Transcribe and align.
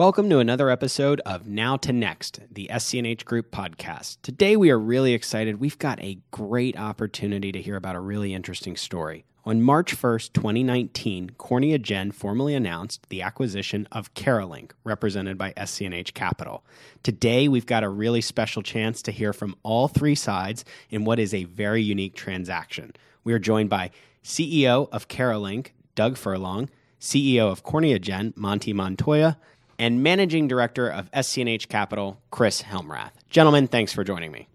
Welcome 0.00 0.30
to 0.30 0.38
another 0.38 0.70
episode 0.70 1.20
of 1.26 1.46
Now 1.46 1.76
to 1.76 1.92
Next, 1.92 2.40
the 2.50 2.70
SC&H 2.74 3.26
Group 3.26 3.50
podcast. 3.50 4.16
Today 4.22 4.56
we 4.56 4.70
are 4.70 4.78
really 4.78 5.12
excited. 5.12 5.60
We've 5.60 5.78
got 5.78 6.02
a 6.02 6.20
great 6.30 6.74
opportunity 6.78 7.52
to 7.52 7.60
hear 7.60 7.76
about 7.76 7.96
a 7.96 8.00
really 8.00 8.32
interesting 8.32 8.76
story. 8.76 9.26
On 9.44 9.60
March 9.60 9.94
1st, 9.94 10.32
2019, 10.32 11.32
CorneaGen 11.38 12.14
formally 12.14 12.54
announced 12.54 13.10
the 13.10 13.20
acquisition 13.20 13.86
of 13.92 14.14
Carolink, 14.14 14.70
represented 14.84 15.36
by 15.36 15.52
SC&H 15.62 16.14
Capital. 16.14 16.64
Today, 17.02 17.46
we've 17.46 17.66
got 17.66 17.84
a 17.84 17.90
really 17.90 18.22
special 18.22 18.62
chance 18.62 19.02
to 19.02 19.12
hear 19.12 19.34
from 19.34 19.54
all 19.62 19.86
three 19.86 20.14
sides 20.14 20.64
in 20.88 21.04
what 21.04 21.18
is 21.18 21.34
a 21.34 21.44
very 21.44 21.82
unique 21.82 22.14
transaction. 22.14 22.94
We 23.22 23.34
are 23.34 23.38
joined 23.38 23.68
by 23.68 23.90
CEO 24.24 24.88
of 24.92 25.08
Carolink, 25.08 25.72
Doug 25.94 26.16
Furlong, 26.16 26.70
CEO 26.98 27.52
of 27.52 27.64
CorneaGen, 27.64 28.34
Monty 28.34 28.72
Montoya, 28.72 29.36
and 29.80 30.02
Managing 30.02 30.46
Director 30.46 30.90
of 30.90 31.08
SC&H 31.18 31.70
Capital, 31.70 32.20
Chris 32.30 32.60
Helmrath. 32.60 33.12
Gentlemen, 33.30 33.66
thanks 33.66 33.94
for 33.94 34.04
joining 34.04 34.30
me. 34.30 34.46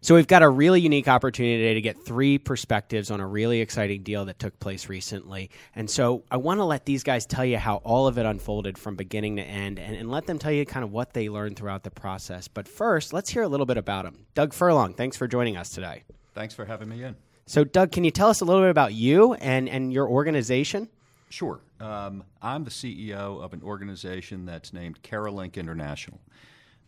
So 0.00 0.16
we've 0.16 0.26
got 0.26 0.42
a 0.42 0.48
really 0.48 0.80
unique 0.80 1.06
opportunity 1.06 1.58
today 1.58 1.74
to 1.74 1.80
get 1.80 2.04
three 2.04 2.36
perspectives 2.36 3.12
on 3.12 3.20
a 3.20 3.26
really 3.26 3.60
exciting 3.60 4.02
deal 4.02 4.24
that 4.24 4.40
took 4.40 4.58
place 4.58 4.88
recently. 4.88 5.50
And 5.76 5.88
so 5.88 6.24
I 6.32 6.38
want 6.38 6.58
to 6.58 6.64
let 6.64 6.84
these 6.84 7.04
guys 7.04 7.26
tell 7.26 7.44
you 7.44 7.58
how 7.58 7.76
all 7.76 8.08
of 8.08 8.18
it 8.18 8.26
unfolded 8.26 8.76
from 8.76 8.96
beginning 8.96 9.36
to 9.36 9.42
end 9.42 9.78
and, 9.78 9.94
and 9.94 10.10
let 10.10 10.26
them 10.26 10.40
tell 10.40 10.50
you 10.50 10.66
kind 10.66 10.82
of 10.82 10.90
what 10.90 11.12
they 11.12 11.28
learned 11.28 11.54
throughout 11.54 11.84
the 11.84 11.92
process. 11.92 12.48
But 12.48 12.66
first, 12.66 13.12
let's 13.12 13.30
hear 13.30 13.44
a 13.44 13.48
little 13.48 13.66
bit 13.66 13.76
about 13.76 14.04
them. 14.04 14.26
Doug 14.34 14.52
Furlong, 14.52 14.94
thanks 14.94 15.16
for 15.16 15.28
joining 15.28 15.56
us 15.56 15.70
today. 15.70 16.02
Thanks 16.34 16.54
for 16.54 16.64
having 16.64 16.88
me 16.88 17.04
in. 17.04 17.14
So, 17.46 17.62
Doug, 17.62 17.92
can 17.92 18.02
you 18.02 18.10
tell 18.10 18.30
us 18.30 18.40
a 18.40 18.44
little 18.44 18.62
bit 18.62 18.70
about 18.70 18.94
you 18.94 19.34
and, 19.34 19.68
and 19.68 19.92
your 19.92 20.08
organization? 20.08 20.88
Sure. 21.32 21.60
Um, 21.80 22.24
I'm 22.42 22.62
the 22.62 22.70
CEO 22.70 23.42
of 23.42 23.54
an 23.54 23.62
organization 23.62 24.44
that's 24.44 24.74
named 24.74 25.02
Carolink 25.02 25.54
International. 25.54 26.20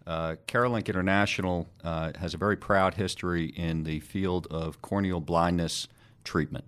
Uh, 0.07 0.37
Carolink 0.47 0.87
International 0.89 1.67
uh, 1.83 2.13
has 2.19 2.35
a 2.35 2.37
very 2.37 2.55
proud 2.55 2.93
history 2.93 3.47
in 3.47 3.85
the 3.85 4.01
field 4.01 4.47
of 4.51 4.83
corneal 4.83 5.21
blindness 5.21 5.89
treatment. 6.25 6.67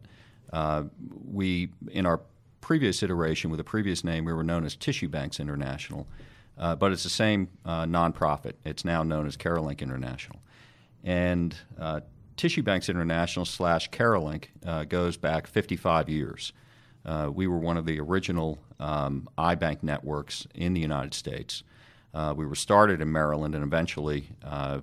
Uh, 0.55 0.85
we, 1.31 1.69
in 1.91 2.07
our 2.07 2.23
previous 2.63 3.03
iteration 3.03 3.51
with 3.51 3.61
a 3.61 3.65
previous 3.65 4.03
name, 4.03 4.25
we 4.25 4.33
were 4.33 4.43
known 4.43 4.65
as 4.65 4.75
Tissue 4.75 5.09
Banks 5.09 5.39
International, 5.39 6.07
uh, 6.57 6.75
but 6.77 6.93
it's 6.93 7.03
the 7.03 7.11
same 7.11 7.47
uh, 7.67 7.85
nonprofit. 7.85 8.55
It's 8.65 8.87
now 8.87 9.03
known 9.03 9.27
as 9.27 9.37
Carolink 9.37 9.83
International. 9.83 10.41
And 11.05 11.55
uh, 11.79 12.01
Tissue 12.39 12.63
Banks 12.63 12.89
International 12.89 13.45
slash 13.45 13.91
Carolink 13.91 14.47
goes 14.89 15.19
back 15.19 15.47
55 15.47 16.09
years. 16.09 16.55
Uh, 17.07 17.31
we 17.33 17.47
were 17.47 17.59
one 17.59 17.77
of 17.77 17.87
the 17.87 18.01
original 18.01 18.59
um, 18.81 19.29
eye 19.39 19.55
bank 19.55 19.83
networks 19.83 20.47
in 20.55 20.75
the 20.75 20.81
United 20.81 21.15
States. 21.15 21.63
Uh, 22.13 22.35
we 22.37 22.45
were 22.45 22.57
started 22.57 23.01
in 23.01 23.11
Maryland 23.13 23.55
and 23.55 23.65
eventually 23.65 24.29
uh, 24.45 24.81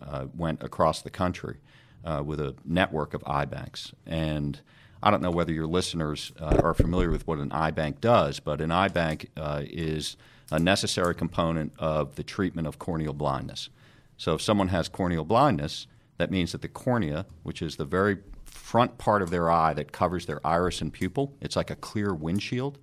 uh 0.00 0.26
went 0.36 0.62
across 0.62 1.02
the 1.02 1.10
country 1.10 1.56
uh, 2.04 2.22
with 2.24 2.40
a 2.40 2.54
network 2.64 3.14
of 3.14 3.22
eye 3.26 3.44
banks. 3.44 3.92
And 4.06 4.60
I 5.02 5.10
don't 5.10 5.22
know 5.22 5.30
whether 5.30 5.52
your 5.52 5.66
listeners 5.66 6.32
uh, 6.40 6.60
are 6.62 6.74
familiar 6.74 7.10
with 7.10 7.26
what 7.26 7.38
an 7.38 7.52
eye 7.52 7.72
bank 7.72 8.00
does, 8.00 8.40
but 8.40 8.60
an 8.60 8.70
eye 8.70 8.88
bank 8.88 9.30
is 9.36 10.16
a 10.50 10.58
necessary 10.58 11.14
component 11.14 11.72
of 11.78 12.14
the 12.16 12.22
treatment 12.22 12.68
of 12.68 12.78
corneal 12.78 13.12
blindness. 13.12 13.68
So 14.16 14.34
if 14.34 14.42
someone 14.42 14.68
has 14.68 14.88
corneal 14.88 15.24
blindness, 15.24 15.86
that 16.18 16.30
means 16.30 16.52
that 16.52 16.62
the 16.62 16.68
cornea, 16.68 17.26
which 17.42 17.60
is 17.60 17.76
the 17.76 17.84
very 17.84 18.18
front 18.54 18.98
part 18.98 19.20
of 19.20 19.30
their 19.30 19.50
eye 19.50 19.74
that 19.74 19.92
covers 19.92 20.26
their 20.26 20.44
iris 20.46 20.80
and 20.80 20.92
pupil. 20.92 21.34
It's 21.40 21.56
like 21.56 21.70
a 21.70 21.76
clear 21.76 22.14
windshield. 22.14 22.78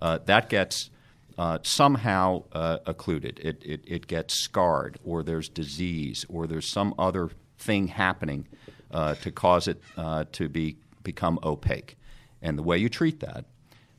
Uh, 0.00 0.18
that 0.26 0.48
gets 0.50 0.90
uh, 1.38 1.58
somehow 1.62 2.44
uh, 2.52 2.78
occluded. 2.86 3.40
It, 3.42 3.62
it, 3.64 3.80
it, 3.86 4.06
gets 4.06 4.34
scarred, 4.34 4.98
or 5.04 5.22
there's 5.22 5.48
disease, 5.48 6.24
or 6.28 6.46
there's 6.46 6.68
some 6.68 6.94
other 6.98 7.30
thing 7.58 7.88
happening 7.88 8.46
uh, 8.90 9.14
to 9.16 9.30
cause 9.30 9.68
it 9.68 9.82
uh, 9.96 10.24
to 10.32 10.48
be 10.48 10.76
become 11.02 11.38
opaque. 11.42 11.96
And 12.42 12.58
the 12.58 12.62
way 12.62 12.78
you 12.78 12.88
treat 12.88 13.20
that 13.20 13.46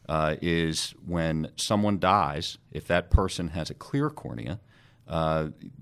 uh, 0.08 0.36
is 0.42 0.94
when 1.06 1.52
someone 1.56 2.00
dies, 2.00 2.58
if 2.72 2.88
that 2.88 3.10
person 3.10 3.50
has 3.50 3.70
a 3.70 3.74
clear 3.74 4.10
cornea, 4.10 4.60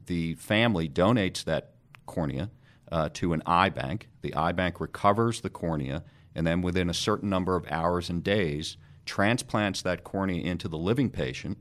the 0.05 0.35
family 0.35 0.87
donates 0.87 1.43
that 1.43 1.71
cornea 2.05 2.49
uh, 2.91 3.09
to 3.13 3.33
an 3.33 3.41
eye 3.45 3.69
bank. 3.69 4.09
The 4.21 4.33
eye 4.35 4.51
bank 4.51 4.79
recovers 4.79 5.41
the 5.41 5.49
cornea, 5.49 6.03
and 6.33 6.45
then 6.45 6.61
within 6.61 6.89
a 6.89 6.93
certain 6.93 7.29
number 7.29 7.55
of 7.55 7.65
hours 7.69 8.09
and 8.09 8.23
days, 8.23 8.77
transplants 9.05 9.81
that 9.83 10.03
cornea 10.03 10.43
into 10.43 10.67
the 10.67 10.77
living 10.77 11.09
patient 11.09 11.57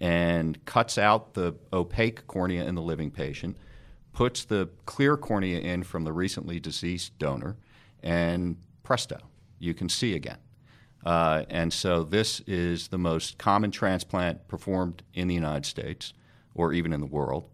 and 0.00 0.64
cuts 0.64 0.96
out 0.98 1.34
the 1.34 1.54
opaque 1.72 2.26
cornea 2.26 2.64
in 2.64 2.74
the 2.74 2.82
living 2.82 3.10
patient, 3.10 3.56
puts 4.12 4.44
the 4.44 4.68
clear 4.86 5.16
cornea 5.16 5.60
in 5.60 5.82
from 5.82 6.04
the 6.04 6.12
recently 6.12 6.58
deceased 6.58 7.16
donor, 7.18 7.56
and 8.02 8.56
presto, 8.82 9.18
you 9.58 9.74
can 9.74 9.88
see 9.88 10.14
again. 10.14 10.38
Uh, 11.04 11.44
and 11.48 11.72
so 11.72 12.02
this 12.02 12.40
is 12.40 12.88
the 12.88 12.98
most 12.98 13.38
common 13.38 13.70
transplant 13.70 14.46
performed 14.48 15.02
in 15.14 15.28
the 15.28 15.34
United 15.34 15.64
States 15.64 16.12
or 16.54 16.72
even 16.72 16.92
in 16.92 17.00
the 17.00 17.06
world 17.06 17.48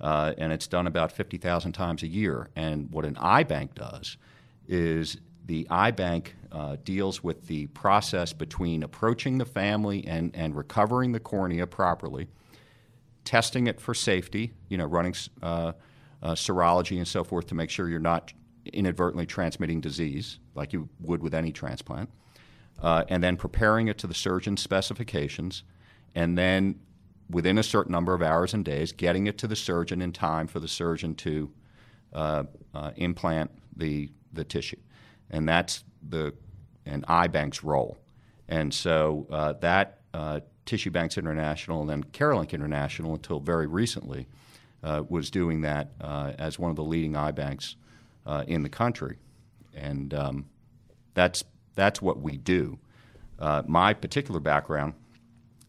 uh, 0.00 0.34
and 0.38 0.52
it's 0.52 0.66
done 0.66 0.86
about 0.86 1.12
50,000 1.12 1.72
times 1.72 2.02
a 2.02 2.06
year. 2.06 2.50
And 2.56 2.90
what 2.90 3.04
an 3.04 3.16
eye 3.18 3.42
bank 3.42 3.74
does 3.74 4.16
is 4.66 5.18
the 5.46 5.66
eye 5.70 5.90
bank 5.90 6.36
uh, 6.52 6.76
deals 6.84 7.24
with 7.24 7.46
the 7.46 7.66
process 7.68 8.32
between 8.32 8.82
approaching 8.82 9.38
the 9.38 9.44
family 9.44 10.06
and, 10.06 10.34
and 10.34 10.54
recovering 10.54 11.12
the 11.12 11.20
cornea 11.20 11.66
properly, 11.66 12.28
testing 13.24 13.66
it 13.66 13.80
for 13.80 13.94
safety, 13.94 14.52
you 14.68 14.76
know, 14.76 14.84
running 14.84 15.14
uh, 15.42 15.72
uh, 16.22 16.32
serology 16.32 16.98
and 16.98 17.08
so 17.08 17.24
forth 17.24 17.46
to 17.46 17.54
make 17.54 17.70
sure 17.70 17.88
you're 17.88 17.98
not 17.98 18.32
inadvertently 18.72 19.26
transmitting 19.26 19.80
disease 19.80 20.38
like 20.54 20.72
you 20.72 20.88
would 21.00 21.22
with 21.22 21.34
any 21.34 21.52
transplant, 21.52 22.10
uh, 22.82 23.04
and 23.08 23.22
then 23.22 23.36
preparing 23.36 23.88
it 23.88 23.98
to 23.98 24.06
the 24.06 24.14
surgeon's 24.14 24.60
specifications, 24.60 25.62
and 26.14 26.36
then 26.36 26.78
within 27.30 27.58
a 27.58 27.62
certain 27.62 27.92
number 27.92 28.14
of 28.14 28.22
hours 28.22 28.54
and 28.54 28.64
days, 28.64 28.92
getting 28.92 29.26
it 29.26 29.38
to 29.38 29.46
the 29.46 29.56
surgeon 29.56 30.00
in 30.00 30.12
time 30.12 30.46
for 30.46 30.60
the 30.60 30.68
surgeon 30.68 31.14
to 31.14 31.50
uh, 32.12 32.44
uh, 32.74 32.92
implant 32.96 33.50
the 33.76 34.10
the 34.32 34.44
tissue, 34.44 34.80
and 35.30 35.48
that's 35.48 35.84
the 36.08 36.34
an 36.86 37.04
eye 37.08 37.26
bank's 37.26 37.62
role. 37.62 37.98
And 38.48 38.72
so 38.72 39.26
uh, 39.30 39.52
that 39.60 40.00
uh, 40.14 40.40
Tissue 40.64 40.90
Banks 40.90 41.18
International 41.18 41.82
and 41.82 41.90
then 41.90 42.04
Carolink 42.04 42.52
International, 42.52 43.14
until 43.14 43.40
very 43.40 43.66
recently, 43.66 44.26
uh, 44.82 45.02
was 45.08 45.30
doing 45.30 45.60
that 45.62 45.92
uh, 46.00 46.32
as 46.38 46.58
one 46.58 46.70
of 46.70 46.76
the 46.76 46.84
leading 46.84 47.14
eye 47.16 47.32
banks 47.32 47.76
in 48.46 48.62
the 48.62 48.68
country, 48.68 49.16
and 49.74 50.12
um, 50.12 50.46
that's 51.14 51.44
that's 51.74 52.02
what 52.02 52.20
we 52.20 52.36
do. 52.36 52.78
my 53.66 53.94
particular 53.94 54.40
background 54.40 54.94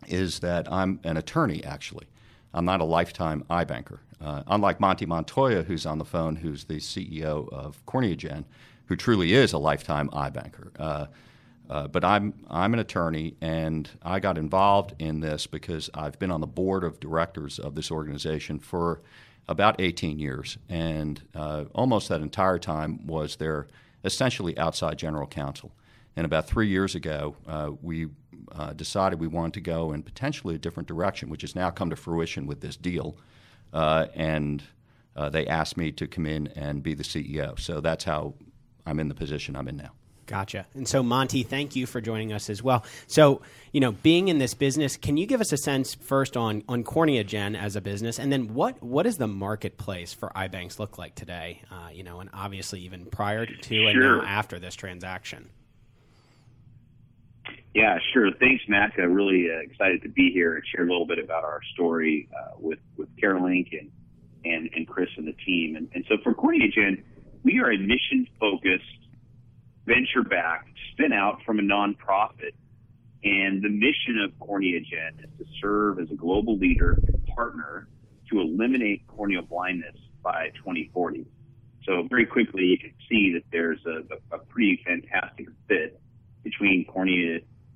is 0.07 0.39
that 0.39 0.71
I'm 0.71 0.99
an 1.03 1.17
attorney, 1.17 1.63
actually. 1.63 2.07
I'm 2.53 2.65
not 2.65 2.81
a 2.81 2.85
lifetime 2.85 3.43
eye 3.49 3.63
banker. 3.63 4.01
Uh, 4.21 4.43
unlike 4.47 4.79
Monty 4.79 5.05
Montoya, 5.05 5.63
who's 5.63 5.85
on 5.85 5.97
the 5.97 6.05
phone, 6.05 6.35
who's 6.37 6.65
the 6.65 6.77
CEO 6.77 7.51
of 7.53 7.83
CorneaGen, 7.85 8.43
who 8.87 8.95
truly 8.95 9.33
is 9.33 9.53
a 9.53 9.57
lifetime 9.57 10.09
eye 10.11 10.29
banker. 10.29 10.71
Uh, 10.77 11.05
uh, 11.69 11.87
but 11.87 12.03
I'm 12.03 12.33
I'm 12.49 12.73
an 12.73 12.79
attorney, 12.79 13.35
and 13.41 13.89
I 14.01 14.19
got 14.19 14.37
involved 14.37 14.95
in 14.97 15.19
this 15.19 15.45
because 15.45 15.89
I've 15.93 16.17
been 16.17 16.31
on 16.31 16.41
the 16.41 16.47
board 16.47 16.83
of 16.83 16.99
directors 16.99 17.59
of 17.59 17.75
this 17.75 17.91
organization 17.91 18.57
for 18.59 19.01
about 19.47 19.79
18 19.79 20.19
years, 20.19 20.57
and 20.67 21.21
uh, 21.35 21.65
almost 21.73 22.09
that 22.09 22.21
entire 22.21 22.57
time 22.57 23.05
was 23.05 23.35
their 23.35 23.67
essentially 24.03 24.57
outside 24.57 24.97
general 24.97 25.27
counsel. 25.27 25.71
And 26.15 26.25
about 26.25 26.47
three 26.47 26.67
years 26.67 26.95
ago, 26.95 27.35
uh, 27.47 27.71
we 27.81 28.07
uh, 28.51 28.73
decided 28.73 29.19
we 29.19 29.27
wanted 29.27 29.53
to 29.53 29.61
go 29.61 29.93
in 29.93 30.03
potentially 30.03 30.55
a 30.55 30.57
different 30.57 30.87
direction, 30.87 31.29
which 31.29 31.41
has 31.41 31.55
now 31.55 31.69
come 31.69 31.89
to 31.89 31.95
fruition 31.95 32.45
with 32.47 32.61
this 32.61 32.75
deal. 32.75 33.17
Uh, 33.71 34.07
and 34.15 34.63
uh, 35.15 35.29
they 35.29 35.47
asked 35.47 35.77
me 35.77 35.91
to 35.91 36.07
come 36.07 36.25
in 36.25 36.47
and 36.47 36.81
be 36.81 36.93
the 36.93 37.03
CEO. 37.03 37.59
So 37.59 37.81
that's 37.81 38.03
how 38.03 38.33
I'm 38.85 38.99
in 38.99 39.07
the 39.07 39.15
position 39.15 39.55
I'm 39.55 39.67
in 39.67 39.77
now. 39.77 39.91
Gotcha. 40.29 40.67
And 40.75 40.87
so, 40.87 41.01
Monty, 41.01 41.41
thank 41.41 41.75
you 41.75 41.87
for 41.87 42.01
joining 42.01 42.33
us 42.33 42.51
as 42.51 42.61
well. 42.61 42.85
So, 43.07 43.41
you 43.71 43.79
know, 43.79 43.93
being 43.93 44.27
in 44.27 44.37
this 44.37 44.53
business, 44.53 44.95
can 44.95 45.17
you 45.17 45.25
give 45.25 45.41
us 45.41 45.51
a 45.51 45.57
sense 45.57 45.95
first 45.95 46.37
on 46.37 46.61
on 46.69 46.83
CorneaGen 46.83 47.59
as 47.59 47.75
a 47.75 47.81
business, 47.81 48.19
and 48.19 48.31
then 48.31 48.53
what 48.53 48.81
what 48.83 49.03
does 49.03 49.17
the 49.17 49.27
marketplace 49.27 50.13
for 50.13 50.31
eye 50.37 50.47
banks 50.47 50.77
look 50.77 50.99
like 50.99 51.15
today? 51.15 51.63
Uh, 51.71 51.89
you 51.91 52.03
know, 52.03 52.19
and 52.19 52.29
obviously 52.31 52.81
even 52.81 53.07
prior 53.07 53.47
to 53.47 53.75
sure. 53.75 53.89
and 53.89 53.99
now 53.99 54.21
after 54.21 54.59
this 54.59 54.75
transaction. 54.75 55.49
Yeah, 57.73 57.99
sure. 58.13 58.31
Thanks, 58.39 58.63
Matt. 58.67 58.93
I'm 58.97 59.13
really 59.13 59.47
uh, 59.49 59.59
excited 59.59 60.01
to 60.03 60.09
be 60.09 60.31
here 60.33 60.55
and 60.55 60.63
share 60.65 60.85
a 60.85 60.89
little 60.89 61.05
bit 61.05 61.19
about 61.19 61.43
our 61.43 61.61
story 61.73 62.29
uh, 62.35 62.51
with 62.57 62.79
with 62.97 63.09
Carolink 63.17 63.67
and, 63.79 63.91
and 64.45 64.69
and 64.75 64.87
Chris 64.87 65.09
and 65.17 65.27
the 65.27 65.35
team. 65.45 65.75
And, 65.75 65.89
and 65.93 66.05
so 66.09 66.15
for 66.23 66.33
CorneaGen, 66.33 67.03
we 67.43 67.59
are 67.59 67.71
a 67.71 67.77
mission 67.77 68.27
focused, 68.39 68.83
venture 69.85 70.23
backed 70.27 70.69
spin 70.93 71.13
out 71.13 71.39
from 71.45 71.59
a 71.59 71.61
nonprofit 71.61 72.53
And 73.23 73.61
the 73.61 73.69
mission 73.69 74.19
of 74.23 74.31
CorneaGen 74.39 75.23
is 75.23 75.29
to 75.39 75.45
serve 75.61 75.99
as 75.99 76.09
a 76.11 76.15
global 76.15 76.57
leader 76.57 76.99
and 77.07 77.25
partner 77.35 77.87
to 78.31 78.39
eliminate 78.39 79.07
corneal 79.07 79.43
blindness 79.43 79.95
by 80.23 80.49
2040. 80.57 81.25
So 81.85 82.07
very 82.09 82.25
quickly, 82.25 82.63
you 82.63 82.77
can 82.77 82.93
see 83.09 83.33
that 83.33 83.43
there's 83.51 83.79
a, 83.85 84.35
a, 84.35 84.39
pretty 84.39 84.83
fantastic 84.85 85.47
fit 85.67 85.99
between 86.43 86.85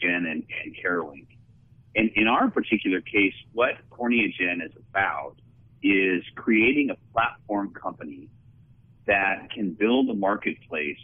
And, 0.04 0.26
and. 0.28 0.44
And 1.96 2.10
in 2.16 2.28
our 2.28 2.50
particular 2.50 3.02
case, 3.02 3.34
what 3.54 3.76
CorneaGen 3.92 4.66
is 4.66 4.72
about 4.90 5.36
is 5.84 6.24
creating 6.36 6.90
a 6.90 6.96
platform 7.14 7.72
company 7.74 8.30
that 9.06 9.50
can 9.54 9.74
build 9.74 10.10
a 10.10 10.14
marketplace 10.14 10.98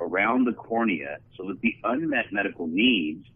around 0.00 0.46
the 0.46 0.52
cornea 0.52 1.18
so 1.36 1.46
that 1.48 1.60
the 1.60 1.74
unmet 1.84 2.32
medical 2.32 2.66
needs, 2.66 3.26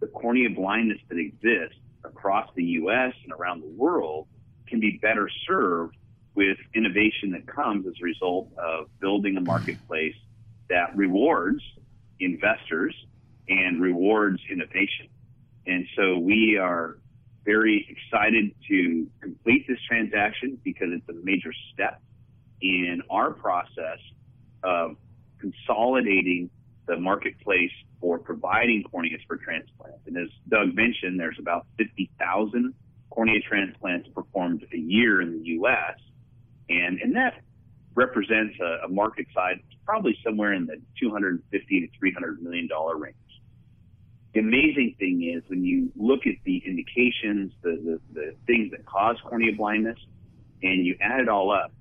the 0.00 0.06
cornea 0.06 0.48
blindness 0.50 0.98
that 1.08 1.18
exists 1.18 1.78
across 2.04 2.48
the 2.54 2.64
U.S. 2.64 3.12
and 3.24 3.32
around 3.32 3.60
the 3.60 3.68
world 3.76 4.26
can 4.68 4.80
be 4.80 4.98
better 5.02 5.28
served 5.46 5.96
with 6.34 6.56
innovation 6.74 7.32
that 7.32 7.46
comes 7.46 7.86
as 7.86 7.94
a 8.00 8.04
result 8.04 8.48
of 8.58 8.86
building 9.00 9.36
a 9.36 9.40
marketplace 9.40 10.14
that 10.68 10.96
rewards 10.96 11.62
investors 12.20 12.94
and 13.48 13.80
rewards 13.80 14.40
innovation. 14.50 15.08
And 15.66 15.86
so 15.96 16.18
we 16.18 16.58
are 16.58 16.98
very 17.44 17.86
excited 17.88 18.54
to 18.68 19.06
complete 19.20 19.66
this 19.68 19.78
transaction 19.88 20.58
because 20.64 20.88
it's 20.90 21.08
a 21.08 21.24
major 21.24 21.52
step 21.72 22.00
in 22.60 23.02
our 23.10 23.30
process 23.30 23.98
of 24.62 24.96
consolidating 25.38 26.50
the 26.86 26.96
marketplace 26.96 27.70
for 28.00 28.18
providing 28.18 28.84
corneas 28.84 29.20
for 29.26 29.36
transplant. 29.36 29.94
And 30.06 30.16
as 30.16 30.28
Doug 30.48 30.74
mentioned, 30.74 31.18
there's 31.18 31.38
about 31.38 31.66
50,000 31.78 32.74
cornea 33.10 33.40
transplants 33.40 34.08
performed 34.08 34.66
a 34.72 34.76
year 34.76 35.20
in 35.20 35.38
the 35.38 35.46
U.S. 35.46 35.98
And, 36.68 37.00
and 37.00 37.16
that 37.16 37.40
represents 37.94 38.54
a, 38.60 38.86
a 38.86 38.88
market 38.88 39.26
size 39.34 39.58
probably 39.84 40.16
somewhere 40.24 40.52
in 40.52 40.66
the 40.66 40.80
250 41.00 41.80
to 41.80 41.98
300 41.98 42.42
million 42.42 42.68
dollar 42.68 42.96
range. 42.96 43.16
The 44.36 44.40
amazing 44.40 44.96
thing 44.98 45.32
is 45.34 45.48
when 45.48 45.64
you 45.64 45.90
look 45.96 46.26
at 46.26 46.34
the 46.44 46.62
indications, 46.66 47.52
the, 47.62 47.70
the, 47.70 48.00
the 48.12 48.34
things 48.46 48.70
that 48.72 48.84
cause 48.84 49.16
cornea 49.24 49.56
blindness, 49.56 49.96
and 50.62 50.84
you 50.84 50.94
add 51.00 51.20
it 51.20 51.28
all 51.30 51.50
up, 51.50 51.72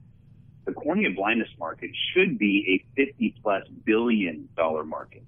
the 0.63 0.71
cornea 0.71 1.09
blindness 1.13 1.49
market 1.59 1.89
should 2.13 2.39
be 2.39 2.81
a 2.97 3.05
50 3.07 3.35
plus 3.43 3.63
billion 3.83 4.47
dollar 4.55 4.85
market. 4.85 5.23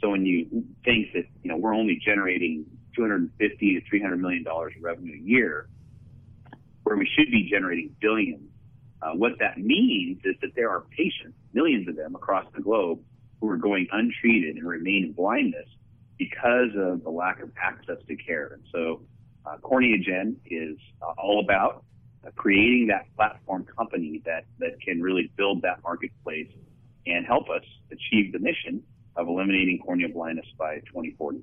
So 0.00 0.10
when 0.10 0.26
you 0.26 0.64
think 0.84 1.12
that, 1.12 1.26
you 1.44 1.52
know, 1.52 1.56
we're 1.56 1.72
only 1.72 2.00
generating 2.04 2.66
250 2.96 3.74
to 3.74 3.88
300 3.88 4.16
million 4.16 4.42
dollars 4.42 4.72
in 4.76 4.82
revenue 4.82 5.14
a 5.14 5.22
year, 5.22 5.68
where 6.82 6.96
we 6.96 7.08
should 7.16 7.30
be 7.30 7.48
generating 7.48 7.94
billions, 8.00 8.50
uh, 9.02 9.12
what 9.12 9.38
that 9.38 9.56
means 9.56 10.20
is 10.24 10.34
that 10.42 10.56
there 10.56 10.70
are 10.70 10.80
patients, 10.80 11.38
millions 11.52 11.86
of 11.86 11.94
them 11.94 12.16
across 12.16 12.46
the 12.56 12.60
globe, 12.60 12.98
who 13.40 13.48
are 13.48 13.56
going 13.56 13.86
untreated 13.92 14.56
and 14.56 14.66
remain 14.66 15.04
in 15.04 15.12
blindness 15.12 15.68
because 16.28 16.70
of 16.76 17.02
the 17.02 17.10
lack 17.10 17.40
of 17.42 17.50
access 17.60 17.98
to 18.06 18.16
care. 18.16 18.52
And 18.54 18.62
so, 18.72 19.02
uh, 19.44 19.56
CorneaGen 19.58 20.36
is 20.46 20.78
uh, 21.00 21.12
all 21.18 21.40
about 21.40 21.84
uh, 22.24 22.30
creating 22.36 22.86
that 22.88 23.06
platform 23.16 23.64
company 23.64 24.22
that, 24.24 24.44
that 24.58 24.80
can 24.80 25.00
really 25.00 25.32
build 25.36 25.62
that 25.62 25.82
marketplace 25.82 26.50
and 27.06 27.26
help 27.26 27.50
us 27.50 27.64
achieve 27.90 28.32
the 28.32 28.38
mission 28.38 28.82
of 29.16 29.26
eliminating 29.26 29.80
corneal 29.84 30.10
blindness 30.12 30.46
by 30.56 30.76
2040. 30.86 31.42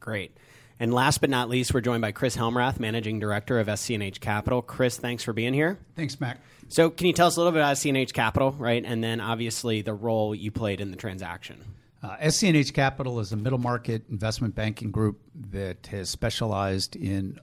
Great. 0.00 0.36
And 0.80 0.92
last 0.92 1.20
but 1.20 1.30
not 1.30 1.48
least, 1.48 1.72
we're 1.72 1.80
joined 1.80 2.02
by 2.02 2.12
Chris 2.12 2.36
Helmrath, 2.36 2.78
Managing 2.80 3.18
Director 3.18 3.58
of 3.58 3.78
SC&H 3.78 4.20
Capital. 4.20 4.62
Chris, 4.62 4.96
thanks 4.96 5.22
for 5.22 5.32
being 5.32 5.54
here. 5.54 5.78
Thanks, 5.96 6.20
Mac. 6.20 6.38
So, 6.68 6.90
can 6.90 7.06
you 7.06 7.12
tell 7.12 7.26
us 7.28 7.36
a 7.36 7.40
little 7.40 7.52
bit 7.52 7.60
about 7.60 7.78
SC&H 7.78 8.12
Capital, 8.12 8.52
right? 8.52 8.84
And 8.84 9.02
then 9.02 9.20
obviously 9.20 9.82
the 9.82 9.94
role 9.94 10.34
you 10.34 10.50
played 10.50 10.80
in 10.80 10.90
the 10.90 10.96
transaction. 10.96 11.64
Uh, 12.02 12.30
SC&H 12.30 12.72
Capital 12.74 13.18
is 13.18 13.32
a 13.32 13.36
middle 13.36 13.58
market 13.58 14.04
investment 14.08 14.54
banking 14.54 14.90
group 14.90 15.20
that 15.50 15.88
has 15.88 16.08
specialized 16.08 16.94
in 16.94 17.40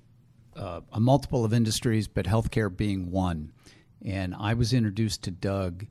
uh, 0.56 0.80
a 0.94 1.00
multiple 1.00 1.44
of 1.44 1.54
industries, 1.54 2.08
but 2.08 2.26
healthcare 2.26 2.76
being 2.76 3.12
one. 3.12 3.52
And 4.04 4.34
I 4.34 4.54
was 4.54 4.72
introduced 4.72 5.24
to 5.24 5.32
Doug 5.32 5.86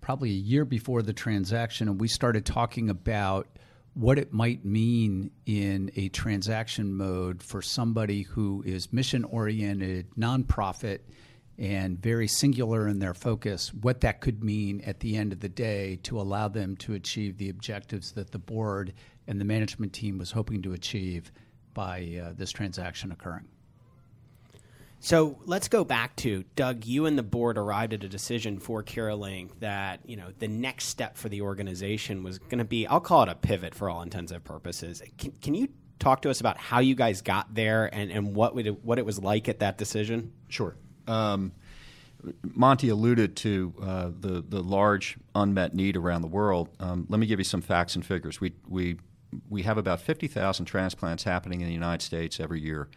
probably 0.00 0.30
a 0.30 0.34
year 0.34 0.64
before 0.64 1.02
the 1.02 1.12
transaction, 1.12 1.88
and 1.88 2.00
we 2.00 2.08
started 2.08 2.46
talking 2.46 2.88
about 2.88 3.48
what 3.92 4.18
it 4.18 4.32
might 4.32 4.64
mean 4.64 5.30
in 5.46 5.90
a 5.96 6.08
transaction 6.10 6.94
mode 6.94 7.42
for 7.42 7.60
somebody 7.60 8.22
who 8.22 8.62
is 8.64 8.92
mission 8.92 9.24
oriented, 9.24 10.06
nonprofit, 10.16 11.00
and 11.58 11.98
very 11.98 12.28
singular 12.28 12.86
in 12.86 12.98
their 12.98 13.14
focus, 13.14 13.72
what 13.72 14.00
that 14.02 14.20
could 14.20 14.44
mean 14.44 14.80
at 14.82 15.00
the 15.00 15.16
end 15.16 15.32
of 15.32 15.40
the 15.40 15.48
day 15.48 15.98
to 16.02 16.20
allow 16.20 16.48
them 16.48 16.76
to 16.76 16.94
achieve 16.94 17.38
the 17.38 17.48
objectives 17.48 18.12
that 18.12 18.30
the 18.30 18.38
board 18.38 18.92
and 19.26 19.40
the 19.40 19.44
management 19.44 19.92
team 19.92 20.18
was 20.18 20.32
hoping 20.32 20.62
to 20.62 20.72
achieve 20.72 21.32
by 21.72 22.20
uh, 22.22 22.32
this 22.36 22.50
transaction 22.50 23.10
occurring. 23.10 23.46
So 24.98 25.38
let's 25.44 25.68
go 25.68 25.84
back 25.84 26.16
to 26.16 26.44
Doug. 26.56 26.84
You 26.84 27.06
and 27.06 27.18
the 27.18 27.22
board 27.22 27.58
arrived 27.58 27.92
at 27.92 28.02
a 28.02 28.08
decision 28.08 28.58
for 28.58 28.82
CareLink 28.82 29.60
that 29.60 30.00
you 30.04 30.16
know 30.16 30.32
the 30.38 30.48
next 30.48 30.86
step 30.86 31.16
for 31.16 31.28
the 31.28 31.42
organization 31.42 32.22
was 32.22 32.38
going 32.38 32.58
to 32.58 32.64
be 32.64 32.86
I'll 32.86 33.00
call 33.00 33.22
it 33.22 33.28
a 33.28 33.34
pivot 33.34 33.74
for 33.74 33.90
all 33.90 34.02
intents 34.02 34.32
and 34.32 34.42
purposes. 34.42 35.02
Can, 35.18 35.32
can 35.42 35.54
you 35.54 35.68
talk 35.98 36.22
to 36.22 36.30
us 36.30 36.40
about 36.40 36.56
how 36.56 36.80
you 36.80 36.94
guys 36.94 37.22
got 37.22 37.54
there 37.54 37.94
and, 37.94 38.10
and 38.10 38.34
what 38.34 38.58
it, 38.58 38.84
what 38.84 38.98
it 38.98 39.06
was 39.06 39.18
like 39.18 39.48
at 39.48 39.60
that 39.60 39.78
decision? 39.78 40.32
Sure. 40.48 40.76
Um, 41.06 41.52
Monty 42.42 42.88
alluded 42.88 43.36
to 43.36 43.74
uh, 43.80 44.10
the 44.18 44.42
the 44.46 44.62
large 44.62 45.16
unmet 45.34 45.74
need 45.74 45.96
around 45.96 46.22
the 46.22 46.28
world. 46.28 46.68
Um, 46.80 47.06
let 47.08 47.20
me 47.20 47.26
give 47.26 47.38
you 47.38 47.44
some 47.44 47.60
facts 47.62 47.94
and 47.94 48.04
figures. 48.04 48.40
We 48.40 48.52
we 48.68 48.96
we 49.48 49.62
have 49.62 49.78
about 49.78 50.00
fifty 50.00 50.26
thousand 50.26 50.66
transplants 50.66 51.24
happening 51.24 51.60
in 51.60 51.68
the 51.68 51.74
United 51.74 52.02
States 52.02 52.40
every 52.40 52.60
year 52.60 52.88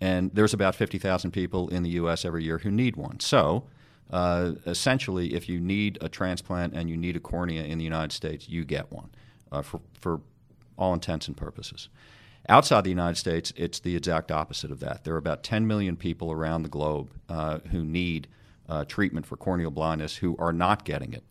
and 0.00 0.30
there's 0.32 0.54
about 0.54 0.74
50,000 0.74 1.30
people 1.30 1.68
in 1.68 1.82
the 1.82 1.90
U.S. 1.90 2.24
every 2.24 2.42
year 2.42 2.58
who 2.58 2.70
need 2.70 2.96
one. 2.96 3.20
So, 3.20 3.64
uh, 4.10 4.52
essentially, 4.66 5.34
if 5.34 5.48
you 5.48 5.60
need 5.60 5.98
a 6.00 6.08
transplant 6.08 6.74
and 6.74 6.88
you 6.88 6.96
need 6.96 7.16
a 7.16 7.20
cornea 7.20 7.64
in 7.64 7.78
the 7.78 7.84
United 7.84 8.12
States, 8.12 8.48
you 8.48 8.64
get 8.64 8.90
one 8.90 9.10
uh, 9.52 9.62
for, 9.62 9.80
for 10.00 10.20
all 10.76 10.94
intents 10.94 11.28
and 11.28 11.36
purposes. 11.36 11.88
Outside 12.50 12.82
the 12.82 12.90
United 12.90 13.16
States, 13.16 13.52
it's 13.54 13.78
the 13.78 13.94
exact 13.94 14.32
opposite 14.32 14.72
of 14.72 14.80
that. 14.80 15.04
There 15.04 15.14
are 15.14 15.18
about 15.18 15.44
10 15.44 15.68
million 15.68 15.96
people 15.96 16.32
around 16.32 16.64
the 16.64 16.68
globe 16.68 17.12
uh, 17.28 17.60
who 17.70 17.84
need 17.84 18.26
uh, 18.68 18.84
treatment 18.86 19.24
for 19.24 19.36
corneal 19.36 19.70
blindness 19.70 20.16
who 20.16 20.36
are 20.36 20.52
not 20.52 20.84
getting 20.84 21.12
it. 21.12 21.22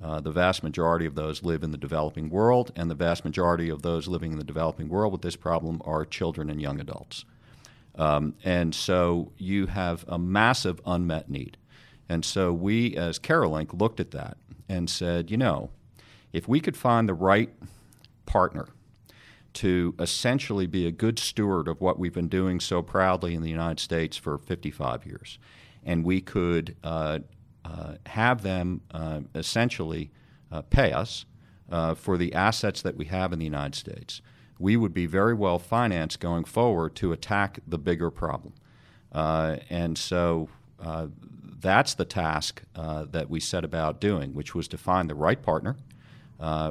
Uh, 0.00 0.20
the 0.20 0.30
vast 0.30 0.62
majority 0.62 1.04
of 1.04 1.16
those 1.16 1.42
live 1.42 1.64
in 1.64 1.72
the 1.72 1.78
developing 1.78 2.30
world, 2.30 2.70
and 2.76 2.88
the 2.88 2.94
vast 2.94 3.24
majority 3.24 3.68
of 3.68 3.82
those 3.82 4.06
living 4.06 4.30
in 4.30 4.38
the 4.38 4.44
developing 4.44 4.88
world 4.88 5.10
with 5.10 5.22
this 5.22 5.34
problem 5.34 5.82
are 5.84 6.04
children 6.04 6.48
and 6.48 6.62
young 6.62 6.78
adults. 6.78 7.24
Um, 7.96 8.36
and 8.44 8.72
so 8.72 9.32
you 9.36 9.66
have 9.66 10.04
a 10.06 10.16
massive 10.16 10.80
unmet 10.86 11.28
need. 11.28 11.56
And 12.08 12.24
so 12.24 12.52
we, 12.52 12.96
as 12.96 13.18
Carolink, 13.18 13.76
looked 13.76 13.98
at 13.98 14.12
that 14.12 14.36
and 14.68 14.88
said, 14.88 15.28
you 15.28 15.38
know, 15.38 15.70
if 16.32 16.46
we 16.46 16.60
could 16.60 16.76
find 16.76 17.08
the 17.08 17.14
right 17.14 17.52
partner 18.26 18.68
to 19.58 19.92
essentially 19.98 20.68
be 20.68 20.86
a 20.86 20.92
good 20.92 21.18
steward 21.18 21.66
of 21.66 21.80
what 21.80 21.98
we've 21.98 22.14
been 22.14 22.28
doing 22.28 22.60
so 22.60 22.80
proudly 22.80 23.34
in 23.34 23.42
the 23.42 23.50
United 23.50 23.80
States 23.80 24.16
for 24.16 24.38
55 24.38 25.04
years, 25.04 25.36
and 25.84 26.04
we 26.04 26.20
could 26.20 26.76
uh, 26.84 27.18
uh, 27.64 27.94
have 28.06 28.42
them 28.42 28.82
uh, 28.92 29.20
essentially 29.34 30.12
uh, 30.52 30.62
pay 30.62 30.92
us 30.92 31.26
uh, 31.72 31.92
for 31.96 32.16
the 32.16 32.32
assets 32.34 32.82
that 32.82 32.96
we 32.96 33.06
have 33.06 33.32
in 33.32 33.40
the 33.40 33.44
United 33.44 33.74
States 33.74 34.22
we 34.60 34.76
would 34.76 34.92
be 34.92 35.06
very 35.06 35.34
well 35.34 35.56
financed 35.60 36.18
going 36.18 36.42
forward 36.42 36.92
to 36.96 37.12
attack 37.12 37.60
the 37.64 37.78
bigger 37.78 38.10
problem. 38.10 38.52
Uh, 39.12 39.56
and 39.70 39.96
so 39.96 40.48
that's 41.60 41.94
the 41.94 42.04
task 42.04 42.62
that 42.74 43.30
we 43.30 43.38
set 43.38 43.64
about 43.64 44.00
doing, 44.00 44.34
which 44.34 44.56
was 44.56 44.66
to 44.66 44.76
find 44.76 45.08
the 45.08 45.14
right 45.14 45.40
partner, 45.40 45.76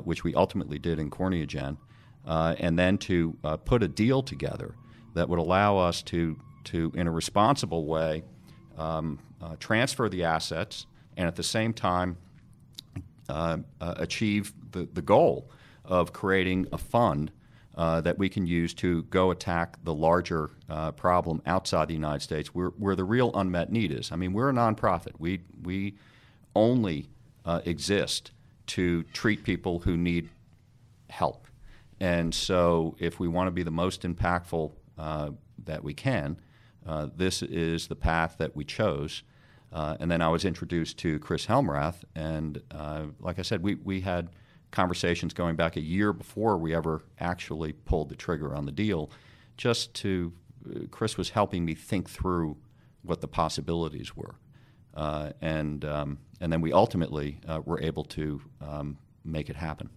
which 0.03 0.25
we 0.25 0.36
ultimately 0.36 0.77
did 0.77 1.00
in 1.00 1.10
CorneaGen, 1.10 1.77
uh, 2.27 2.55
and 2.60 2.77
then 2.77 2.98
to 3.00 3.36
uh, 3.43 3.57
put 3.57 3.81
a 3.81 3.88
deal 3.88 4.22
together 4.22 4.75
that 5.15 5.27
would 5.27 5.39
allow 5.39 5.77
us 5.77 6.03
to, 6.03 6.39
to 6.65 6.91
in 6.96 7.07
a 7.07 7.12
responsible 7.12 7.86
way, 7.86 8.24
um, 8.77 9.17
transfer 9.60 10.10
the 10.10 10.24
assets 10.24 10.86
and 11.15 11.27
at 11.27 11.36
the 11.36 11.43
same 11.43 11.74
time 11.74 12.17
achieve 13.79 14.53
the, 14.72 14.88
the 14.93 15.01
goal 15.01 15.50
of 15.84 16.13
creating 16.13 16.67
a 16.72 16.77
fund 16.77 17.31
uh, 17.77 18.01
that 18.01 18.17
we 18.17 18.27
can 18.27 18.48
use 18.48 18.74
to 18.74 19.03
go 19.03 19.29
attack 19.29 19.77
the 19.84 19.93
larger 19.93 20.50
uh, 20.69 20.91
problem 20.93 21.41
outside 21.46 21.88
the 21.88 21.93
United 21.93 22.22
States, 22.22 22.50
where, 22.50 22.69
where 22.69 22.96
the 22.96 23.03
real 23.03 23.31
unmet 23.36 23.72
need 23.72 23.91
is. 23.91 24.12
I 24.12 24.15
mean, 24.15 24.34
we're 24.34 24.50
a 24.50 24.53
nonprofit. 24.53 25.13
We 25.19 25.41
we 25.63 25.96
only 26.55 27.07
uh, 27.46 27.62
exist 27.65 28.31
to 28.67 29.03
treat 29.13 29.43
people 29.43 29.79
who 29.79 29.96
need 29.96 30.29
help, 31.10 31.48
And 32.00 32.34
so, 32.34 32.96
if 33.00 33.20
we 33.20 33.27
want 33.27 33.48
to 33.48 33.51
be 33.51 33.63
the 33.63 33.72
most 33.72 34.04
impactful 34.04 34.72
uh, 34.98 35.32
that 35.66 35.84
we 35.84 35.94
can, 35.94 36.39
uh, 36.86 37.08
this 37.16 37.42
is 37.42 37.88
the 37.88 37.96
path 37.96 38.36
that 38.38 38.56
we 38.56 38.63
chose. 38.63 39.24
Uh, 39.74 39.98
and 40.00 40.10
then 40.10 40.22
I 40.22 40.30
was 40.30 40.46
introduced 40.46 40.98
to 41.00 41.20
Chris 41.20 41.46
Helmrath, 41.46 42.04
and 42.16 42.62
uh, 42.72 43.08
like 43.20 43.38
I 43.38 43.42
said, 43.42 43.62
we, 43.62 43.75
we 43.75 44.00
had 44.00 44.30
conversations 44.72 45.34
going 45.34 45.56
back 45.56 45.75
a 45.75 45.82
year 45.82 46.13
before 46.13 46.58
we 46.58 46.74
ever 46.74 47.04
actually 47.20 47.74
pulled 47.74 48.10
the 48.10 48.16
trigger 48.16 48.56
on 48.56 48.66
the 48.66 48.72
deal. 48.72 49.12
Just 49.58 49.94
to, 49.96 50.32
uh, 50.70 50.80
Chris 50.89 51.18
was 51.18 51.32
helping 51.32 51.66
me 51.66 51.74
think 51.74 52.10
through 52.10 52.58
what 53.01 53.20
the 53.20 53.27
possibilities 53.27 54.16
were, 54.16 54.36
uh, 54.94 55.32
and 55.42 55.84
um, 55.84 56.20
and 56.39 56.54
then 56.54 56.62
we 56.62 56.72
ultimately 56.72 57.39
were 57.66 57.82
able 57.82 58.04
to 58.04 58.42
um, 58.62 58.98
make 59.25 59.50
it 59.50 59.56
happen. 59.56 59.89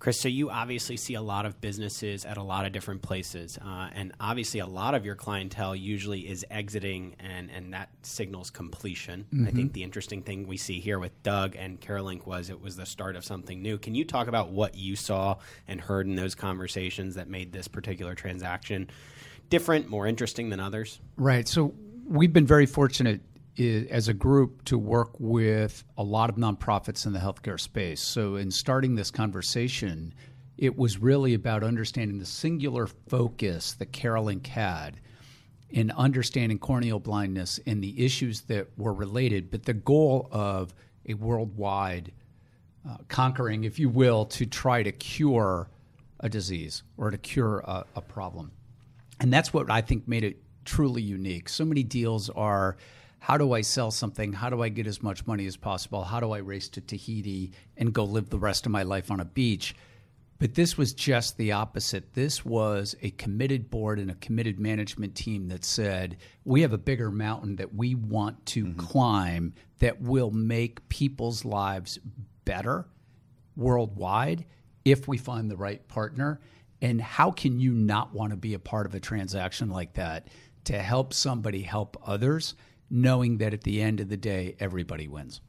Chris, 0.00 0.18
so 0.18 0.28
you 0.28 0.48
obviously 0.48 0.96
see 0.96 1.12
a 1.12 1.20
lot 1.20 1.44
of 1.44 1.60
businesses 1.60 2.24
at 2.24 2.38
a 2.38 2.42
lot 2.42 2.64
of 2.64 2.72
different 2.72 3.02
places, 3.02 3.58
uh, 3.58 3.90
and 3.92 4.12
obviously 4.18 4.58
a 4.58 4.66
lot 4.66 4.94
of 4.94 5.04
your 5.04 5.14
clientele 5.14 5.76
usually 5.76 6.20
is 6.20 6.44
exiting, 6.50 7.14
and 7.20 7.50
and 7.50 7.74
that 7.74 7.90
signals 8.02 8.48
completion. 8.48 9.26
Mm-hmm. 9.32 9.46
I 9.46 9.50
think 9.50 9.74
the 9.74 9.82
interesting 9.82 10.22
thing 10.22 10.46
we 10.46 10.56
see 10.56 10.80
here 10.80 10.98
with 10.98 11.22
Doug 11.22 11.54
and 11.54 11.78
Carolink 11.78 12.26
was 12.26 12.48
it 12.48 12.62
was 12.62 12.76
the 12.76 12.86
start 12.86 13.14
of 13.14 13.26
something 13.26 13.60
new. 13.60 13.76
Can 13.76 13.94
you 13.94 14.06
talk 14.06 14.26
about 14.26 14.48
what 14.48 14.74
you 14.74 14.96
saw 14.96 15.36
and 15.68 15.78
heard 15.78 16.06
in 16.06 16.16
those 16.16 16.34
conversations 16.34 17.16
that 17.16 17.28
made 17.28 17.52
this 17.52 17.68
particular 17.68 18.14
transaction 18.14 18.88
different, 19.50 19.90
more 19.90 20.06
interesting 20.06 20.48
than 20.48 20.60
others? 20.60 20.98
Right. 21.18 21.46
So 21.46 21.74
we've 22.06 22.32
been 22.32 22.46
very 22.46 22.66
fortunate 22.66 23.20
as 23.58 24.08
a 24.08 24.14
group 24.14 24.64
to 24.64 24.78
work 24.78 25.10
with 25.18 25.84
a 25.98 26.02
lot 26.02 26.30
of 26.30 26.36
nonprofits 26.36 27.06
in 27.06 27.12
the 27.12 27.18
healthcare 27.18 27.60
space. 27.60 28.00
So, 28.00 28.36
in 28.36 28.50
starting 28.50 28.94
this 28.94 29.10
conversation, 29.10 30.14
it 30.56 30.76
was 30.76 30.98
really 30.98 31.34
about 31.34 31.62
understanding 31.62 32.18
the 32.18 32.26
singular 32.26 32.86
focus 32.86 33.74
that 33.74 33.92
Carolink 33.92 34.46
had 34.46 35.00
in 35.70 35.90
understanding 35.92 36.58
corneal 36.58 36.98
blindness 36.98 37.60
and 37.66 37.82
the 37.82 38.04
issues 38.04 38.42
that 38.42 38.66
were 38.76 38.92
related, 38.92 39.50
but 39.50 39.64
the 39.64 39.74
goal 39.74 40.28
of 40.32 40.74
a 41.06 41.14
worldwide 41.14 42.12
uh, 42.88 42.96
conquering, 43.08 43.64
if 43.64 43.78
you 43.78 43.88
will, 43.88 44.24
to 44.24 44.46
try 44.46 44.82
to 44.82 44.92
cure 44.92 45.68
a 46.20 46.28
disease 46.28 46.82
or 46.96 47.10
to 47.10 47.18
cure 47.18 47.60
a, 47.60 47.84
a 47.96 48.00
problem. 48.00 48.50
And 49.20 49.32
that's 49.32 49.52
what 49.52 49.70
I 49.70 49.80
think 49.80 50.08
made 50.08 50.24
it 50.24 50.42
truly 50.64 51.02
unique. 51.02 51.48
So 51.48 51.64
many 51.64 51.82
deals 51.82 52.30
are 52.30 52.76
how 53.20 53.36
do 53.36 53.52
I 53.52 53.60
sell 53.60 53.90
something? 53.90 54.32
How 54.32 54.48
do 54.48 54.62
I 54.62 54.70
get 54.70 54.86
as 54.86 55.02
much 55.02 55.26
money 55.26 55.46
as 55.46 55.56
possible? 55.56 56.04
How 56.04 56.20
do 56.20 56.32
I 56.32 56.38
race 56.38 56.70
to 56.70 56.80
Tahiti 56.80 57.52
and 57.76 57.92
go 57.92 58.04
live 58.04 58.30
the 58.30 58.38
rest 58.38 58.64
of 58.64 58.72
my 58.72 58.82
life 58.82 59.10
on 59.10 59.20
a 59.20 59.26
beach? 59.26 59.76
But 60.38 60.54
this 60.54 60.78
was 60.78 60.94
just 60.94 61.36
the 61.36 61.52
opposite. 61.52 62.14
This 62.14 62.46
was 62.46 62.96
a 63.02 63.10
committed 63.10 63.70
board 63.70 63.98
and 63.98 64.10
a 64.10 64.14
committed 64.14 64.58
management 64.58 65.14
team 65.14 65.48
that 65.48 65.66
said, 65.66 66.16
we 66.46 66.62
have 66.62 66.72
a 66.72 66.78
bigger 66.78 67.10
mountain 67.10 67.56
that 67.56 67.74
we 67.74 67.94
want 67.94 68.46
to 68.46 68.64
mm-hmm. 68.64 68.80
climb 68.80 69.52
that 69.80 70.00
will 70.00 70.30
make 70.30 70.88
people's 70.88 71.44
lives 71.44 71.98
better 72.46 72.88
worldwide 73.54 74.46
if 74.86 75.06
we 75.06 75.18
find 75.18 75.50
the 75.50 75.58
right 75.58 75.86
partner. 75.88 76.40
And 76.80 77.02
how 77.02 77.32
can 77.32 77.60
you 77.60 77.72
not 77.72 78.14
want 78.14 78.30
to 78.30 78.36
be 78.38 78.54
a 78.54 78.58
part 78.58 78.86
of 78.86 78.94
a 78.94 79.00
transaction 79.00 79.68
like 79.68 79.92
that 79.92 80.28
to 80.64 80.78
help 80.78 81.12
somebody 81.12 81.60
help 81.60 82.02
others? 82.06 82.54
Knowing 82.90 83.38
that 83.38 83.54
at 83.54 83.62
the 83.62 83.80
end 83.80 84.00
of 84.00 84.08
the 84.08 84.16
day, 84.16 84.56
everybody 84.58 85.08
wins. 85.08 85.40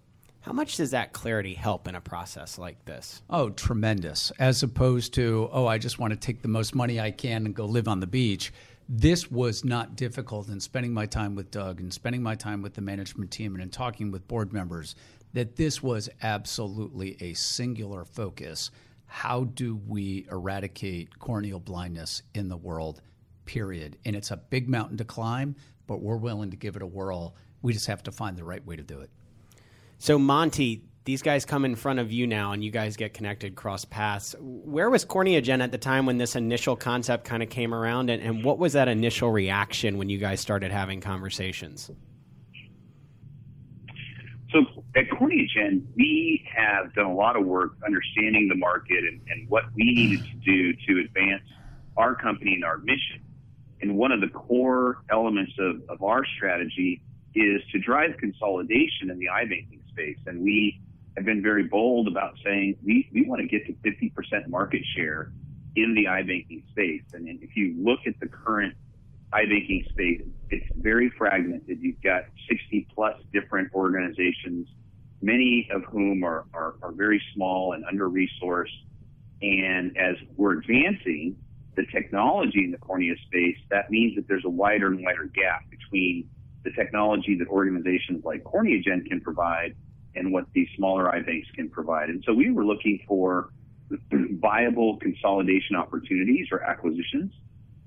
How 0.41 0.53
much 0.53 0.77
does 0.77 0.91
that 0.91 1.13
clarity 1.13 1.53
help 1.53 1.87
in 1.87 1.93
a 1.93 2.01
process 2.01 2.57
like 2.57 2.85
this? 2.85 3.21
Oh, 3.29 3.51
tremendous. 3.51 4.31
As 4.39 4.63
opposed 4.63 5.13
to, 5.13 5.49
oh, 5.51 5.67
I 5.67 5.77
just 5.77 5.99
want 5.99 6.13
to 6.13 6.19
take 6.19 6.41
the 6.41 6.47
most 6.47 6.73
money 6.73 6.99
I 6.99 7.11
can 7.11 7.45
and 7.45 7.55
go 7.55 7.65
live 7.65 7.87
on 7.87 7.99
the 7.99 8.07
beach. 8.07 8.51
This 8.89 9.29
was 9.29 9.63
not 9.63 9.95
difficult 9.95 10.49
in 10.49 10.59
spending 10.59 10.93
my 10.93 11.05
time 11.05 11.35
with 11.35 11.51
Doug 11.51 11.79
and 11.79 11.93
spending 11.93 12.23
my 12.23 12.33
time 12.33 12.63
with 12.63 12.73
the 12.73 12.81
management 12.81 13.29
team 13.29 13.53
and 13.53 13.61
in 13.61 13.69
talking 13.69 14.11
with 14.11 14.27
board 14.27 14.51
members 14.51 14.95
that 15.33 15.55
this 15.55 15.81
was 15.81 16.09
absolutely 16.23 17.17
a 17.21 17.33
singular 17.33 18.03
focus. 18.03 18.71
How 19.05 19.43
do 19.43 19.79
we 19.87 20.25
eradicate 20.31 21.19
corneal 21.19 21.59
blindness 21.59 22.23
in 22.33 22.49
the 22.49 22.57
world? 22.57 23.01
Period. 23.45 23.97
And 24.05 24.15
it's 24.15 24.31
a 24.31 24.37
big 24.37 24.67
mountain 24.67 24.97
to 24.97 25.05
climb, 25.05 25.55
but 25.87 26.01
we're 26.01 26.17
willing 26.17 26.51
to 26.51 26.57
give 26.57 26.75
it 26.75 26.81
a 26.81 26.87
whirl. 26.87 27.35
We 27.61 27.73
just 27.73 27.87
have 27.87 28.03
to 28.03 28.11
find 28.11 28.37
the 28.37 28.43
right 28.43 28.65
way 28.65 28.75
to 28.75 28.83
do 28.83 28.99
it. 29.01 29.09
So, 29.97 30.17
Monty, 30.17 30.83
these 31.03 31.21
guys 31.21 31.45
come 31.45 31.65
in 31.65 31.75
front 31.75 31.99
of 31.99 32.11
you 32.11 32.27
now 32.27 32.51
and 32.51 32.63
you 32.63 32.71
guys 32.71 32.95
get 32.95 33.13
connected 33.13 33.55
cross 33.55 33.85
paths. 33.85 34.35
Where 34.39 34.89
was 34.89 35.05
CorneaGen 35.05 35.61
at 35.61 35.71
the 35.71 35.77
time 35.77 36.05
when 36.05 36.17
this 36.17 36.35
initial 36.35 36.75
concept 36.75 37.25
kind 37.25 37.41
of 37.41 37.49
came 37.49 37.73
around? 37.73 38.09
And, 38.09 38.21
and 38.21 38.43
what 38.43 38.59
was 38.59 38.73
that 38.73 38.87
initial 38.87 39.31
reaction 39.31 39.97
when 39.97 40.09
you 40.09 40.17
guys 40.17 40.39
started 40.39 40.71
having 40.71 41.01
conversations? 41.01 41.89
So 44.51 44.65
at 44.95 45.05
CorneaGen, 45.09 45.85
we 45.95 46.45
have 46.55 46.93
done 46.93 47.05
a 47.05 47.15
lot 47.15 47.35
of 47.35 47.45
work 47.45 47.73
understanding 47.85 48.47
the 48.49 48.55
market 48.55 49.03
and, 49.03 49.21
and 49.29 49.49
what 49.49 49.63
we 49.73 49.85
needed 49.85 50.25
to 50.25 50.35
do 50.35 50.73
to 50.87 51.05
advance 51.05 51.43
our 51.95 52.15
company 52.15 52.55
and 52.55 52.65
our 52.65 52.77
mission. 52.77 53.21
And 53.81 53.97
one 53.97 54.11
of 54.11 54.21
the 54.21 54.27
core 54.27 54.97
elements 55.09 55.53
of, 55.59 55.81
of 55.89 56.03
our 56.03 56.23
strategy 56.37 57.01
is 57.33 57.61
to 57.71 57.79
drive 57.79 58.17
consolidation 58.19 59.09
in 59.09 59.17
the 59.17 59.29
eye 59.29 59.45
banking 59.45 59.81
space. 59.89 60.17
And 60.25 60.41
we 60.41 60.79
have 61.15 61.25
been 61.25 61.41
very 61.41 61.63
bold 61.63 62.07
about 62.07 62.35
saying 62.43 62.77
we, 62.83 63.09
we 63.13 63.25
want 63.25 63.41
to 63.41 63.47
get 63.47 63.65
to 63.67 63.73
50% 63.73 64.47
market 64.47 64.81
share 64.95 65.31
in 65.75 65.93
the 65.95 66.07
eye 66.07 66.21
banking 66.21 66.63
space. 66.71 67.03
And 67.13 67.27
if 67.41 67.55
you 67.55 67.75
look 67.77 67.99
at 68.05 68.19
the 68.19 68.27
current 68.27 68.75
eye 69.33 69.45
banking 69.45 69.85
space, 69.89 70.21
it's 70.49 70.65
very 70.75 71.09
fragmented. 71.17 71.79
You've 71.81 72.01
got 72.01 72.25
60 72.49 72.87
plus 72.93 73.15
different 73.31 73.73
organizations, 73.73 74.67
many 75.21 75.69
of 75.73 75.83
whom 75.85 76.23
are, 76.23 76.45
are, 76.53 76.75
are 76.81 76.91
very 76.91 77.21
small 77.33 77.73
and 77.73 77.85
under 77.85 78.09
resourced. 78.09 78.67
And 79.41 79.97
as 79.97 80.17
we're 80.35 80.59
advancing, 80.59 81.37
the 81.75 81.85
technology 81.91 82.63
in 82.65 82.71
the 82.71 82.77
cornea 82.77 83.15
space, 83.27 83.57
that 83.69 83.89
means 83.89 84.15
that 84.15 84.27
there's 84.27 84.45
a 84.45 84.49
wider 84.49 84.87
and 84.87 85.03
wider 85.03 85.25
gap 85.33 85.69
between 85.69 86.29
the 86.63 86.71
technology 86.71 87.37
that 87.37 87.47
organizations 87.47 88.23
like 88.23 88.43
CorneaGen 88.43 89.05
can 89.07 89.21
provide 89.21 89.75
and 90.15 90.31
what 90.33 90.45
these 90.53 90.67
smaller 90.75 91.09
eye 91.09 91.21
banks 91.21 91.47
can 91.55 91.69
provide. 91.69 92.09
And 92.09 92.23
so 92.25 92.33
we 92.33 92.51
were 92.51 92.65
looking 92.65 92.99
for 93.07 93.49
viable 94.11 94.97
consolidation 94.97 95.75
opportunities 95.75 96.47
or 96.51 96.61
acquisitions. 96.61 97.33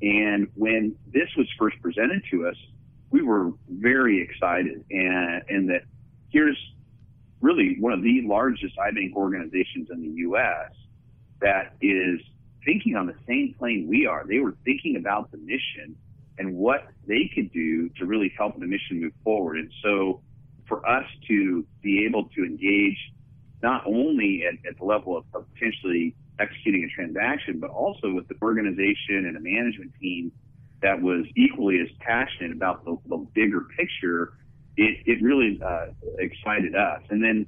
And 0.02 0.48
when 0.54 0.96
this 1.12 1.28
was 1.36 1.46
first 1.58 1.80
presented 1.82 2.22
to 2.30 2.48
us, 2.48 2.56
we 3.10 3.22
were 3.22 3.52
very 3.68 4.22
excited 4.22 4.84
and, 4.90 5.42
and 5.48 5.68
that 5.70 5.82
here's 6.30 6.58
really 7.40 7.76
one 7.78 7.92
of 7.92 8.02
the 8.02 8.22
largest 8.24 8.78
eye 8.78 8.90
bank 8.90 9.14
organizations 9.14 9.88
in 9.90 10.00
the 10.02 10.08
U.S. 10.22 10.72
that 11.40 11.76
is 11.80 12.20
thinking 12.64 12.96
on 12.96 13.06
the 13.06 13.16
same 13.26 13.54
plane 13.58 13.86
we 13.88 14.06
are. 14.06 14.24
They 14.26 14.38
were 14.38 14.56
thinking 14.64 14.96
about 14.96 15.30
the 15.30 15.38
mission 15.38 15.96
and 16.38 16.56
what 16.56 16.88
they 17.06 17.30
could 17.34 17.52
do 17.52 17.88
to 17.90 18.06
really 18.06 18.32
help 18.36 18.58
the 18.58 18.66
mission 18.66 19.00
move 19.00 19.12
forward. 19.22 19.56
And 19.58 19.70
so 19.82 20.20
for 20.66 20.86
us 20.88 21.04
to 21.28 21.64
be 21.82 22.04
able 22.06 22.24
to 22.36 22.44
engage 22.44 22.98
not 23.62 23.86
only 23.86 24.44
at, 24.46 24.54
at 24.68 24.78
the 24.78 24.84
level 24.84 25.16
of, 25.16 25.24
of 25.34 25.46
potentially 25.54 26.14
executing 26.38 26.84
a 26.84 26.88
transaction, 26.88 27.60
but 27.60 27.70
also 27.70 28.12
with 28.12 28.26
the 28.28 28.34
organization 28.42 29.26
and 29.26 29.36
a 29.36 29.40
management 29.40 29.92
team 30.00 30.32
that 30.82 31.00
was 31.00 31.24
equally 31.36 31.80
as 31.80 31.88
passionate 32.00 32.52
about 32.52 32.84
the, 32.84 32.96
the 33.08 33.16
bigger 33.34 33.62
picture, 33.76 34.34
it, 34.76 34.98
it 35.06 35.22
really 35.22 35.60
uh, 35.64 35.86
excited 36.18 36.74
us. 36.74 37.00
And 37.10 37.22
then 37.22 37.46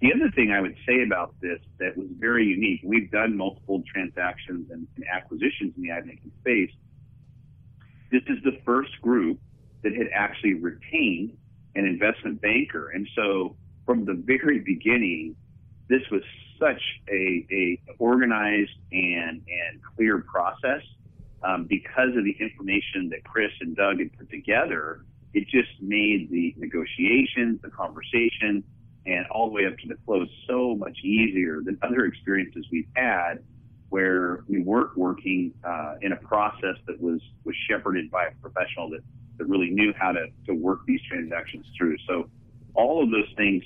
the 0.00 0.12
other 0.12 0.30
thing 0.30 0.52
I 0.52 0.60
would 0.60 0.76
say 0.86 1.02
about 1.02 1.34
this 1.40 1.58
that 1.78 1.96
was 1.96 2.08
very 2.18 2.44
unique, 2.44 2.80
we've 2.84 3.10
done 3.10 3.36
multiple 3.36 3.82
transactions 3.90 4.70
and, 4.70 4.86
and 4.96 5.04
acquisitions 5.12 5.72
in 5.76 5.82
the 5.82 5.92
eye 5.92 6.00
banking 6.00 6.32
space. 6.40 6.70
This 8.10 8.22
is 8.28 8.42
the 8.44 8.60
first 8.64 9.00
group 9.00 9.40
that 9.82 9.94
had 9.94 10.08
actually 10.14 10.54
retained 10.54 11.36
an 11.74 11.86
investment 11.86 12.40
banker. 12.40 12.90
And 12.90 13.08
so 13.16 13.56
from 13.86 14.04
the 14.04 14.14
very 14.14 14.60
beginning, 14.60 15.34
this 15.88 16.02
was 16.10 16.22
such 16.58 16.82
a, 17.08 17.46
a 17.50 17.80
organized 17.98 18.72
and, 18.92 19.42
and 19.46 19.80
clear 19.96 20.18
process 20.18 20.82
um, 21.42 21.64
because 21.64 22.16
of 22.16 22.24
the 22.24 22.36
information 22.38 23.08
that 23.10 23.24
Chris 23.24 23.52
and 23.60 23.76
Doug 23.76 23.98
had 23.98 24.16
put 24.18 24.30
together. 24.30 25.04
It 25.32 25.48
just 25.48 25.70
made 25.80 26.30
the 26.30 26.54
negotiations, 26.56 27.60
the 27.62 27.70
conversation, 27.70 28.64
and 29.06 29.26
all 29.30 29.46
the 29.46 29.52
way 29.52 29.66
up 29.66 29.76
to 29.78 29.88
the 29.88 29.96
close 30.04 30.28
so 30.48 30.74
much 30.74 30.98
easier 31.02 31.60
than 31.64 31.78
other 31.82 32.04
experiences 32.06 32.66
we've 32.70 32.88
had 32.94 33.36
where 33.88 34.44
we 34.48 34.60
weren't 34.62 34.96
working 34.96 35.52
uh, 35.64 35.94
in 36.02 36.12
a 36.12 36.16
process 36.16 36.76
that 36.86 37.00
was 37.00 37.20
was 37.44 37.54
shepherded 37.68 38.10
by 38.10 38.26
a 38.26 38.30
professional 38.42 38.90
that, 38.90 39.00
that 39.38 39.46
really 39.46 39.70
knew 39.70 39.92
how 39.96 40.12
to, 40.12 40.26
to 40.46 40.54
work 40.54 40.80
these 40.86 41.00
transactions 41.08 41.66
through. 41.78 41.96
So 42.06 42.28
all 42.74 43.02
of 43.02 43.10
those 43.10 43.32
things 43.36 43.62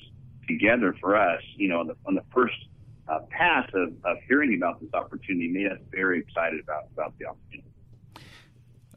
together 0.46 0.94
for 1.00 1.16
us, 1.16 1.40
you 1.56 1.68
know, 1.68 1.80
on 1.80 1.86
the, 1.86 1.96
on 2.06 2.14
the 2.14 2.24
first 2.34 2.54
uh, 3.08 3.20
path 3.30 3.70
of, 3.74 3.92
of 4.04 4.18
hearing 4.28 4.54
about 4.54 4.80
this 4.80 4.92
opportunity 4.94 5.48
made 5.48 5.72
us 5.72 5.78
very 5.90 6.20
excited 6.20 6.60
about, 6.60 6.84
about 6.92 7.14
the 7.18 7.26
opportunity. 7.26 7.69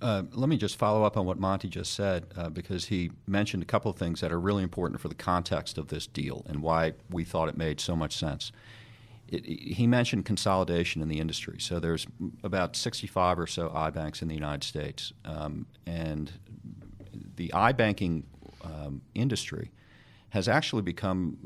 Uh, 0.04 0.24
let 0.34 0.50
me 0.50 0.58
just 0.58 0.76
follow 0.76 1.06
up 1.06 1.16
on 1.16 1.26
what 1.26 1.40
Monty 1.40 1.70
just 1.70 1.94
said 1.94 2.26
uh, 2.36 2.50
because 2.50 2.86
he 2.88 3.10
mentioned 3.26 3.64
a 3.64 3.66
couple 3.66 3.90
of 3.90 3.98
things 3.98 4.20
that 4.20 4.34
are 4.34 4.40
really 4.40 4.62
important 4.62 5.00
for 5.00 5.08
the 5.08 5.16
context 5.16 5.78
of 5.78 5.88
this 5.88 6.08
deal 6.08 6.46
and 6.46 6.62
why 6.62 6.92
we 7.10 7.24
thought 7.24 7.48
it 7.48 7.56
made 7.56 7.80
so 7.80 7.96
much 7.96 8.18
sense. 8.18 8.52
It, 9.30 9.46
he 9.46 9.88
mentioned 9.88 10.26
consolidation 10.26 11.02
in 11.02 11.08
the 11.08 11.22
industry. 11.22 11.56
So 11.60 11.80
there's 11.80 12.06
about 12.44 12.76
65 12.76 13.40
or 13.40 13.48
so 13.48 13.72
eye 13.74 13.92
banks 13.92 14.22
in 14.22 14.28
the 14.28 14.36
United 14.36 14.66
States, 14.66 15.14
um, 15.24 15.68
and 15.86 16.34
the 17.38 17.54
eye 17.54 17.72
banking 17.72 18.26
um, 18.62 19.02
industry 19.16 19.72
has 20.32 20.50
actually 20.50 20.82
become 20.82 21.38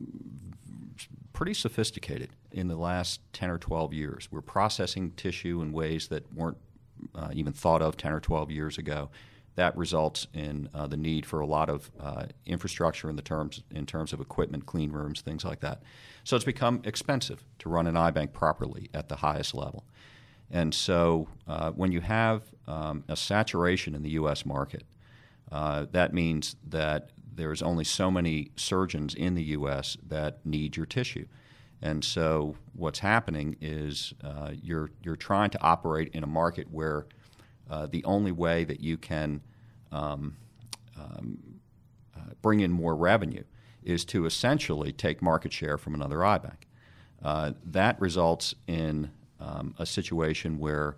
pretty 1.31 1.53
sophisticated 1.53 2.31
in 2.51 2.69
the 2.69 2.75
last 2.75 3.21
10 3.33 3.51
or 3.51 3.59
12 3.59 3.93
years. 3.93 4.27
We're 4.31 4.41
processing 4.41 5.11
tissue 5.11 5.61
in 5.61 5.71
ways 5.71 6.07
that 6.07 6.33
weren't 6.33 6.57
uh, 7.15 7.29
even 7.33 7.53
thought 7.53 7.81
of 7.81 7.97
10 7.97 8.11
or 8.11 8.19
12 8.19 8.51
years 8.51 8.77
ago. 8.77 9.09
That 9.55 9.75
results 9.75 10.27
in 10.33 10.69
uh, 10.73 10.85
the 10.85 10.97
need 10.97 11.25
for 11.25 11.39
a 11.39 11.47
lot 11.47 11.69
of 11.69 11.89
uh, 11.99 12.25
infrastructure 12.45 13.09
in 13.09 13.15
the 13.15 13.23
terms 13.23 13.63
in 13.71 13.87
terms 13.87 14.13
of 14.13 14.21
equipment, 14.21 14.67
clean 14.67 14.91
rooms, 14.91 15.21
things 15.21 15.43
like 15.43 15.61
that. 15.61 15.81
So 16.23 16.35
it's 16.35 16.45
become 16.45 16.81
expensive 16.83 17.43
to 17.59 17.69
run 17.69 17.87
an 17.87 17.97
eye 17.97 18.11
bank 18.11 18.33
properly 18.33 18.89
at 18.93 19.09
the 19.09 19.15
highest 19.15 19.55
level. 19.55 19.83
And 20.51 20.73
so 20.73 21.27
uh, 21.47 21.71
when 21.71 21.91
you 21.91 22.01
have 22.01 22.43
um, 22.67 23.03
a 23.07 23.15
saturation 23.15 23.95
in 23.95 24.03
the 24.03 24.11
U.S. 24.11 24.45
market, 24.45 24.83
uh, 25.51 25.85
that 25.91 26.13
means 26.13 26.55
that 26.67 27.09
there's 27.33 27.61
only 27.61 27.83
so 27.83 28.09
many 28.11 28.51
surgeons 28.55 29.13
in 29.13 29.35
the 29.35 29.43
U.S. 29.43 29.97
that 30.07 30.45
need 30.45 30.75
your 30.75 30.85
tissue. 30.85 31.25
And 31.81 32.03
so 32.03 32.55
what's 32.73 32.99
happening 32.99 33.55
is 33.61 34.13
uh, 34.23 34.51
you're 34.61 34.89
you're 35.03 35.15
trying 35.15 35.51
to 35.51 35.61
operate 35.61 36.09
in 36.13 36.23
a 36.23 36.27
market 36.27 36.67
where 36.71 37.05
uh, 37.69 37.87
the 37.87 38.03
only 38.03 38.31
way 38.31 38.63
that 38.63 38.79
you 38.79 38.97
can 38.97 39.41
um, 39.91 40.35
um, 40.99 41.59
uh, 42.15 42.33
bring 42.41 42.61
in 42.61 42.71
more 42.71 42.95
revenue 42.95 43.43
is 43.83 44.03
to 44.05 44.25
essentially 44.25 44.91
take 44.91 45.21
market 45.21 45.53
share 45.53 45.77
from 45.77 45.93
another 45.93 46.25
eye 46.25 46.37
bank. 46.37 46.67
Uh, 47.23 47.53
that 47.65 47.99
results 48.01 48.53
in 48.67 49.11
um, 49.39 49.73
a 49.77 49.85
situation 49.85 50.59
where 50.59 50.97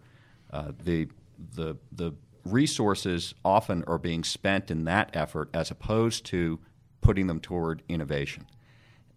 uh, 0.52 0.72
the 0.84 1.08
the 1.56 1.76
the 1.92 2.14
resources 2.46 3.34
often 3.44 3.84
are 3.86 3.98
being 3.98 4.24
spent 4.24 4.72
in 4.72 4.86
that 4.86 5.10
effort 5.14 5.50
as 5.54 5.72
opposed 5.72 6.26
to 6.26 6.60
putting 7.02 7.28
them 7.28 7.40
toward 7.40 7.84
innovation. 7.90 8.46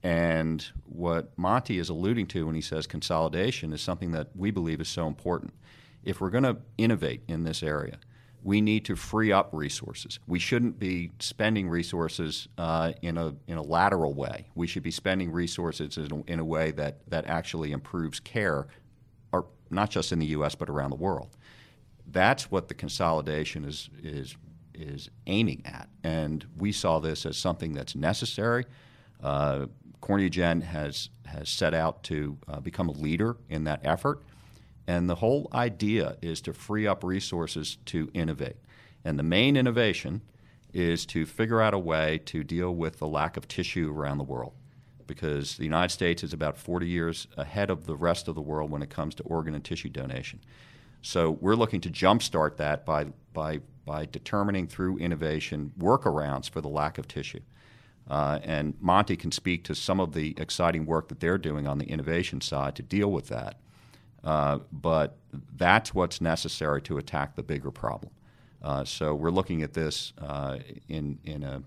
And 0.02 0.64
what 0.84 1.36
Monty 1.38 1.78
is 1.78 1.88
alluding 1.88 2.26
to 2.28 2.46
when 2.46 2.54
he 2.54 2.60
says 2.60 2.86
consolidation 2.86 3.72
is 3.72 3.80
something 3.80 4.12
that 4.12 4.28
we 4.34 4.50
believe 4.50 4.80
is 4.80 4.88
so 4.88 5.06
important. 5.06 5.54
If 6.02 6.20
we're 6.20 6.30
going 6.30 6.44
to 6.44 6.56
innovate 6.76 7.22
in 7.28 7.44
this 7.44 7.62
area, 7.62 7.98
we 8.42 8.60
need 8.60 8.84
to 8.86 8.96
free 8.96 9.30
up 9.30 9.50
resources. 9.52 10.18
We 10.26 10.38
shouldn't 10.38 10.78
be 10.78 11.12
spending 11.20 11.68
resources 11.68 12.48
uh, 12.58 12.92
in 13.00 13.16
a 13.16 13.34
in 13.46 13.56
a 13.56 13.62
lateral 13.62 14.14
way. 14.14 14.48
We 14.54 14.66
should 14.66 14.82
be 14.82 14.90
spending 14.90 15.30
resources 15.30 15.96
in 15.96 16.12
a, 16.12 16.32
in 16.32 16.38
a 16.40 16.44
way 16.44 16.72
that 16.72 17.08
that 17.08 17.26
actually 17.26 17.70
improves 17.72 18.18
care, 18.18 18.66
or 19.32 19.46
not 19.70 19.90
just 19.90 20.10
in 20.10 20.18
the 20.18 20.26
U.S. 20.26 20.54
but 20.54 20.68
around 20.68 20.90
the 20.90 20.96
world. 20.96 21.36
That's 22.10 22.50
what 22.50 22.66
the 22.66 22.74
consolidation 22.74 23.64
is 23.64 23.88
is 24.02 24.36
is 24.74 25.08
aiming 25.28 25.62
at, 25.64 25.88
and 26.02 26.44
we 26.56 26.72
saw 26.72 26.98
this 26.98 27.24
as 27.24 27.36
something 27.36 27.72
that's 27.72 27.94
necessary. 27.94 28.64
Uh, 29.22 29.66
CorneaGen 30.02 30.62
has 30.64 31.08
has 31.26 31.48
set 31.48 31.72
out 31.72 32.02
to 32.02 32.36
uh, 32.46 32.60
become 32.60 32.88
a 32.88 32.92
leader 32.92 33.36
in 33.48 33.64
that 33.64 33.80
effort, 33.84 34.22
and 34.86 35.08
the 35.08 35.14
whole 35.14 35.48
idea 35.54 36.16
is 36.20 36.42
to 36.42 36.52
free 36.52 36.86
up 36.86 37.02
resources 37.02 37.78
to 37.86 38.10
innovate. 38.12 38.56
And 39.04 39.18
the 39.18 39.22
main 39.22 39.56
innovation 39.56 40.20
is 40.74 41.06
to 41.06 41.24
figure 41.24 41.62
out 41.62 41.72
a 41.72 41.78
way 41.78 42.20
to 42.26 42.44
deal 42.44 42.74
with 42.74 42.98
the 42.98 43.08
lack 43.08 43.36
of 43.36 43.48
tissue 43.48 43.92
around 43.94 44.18
the 44.18 44.24
world, 44.24 44.52
because 45.06 45.56
the 45.56 45.64
United 45.64 45.90
States 45.90 46.22
is 46.22 46.32
about 46.32 46.58
40 46.58 46.86
years 46.86 47.26
ahead 47.36 47.70
of 47.70 47.86
the 47.86 47.96
rest 47.96 48.28
of 48.28 48.34
the 48.34 48.42
world 48.42 48.70
when 48.70 48.82
it 48.82 48.90
comes 48.90 49.14
to 49.14 49.22
organ 49.22 49.54
and 49.54 49.64
tissue 49.64 49.88
donation. 49.88 50.40
So 51.00 51.30
we're 51.40 51.56
looking 51.56 51.80
to 51.82 51.90
jumpstart 51.90 52.56
that 52.56 52.84
by 52.84 53.06
by 53.32 53.60
by 53.84 54.06
determining 54.06 54.66
through 54.68 54.98
innovation 54.98 55.72
workarounds 55.78 56.48
for 56.48 56.60
the 56.60 56.68
lack 56.68 56.98
of 56.98 57.08
tissue. 57.08 57.40
Uh, 58.08 58.38
and 58.42 58.74
Monty 58.80 59.16
can 59.16 59.32
speak 59.32 59.64
to 59.64 59.74
some 59.74 60.00
of 60.00 60.12
the 60.12 60.34
exciting 60.36 60.86
work 60.86 61.08
that 61.08 61.20
they're 61.20 61.38
doing 61.38 61.66
on 61.66 61.78
the 61.78 61.86
innovation 61.86 62.40
side 62.40 62.74
to 62.76 62.82
deal 62.82 63.10
with 63.10 63.28
that. 63.28 63.60
Uh, 64.24 64.58
but 64.70 65.16
that's 65.56 65.94
what's 65.94 66.20
necessary 66.20 66.82
to 66.82 66.98
attack 66.98 67.36
the 67.36 67.42
bigger 67.42 67.70
problem. 67.70 68.12
Uh, 68.62 68.84
so 68.84 69.14
we're 69.14 69.30
looking 69.30 69.62
at 69.62 69.72
this 69.72 70.12
uh, 70.18 70.58
in, 70.88 71.18
in 71.24 71.42
a, 71.42 71.62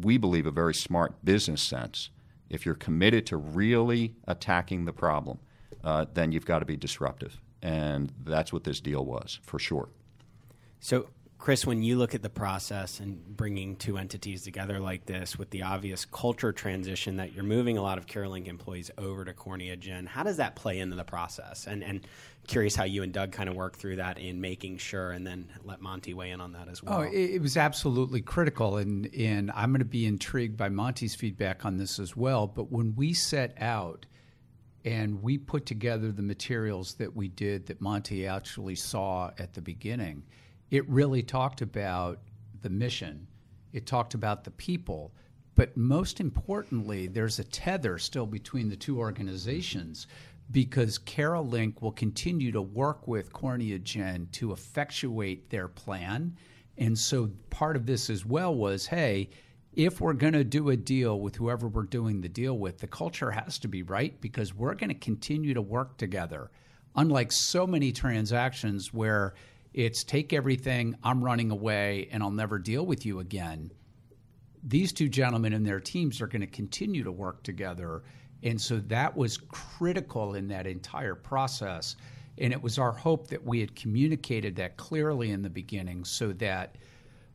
we 0.00 0.16
believe, 0.16 0.46
a 0.46 0.50
very 0.50 0.74
smart 0.74 1.24
business 1.24 1.62
sense. 1.62 2.10
If 2.48 2.64
you're 2.64 2.74
committed 2.74 3.26
to 3.26 3.36
really 3.36 4.14
attacking 4.26 4.84
the 4.84 4.92
problem, 4.92 5.38
uh, 5.82 6.06
then 6.14 6.32
you've 6.32 6.46
got 6.46 6.60
to 6.60 6.64
be 6.64 6.76
disruptive. 6.76 7.40
And 7.62 8.12
that's 8.24 8.52
what 8.52 8.64
this 8.64 8.80
deal 8.80 9.04
was, 9.04 9.40
for 9.42 9.58
sure. 9.58 9.88
So 10.80 11.08
Chris, 11.44 11.66
when 11.66 11.82
you 11.82 11.98
look 11.98 12.14
at 12.14 12.22
the 12.22 12.30
process 12.30 13.00
and 13.00 13.22
bringing 13.36 13.76
two 13.76 13.98
entities 13.98 14.44
together 14.44 14.80
like 14.80 15.04
this 15.04 15.38
with 15.38 15.50
the 15.50 15.62
obvious 15.62 16.06
culture 16.06 16.52
transition 16.52 17.18
that 17.18 17.34
you're 17.34 17.44
moving 17.44 17.76
a 17.76 17.82
lot 17.82 17.98
of 17.98 18.06
CareLink 18.06 18.46
employees 18.46 18.90
over 18.96 19.26
to 19.26 19.34
CorneaGen, 19.34 20.06
how 20.06 20.22
does 20.22 20.38
that 20.38 20.56
play 20.56 20.78
into 20.78 20.96
the 20.96 21.04
process? 21.04 21.66
And, 21.66 21.84
and 21.84 22.06
curious 22.46 22.74
how 22.74 22.84
you 22.84 23.02
and 23.02 23.12
Doug 23.12 23.32
kind 23.32 23.50
of 23.50 23.56
work 23.56 23.76
through 23.76 23.96
that 23.96 24.18
in 24.18 24.40
making 24.40 24.78
sure, 24.78 25.10
and 25.10 25.26
then 25.26 25.50
let 25.64 25.82
Monty 25.82 26.14
weigh 26.14 26.30
in 26.30 26.40
on 26.40 26.52
that 26.52 26.66
as 26.66 26.82
well. 26.82 27.00
Oh, 27.00 27.02
it, 27.02 27.12
it 27.12 27.42
was 27.42 27.58
absolutely 27.58 28.22
critical, 28.22 28.78
and 28.78 29.14
and 29.14 29.50
I'm 29.50 29.70
going 29.70 29.80
to 29.80 29.84
be 29.84 30.06
intrigued 30.06 30.56
by 30.56 30.70
Monty's 30.70 31.14
feedback 31.14 31.66
on 31.66 31.76
this 31.76 31.98
as 31.98 32.16
well. 32.16 32.46
But 32.46 32.72
when 32.72 32.94
we 32.96 33.12
set 33.12 33.54
out 33.60 34.06
and 34.82 35.22
we 35.22 35.36
put 35.36 35.66
together 35.66 36.10
the 36.10 36.22
materials 36.22 36.94
that 36.94 37.14
we 37.14 37.28
did 37.28 37.66
that 37.66 37.82
Monty 37.82 38.26
actually 38.26 38.76
saw 38.76 39.30
at 39.38 39.52
the 39.52 39.60
beginning 39.60 40.22
it 40.74 40.88
really 40.88 41.22
talked 41.22 41.62
about 41.62 42.18
the 42.62 42.68
mission, 42.68 43.28
it 43.72 43.86
talked 43.86 44.14
about 44.14 44.42
the 44.42 44.50
people, 44.50 45.14
but 45.54 45.76
most 45.76 46.18
importantly, 46.18 47.06
there's 47.06 47.38
a 47.38 47.44
tether 47.44 47.96
still 47.96 48.26
between 48.26 48.68
the 48.68 48.74
two 48.74 48.98
organizations 48.98 50.08
because 50.50 50.98
CareLink 50.98 51.80
will 51.80 51.92
continue 51.92 52.50
to 52.50 52.60
work 52.60 53.06
with 53.06 53.32
CorneaGen 53.32 54.32
to 54.32 54.50
effectuate 54.50 55.48
their 55.48 55.68
plan. 55.68 56.36
And 56.76 56.98
so 56.98 57.30
part 57.50 57.76
of 57.76 57.86
this 57.86 58.10
as 58.10 58.26
well 58.26 58.52
was 58.52 58.84
hey, 58.86 59.30
if 59.74 60.00
we're 60.00 60.12
going 60.12 60.32
to 60.32 60.42
do 60.42 60.70
a 60.70 60.76
deal 60.76 61.20
with 61.20 61.36
whoever 61.36 61.68
we're 61.68 61.84
doing 61.84 62.20
the 62.20 62.28
deal 62.28 62.58
with, 62.58 62.78
the 62.78 62.88
culture 62.88 63.30
has 63.30 63.60
to 63.60 63.68
be 63.68 63.84
right 63.84 64.20
because 64.20 64.52
we're 64.52 64.74
going 64.74 64.90
to 64.90 64.94
continue 64.96 65.54
to 65.54 65.62
work 65.62 65.98
together. 65.98 66.50
Unlike 66.96 67.30
so 67.30 67.64
many 67.64 67.92
transactions 67.92 68.92
where 68.92 69.34
it's 69.74 70.04
take 70.04 70.32
everything, 70.32 70.96
I'm 71.02 71.22
running 71.22 71.50
away, 71.50 72.08
and 72.12 72.22
I'll 72.22 72.30
never 72.30 72.58
deal 72.60 72.86
with 72.86 73.04
you 73.04 73.18
again. 73.18 73.72
These 74.62 74.92
two 74.92 75.08
gentlemen 75.08 75.52
and 75.52 75.66
their 75.66 75.80
teams 75.80 76.20
are 76.20 76.28
going 76.28 76.40
to 76.40 76.46
continue 76.46 77.02
to 77.02 77.12
work 77.12 77.42
together. 77.42 78.04
And 78.44 78.58
so 78.58 78.76
that 78.86 79.16
was 79.16 79.36
critical 79.36 80.36
in 80.36 80.46
that 80.48 80.68
entire 80.68 81.16
process. 81.16 81.96
And 82.38 82.52
it 82.52 82.62
was 82.62 82.78
our 82.78 82.92
hope 82.92 83.26
that 83.28 83.44
we 83.44 83.60
had 83.60 83.74
communicated 83.74 84.54
that 84.56 84.76
clearly 84.76 85.32
in 85.32 85.42
the 85.42 85.50
beginning 85.50 86.04
so 86.04 86.32
that 86.34 86.76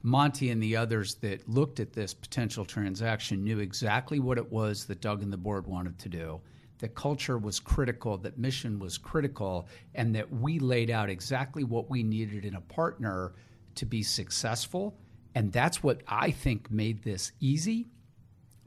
Monty 0.02 0.50
and 0.50 0.64
the 0.64 0.78
others 0.78 1.16
that 1.16 1.48
looked 1.50 1.82
at 1.82 1.92
this 1.92 2.14
potential 2.14 2.64
transaction 2.64 3.44
knew 3.44 3.60
exactly 3.60 4.20
what 4.20 4.38
it 4.38 4.50
was 4.50 4.86
that 4.86 5.02
Doug 5.02 5.22
and 5.22 5.32
the 5.32 5.38
board 5.38 5.68
wanted 5.68 6.00
to 6.00 6.10
do 6.10 6.40
that 6.80 6.96
culture 6.96 7.38
was 7.38 7.60
critical, 7.60 8.18
that 8.18 8.38
mission 8.38 8.80
was 8.80 8.98
critical, 8.98 9.68
and 9.96 10.16
that 10.16 10.32
we 10.32 10.60
laid 10.60 10.90
out 10.90 11.10
exactly 11.10 11.64
what 11.64 11.90
we 11.90 12.04
needed 12.04 12.46
in 12.46 12.56
a 12.56 12.62
partner 12.62 13.34
to 13.76 13.86
be 13.86 14.02
successful. 14.02 14.98
And 15.36 15.52
that's 15.52 15.84
what 15.84 16.02
I 16.08 16.32
think 16.32 16.72
made 16.72 17.04
this 17.04 17.34
easy 17.40 17.88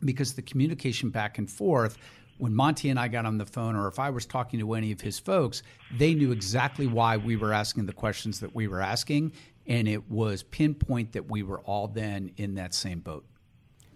because 0.05 0.35
the 0.35 0.43
communication 0.43 1.11
back 1.11 1.39
and 1.39 1.51
forth, 1.51 1.97
when 2.39 2.55
Monty 2.55 2.91
and 2.91 2.99
I 2.99 3.09
got 3.09 3.25
on 3.25 3.39
the 3.39 3.47
phone, 3.47 3.77
or 3.77 3.89
if 3.89 3.99
I 3.99 4.11
was 4.11 4.27
talking 4.27 4.59
to 4.61 4.75
any 4.75 4.93
of 4.93 5.01
his 5.01 5.19
folks, 5.19 5.63
they 5.97 6.15
knew 6.15 6.33
exactly 6.33 6.87
why 6.87 7.17
we 7.17 7.37
were 7.37 7.53
asking 7.53 7.87
the 7.87 7.93
questions 7.93 8.41
that 8.41 8.55
we 8.55 8.69
were 8.69 8.81
asking. 8.81 9.33
And 9.67 9.87
it 9.87 10.11
was 10.11 10.43
pinpoint 10.43 11.13
that 11.13 11.31
we 11.31 11.43
were 11.43 11.61
all 11.61 11.89
then 11.89 12.33
in 12.37 12.55
that 12.57 12.75
same 12.75 13.01
boat. 13.01 13.25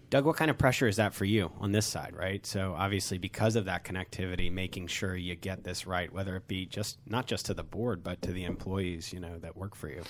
Doug, 0.09 0.25
what 0.25 0.37
kind 0.37 0.51
of 0.51 0.59
pressure 0.59 0.87
is 0.87 0.97
that 0.97 1.15
for 1.15 1.25
you 1.25 1.51
on 1.59 1.73
this 1.73 1.87
side, 1.87 2.15
right? 2.15 2.47
So 2.47 2.75
obviously, 2.77 3.19
because 3.19 3.57
of 3.57 3.65
that 3.65 3.85
connectivity, 3.85 4.53
making 4.53 4.87
sure 4.87 5.17
you 5.17 5.35
get 5.35 5.65
this 5.65 5.87
right, 5.87 6.13
whether 6.13 6.37
it 6.37 6.47
be 6.47 6.67
just 6.67 6.99
not 7.07 7.27
just 7.27 7.47
to 7.47 7.55
the 7.55 7.65
board, 7.65 8.05
but 8.05 8.23
to 8.23 8.33
the 8.33 8.45
employees, 8.45 9.13
you 9.13 9.19
know, 9.19 9.39
that 9.39 9.57
work 9.57 9.75
for 9.75 9.89
you. 9.89 10.03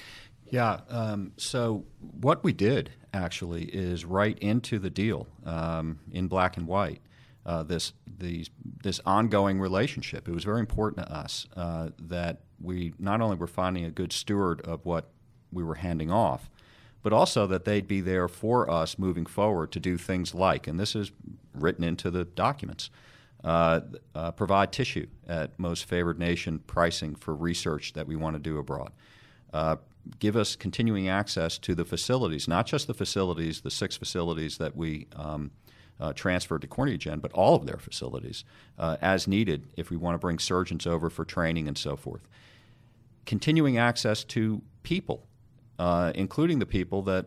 Yeah. 0.51 0.81
Um, 0.89 1.33
so 1.39 1.85
what 1.99 2.45
we 2.45 2.53
did 2.53 2.91
actually 3.13 3.65
is 3.65 4.05
right 4.05 4.39
into 4.39 4.79
the 4.79 4.91
deal 4.91 5.27
um, 5.45 5.99
in 6.13 6.29
black 6.29 6.57
and 6.57 6.67
white 6.67 7.01
uh, 7.47 7.63
this 7.63 7.93
these 8.19 8.51
this 8.83 9.01
ongoing 9.07 9.61
relationship. 9.61 10.29
It 10.29 10.33
was 10.33 10.45
very 10.45 10.61
important 10.61 11.07
to 11.07 11.13
us 11.13 11.47
uh, 11.57 11.91
that 11.99 12.41
we 12.61 12.93
not 12.99 13.21
only 13.21 13.37
were 13.37 13.47
finding 13.47 13.85
a 13.85 13.91
good 13.91 14.13
steward 14.13 14.61
of 14.63 14.85
what 14.85 15.09
we 15.53 15.63
were 15.63 15.77
handing 15.77 16.11
off, 16.11 16.51
but 17.07 17.13
also 17.13 17.47
that 17.47 17.65
they'd 17.65 17.87
be 17.87 18.01
there 18.01 18.27
for 18.27 18.69
us 18.69 18.99
moving 18.99 19.25
forward 19.25 19.71
to 19.71 19.79
do 19.79 19.97
things 19.97 20.35
like, 20.35 20.67
and 20.67 20.81
this 20.81 20.97
is 20.97 21.13
written 21.55 21.85
into 21.85 22.11
the 22.11 22.25
documents. 22.25 22.91
Uh, 23.45 23.79
uh, 24.17 24.33
provide 24.33 24.73
tissue 24.73 25.07
at 25.29 25.57
most 25.57 25.85
favored 25.85 26.19
nation 26.19 26.59
pricing 26.67 27.15
for 27.15 27.33
research 27.33 27.93
that 27.93 28.09
we 28.09 28.17
want 28.17 28.35
to 28.35 28.41
do 28.41 28.59
abroad. 28.59 28.91
Uh, 29.53 29.77
give 30.19 30.37
us 30.37 30.57
continuing 30.57 31.09
access 31.09 31.59
to 31.59 31.77
the 31.77 31.85
facilities, 31.85 32.49
not 32.49 32.67
just 32.67 32.89
the 32.89 32.95
facilities, 32.95 33.61
the 33.61 33.71
six 33.71 33.97
facilities 33.97 34.59
that 34.59 34.75
we 34.75 35.07
um, 35.15 35.53
uh, 36.01 36.13
transferred 36.13 36.63
to 36.63 36.67
CorneaGen, 36.67 37.21
but 37.21 37.31
all 37.35 37.55
of 37.55 37.67
their 37.67 37.79
facilities 37.79 38.45
uh, 38.81 38.97
as 39.01 39.29
needed 39.29 39.69
if 39.77 39.91
we 39.91 39.97
want 39.97 40.17
to 40.17 40.19
bring 40.19 40.41
surgeons 40.41 40.89
over 40.89 41.09
for 41.09 41.25
training 41.25 41.69
and 41.69 41.79
so 41.79 41.95
forth. 41.95 42.27
Continuing 43.27 43.79
access 43.79 44.25
to 44.25 44.61
people, 44.83 45.29
uh, 45.79 46.13
including 46.15 46.59
the 46.59 46.67
people 46.67 47.03
that 47.03 47.27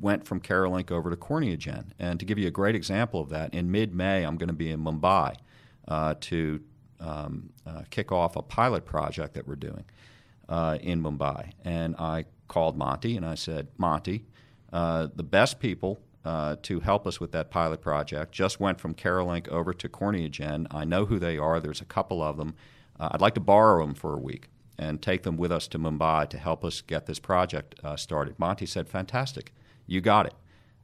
went 0.00 0.26
from 0.26 0.40
CareLink 0.40 0.90
over 0.90 1.10
to 1.10 1.16
CorneaGen. 1.16 1.86
And 1.98 2.20
to 2.20 2.26
give 2.26 2.38
you 2.38 2.46
a 2.46 2.50
great 2.50 2.74
example 2.74 3.20
of 3.20 3.30
that, 3.30 3.54
in 3.54 3.70
mid 3.70 3.94
May, 3.94 4.24
I'm 4.24 4.36
going 4.36 4.48
to 4.48 4.54
be 4.54 4.70
in 4.70 4.80
Mumbai 4.80 5.36
uh, 5.88 6.14
to 6.20 6.60
um, 7.00 7.50
uh, 7.66 7.82
kick 7.90 8.12
off 8.12 8.36
a 8.36 8.42
pilot 8.42 8.84
project 8.84 9.34
that 9.34 9.46
we're 9.46 9.56
doing 9.56 9.84
uh, 10.48 10.78
in 10.80 11.02
Mumbai. 11.02 11.52
And 11.64 11.96
I 11.96 12.24
called 12.48 12.76
Monty 12.76 13.16
and 13.16 13.24
I 13.24 13.34
said, 13.34 13.68
Monty, 13.76 14.24
uh, 14.72 15.08
the 15.14 15.22
best 15.22 15.60
people 15.60 16.00
uh, 16.24 16.56
to 16.62 16.80
help 16.80 17.06
us 17.06 17.20
with 17.20 17.32
that 17.32 17.50
pilot 17.50 17.80
project. 17.80 18.32
Just 18.32 18.58
went 18.58 18.80
from 18.80 18.94
Carolink 18.94 19.48
over 19.48 19.72
to 19.72 19.88
CorneaGen. 19.88 20.66
I 20.70 20.84
know 20.84 21.06
who 21.06 21.18
they 21.18 21.38
are. 21.38 21.60
There's 21.60 21.80
a 21.80 21.86
couple 21.86 22.22
of 22.22 22.36
them. 22.36 22.54
I'd 22.98 23.20
like 23.20 23.34
to 23.34 23.40
borrow 23.40 23.84
them 23.84 23.94
for 23.94 24.14
a 24.14 24.18
week 24.18 24.48
and 24.78 25.00
take 25.00 25.22
them 25.22 25.36
with 25.36 25.50
us 25.50 25.68
to 25.68 25.78
Mumbai 25.78 26.28
to 26.28 26.38
help 26.38 26.64
us 26.64 26.80
get 26.80 27.06
this 27.06 27.18
project 27.18 27.74
uh, 27.82 27.96
started. 27.96 28.38
Monty 28.38 28.66
said, 28.66 28.88
"Fantastic, 28.88 29.52
you 29.86 30.00
got 30.00 30.26
it." 30.26 30.34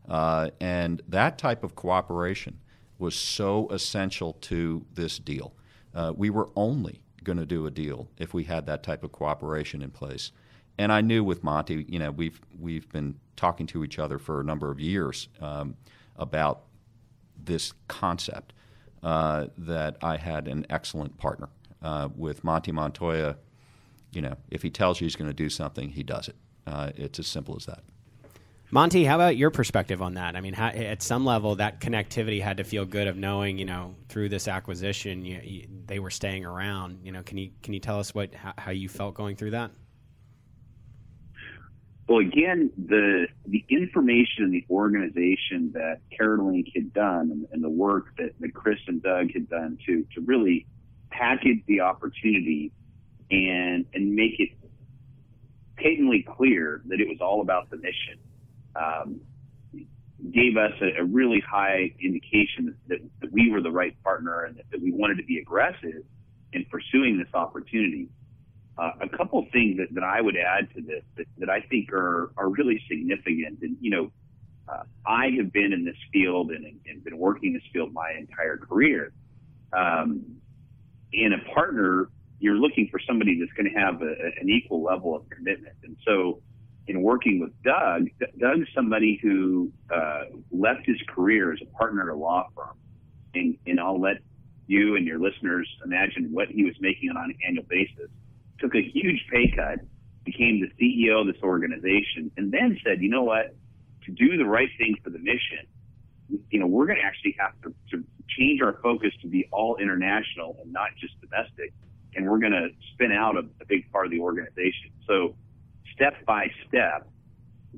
Uh, 0.09 0.51
and 0.61 1.03
that 1.09 1.39
type 1.39 1.63
of 1.63 1.75
cooperation 1.75 2.59
was 2.99 3.15
so 3.15 3.69
essential 3.71 4.35
to 4.35 4.85
this 4.95 5.19
deal. 5.19 5.55
Uh, 5.95 6.13
we 6.17 6.31
were 6.31 6.51
only 6.57 7.03
going 7.25 7.39
to 7.39 7.47
do 7.47 7.67
a 7.67 7.71
deal 7.71 8.09
if 8.19 8.35
we 8.35 8.45
had 8.45 8.67
that 8.67 8.83
type 8.83 9.05
of 9.05 9.13
cooperation 9.13 9.83
in 9.83 9.91
place. 9.91 10.33
And 10.79 10.91
I 10.91 11.01
knew 11.01 11.23
with 11.23 11.45
Monty, 11.45 11.85
you 11.89 11.99
know, 11.99 12.11
we've 12.11 12.41
we've 12.59 12.89
been 12.91 13.17
talking 13.37 13.67
to 13.69 13.85
each 13.85 13.99
other 13.99 14.19
for 14.19 14.41
a 14.41 14.45
number 14.45 14.71
of 14.71 14.81
years 14.81 15.29
um, 15.41 15.77
about 16.17 16.63
this 17.45 17.73
concept. 17.89 18.53
Uh, 19.03 19.49
that 19.59 19.97
I 20.01 20.17
had 20.17 20.47
an 20.47 20.65
excellent 20.71 21.19
partner 21.19 21.49
uh, 21.83 22.09
with 22.15 22.45
Monty 22.45 22.71
Montoya. 22.71 23.37
You 24.13 24.23
know, 24.23 24.37
if 24.51 24.63
he 24.63 24.71
tells 24.71 25.01
you 25.01 25.07
he's 25.07 25.17
going 25.17 25.31
to 25.31 25.35
do 25.35 25.49
something, 25.49 25.91
he 25.91 26.03
does 26.03 26.29
it. 26.29 26.37
Uh, 26.67 26.91
it's 26.97 27.19
as 27.19 27.27
simple 27.27 27.57
as 27.57 27.67
that. 27.67 27.83
Monty, 28.71 29.05
how 29.05 29.17
about 29.17 29.37
your 29.37 29.51
perspective 29.51 30.01
on 30.01 30.15
that? 30.15 30.35
I 30.35 30.41
mean, 30.41 30.55
how, 30.55 30.69
at 30.69 31.03
some 31.03 31.27
level, 31.27 31.57
that 31.57 31.81
connectivity 31.81 32.41
had 32.41 32.57
to 32.57 32.65
feel 32.65 32.87
good 32.87 33.07
of 33.07 33.19
knowing, 33.19 33.59
you 33.59 33.67
know, 33.67 33.95
through 34.09 34.31
this 34.31 34.49
acquisition, 34.49 35.27
you, 35.27 35.41
you, 35.45 35.69
they 35.85 35.99
were 35.99 36.09
staying 36.09 36.47
around. 36.47 37.01
You 37.05 37.13
know, 37.13 37.23
can 37.23 37.37
you 37.37 37.51
can 37.63 37.75
you 37.75 37.81
tell 37.81 37.99
us 37.99 38.15
what 38.15 38.35
how, 38.35 38.55
how 38.57 38.71
you 38.71 38.89
felt 38.89 39.15
going 39.15 39.37
through 39.37 39.51
that? 39.51 39.73
Well, 42.09 42.21
again, 42.21 42.71
the 42.79 43.27
the 43.45 43.63
information 43.69 44.45
and 44.45 44.55
the 44.55 44.65
organization 44.71 45.73
that 45.75 46.01
CareLink 46.19 46.73
had 46.75 46.95
done 46.95 47.31
and, 47.31 47.47
and 47.53 47.63
the 47.63 47.69
work 47.69 48.17
that, 48.17 48.31
that 48.41 48.55
Chris 48.55 48.79
and 48.87 49.03
Doug 49.03 49.33
had 49.35 49.51
done 49.51 49.77
to 49.85 50.07
to 50.15 50.23
really 50.23 50.67
package 51.11 51.63
the 51.67 51.81
opportunity 51.81 52.73
and 53.33 53.87
and 53.95 54.15
make 54.15 54.39
it 54.39 54.51
patently 55.77 56.25
clear 56.37 56.83
that 56.87 57.01
it 57.01 57.09
was 57.09 57.19
all 57.21 57.41
about 57.41 57.71
the 57.71 57.77
mission 57.77 58.19
um, 58.77 59.21
gave 60.31 60.57
us 60.57 60.73
a, 60.81 61.01
a, 61.01 61.05
really 61.05 61.41
high 61.41 61.93
indication 62.01 62.77
that, 62.89 62.99
that, 63.21 63.33
we 63.33 63.51
were 63.51 63.61
the 63.61 63.71
right 63.71 64.01
partner 64.05 64.45
and 64.45 64.57
that, 64.57 64.65
that 64.71 64.81
we 64.81 64.93
wanted 64.93 65.17
to 65.17 65.25
be 65.25 65.39
aggressive 65.39 66.05
in 66.53 66.65
pursuing 66.71 67.19
this 67.19 67.33
opportunity. 67.35 68.09
Uh, 68.79 68.93
a 69.01 69.09
couple 69.09 69.45
things 69.53 69.79
that, 69.79 69.89
that 69.93 70.05
I 70.05 70.21
would 70.21 70.37
add 70.37 70.73
to 70.75 70.81
this 70.81 71.03
that, 71.17 71.27
that 71.39 71.51
I 71.51 71.61
think 71.61 71.93
are, 71.93 72.33
are 72.37 72.49
really 72.49 72.81
significant. 72.89 73.59
And, 73.63 73.77
you 73.81 73.91
know, 73.91 74.13
uh, 74.69 74.85
I 75.05 75.31
have 75.39 75.53
been 75.53 75.73
in 75.73 75.85
this 75.85 75.97
field 76.13 76.51
and, 76.53 76.65
and, 76.87 77.05
been 77.05 77.19
working 77.19 77.49
in 77.49 77.55
this 77.55 77.63
field 77.73 77.93
my 77.93 78.13
entire 78.17 78.57
career. 78.57 79.13
Um, 79.73 80.37
and 81.13 81.35
a 81.35 81.53
partner, 81.53 82.09
you're 82.43 82.57
looking 82.57 82.89
for 82.91 82.99
somebody 83.07 83.39
that's 83.39 83.53
going 83.53 83.73
to 83.73 83.79
have 83.79 84.03
a, 84.03 84.15
an 84.41 84.51
equal 84.51 84.83
level 84.83 85.15
of 85.15 85.29
commitment. 85.31 85.77
And 85.85 85.97
so, 86.05 86.43
in 86.89 87.01
working 87.01 87.39
with 87.39 87.53
Doug, 87.63 88.09
Doug's 88.39 88.67
somebody 88.75 89.19
who 89.23 89.73
uh, 89.95 90.25
left 90.51 90.85
his 90.85 90.97
career 91.09 91.53
as 91.53 91.61
a 91.63 91.77
partner 91.77 92.03
at 92.03 92.09
a 92.09 92.19
law 92.19 92.49
firm. 92.57 92.77
And, 93.35 93.57
and 93.67 93.79
I'll 93.79 94.01
let 94.01 94.17
you 94.67 94.97
and 94.97 95.07
your 95.07 95.21
listeners 95.21 95.69
imagine 95.85 96.31
what 96.33 96.49
he 96.49 96.65
was 96.65 96.75
making 96.81 97.11
on 97.11 97.31
an 97.31 97.39
annual 97.47 97.65
basis 97.69 98.11
took 98.59 98.75
a 98.75 98.83
huge 98.83 99.25
pay 99.31 99.53
cut, 99.55 99.79
became 100.25 100.61
the 100.61 100.71
CEO 100.81 101.21
of 101.21 101.27
this 101.33 101.43
organization, 101.43 102.31
and 102.37 102.51
then 102.51 102.79
said, 102.85 103.03
you 103.03 103.09
know 103.09 103.25
what, 103.25 103.55
to 104.05 104.13
do 104.13 104.37
the 104.37 104.45
right 104.45 104.69
thing 104.79 104.97
for 105.03 105.11
the 105.11 105.19
mission, 105.19 105.67
you 106.51 106.59
know, 106.59 106.67
we're 106.67 106.87
going 106.87 106.99
to 106.99 107.05
actually 107.05 107.37
have 107.39 107.53
to, 107.63 107.75
to 107.91 108.05
change 108.29 108.63
our 108.63 108.79
focus 108.83 109.13
to 109.21 109.29
be 109.29 109.49
all 109.53 109.77
international 109.77 110.57
and 110.63 110.73
not 110.73 110.89
just 110.99 111.15
domestic. 111.21 111.73
And 112.15 112.29
we're 112.29 112.39
going 112.39 112.53
to 112.53 112.69
spin 112.93 113.13
out 113.13 113.37
a, 113.37 113.41
a 113.61 113.67
big 113.67 113.91
part 113.91 114.07
of 114.07 114.13
the 114.13 114.21
organization. 114.21 114.91
So, 115.07 115.35
step 115.95 116.15
by 116.27 116.51
step, 116.69 117.09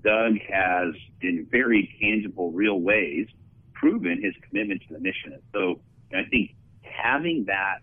Doug 0.02 0.38
has, 0.50 0.94
in 1.20 1.46
very 1.50 1.96
tangible, 2.00 2.50
real 2.52 2.80
ways, 2.80 3.28
proven 3.72 4.20
his 4.22 4.34
commitment 4.48 4.82
to 4.88 4.94
the 4.94 5.00
mission. 5.00 5.40
So, 5.52 5.80
I 6.12 6.24
think 6.30 6.54
having 6.82 7.44
that, 7.46 7.78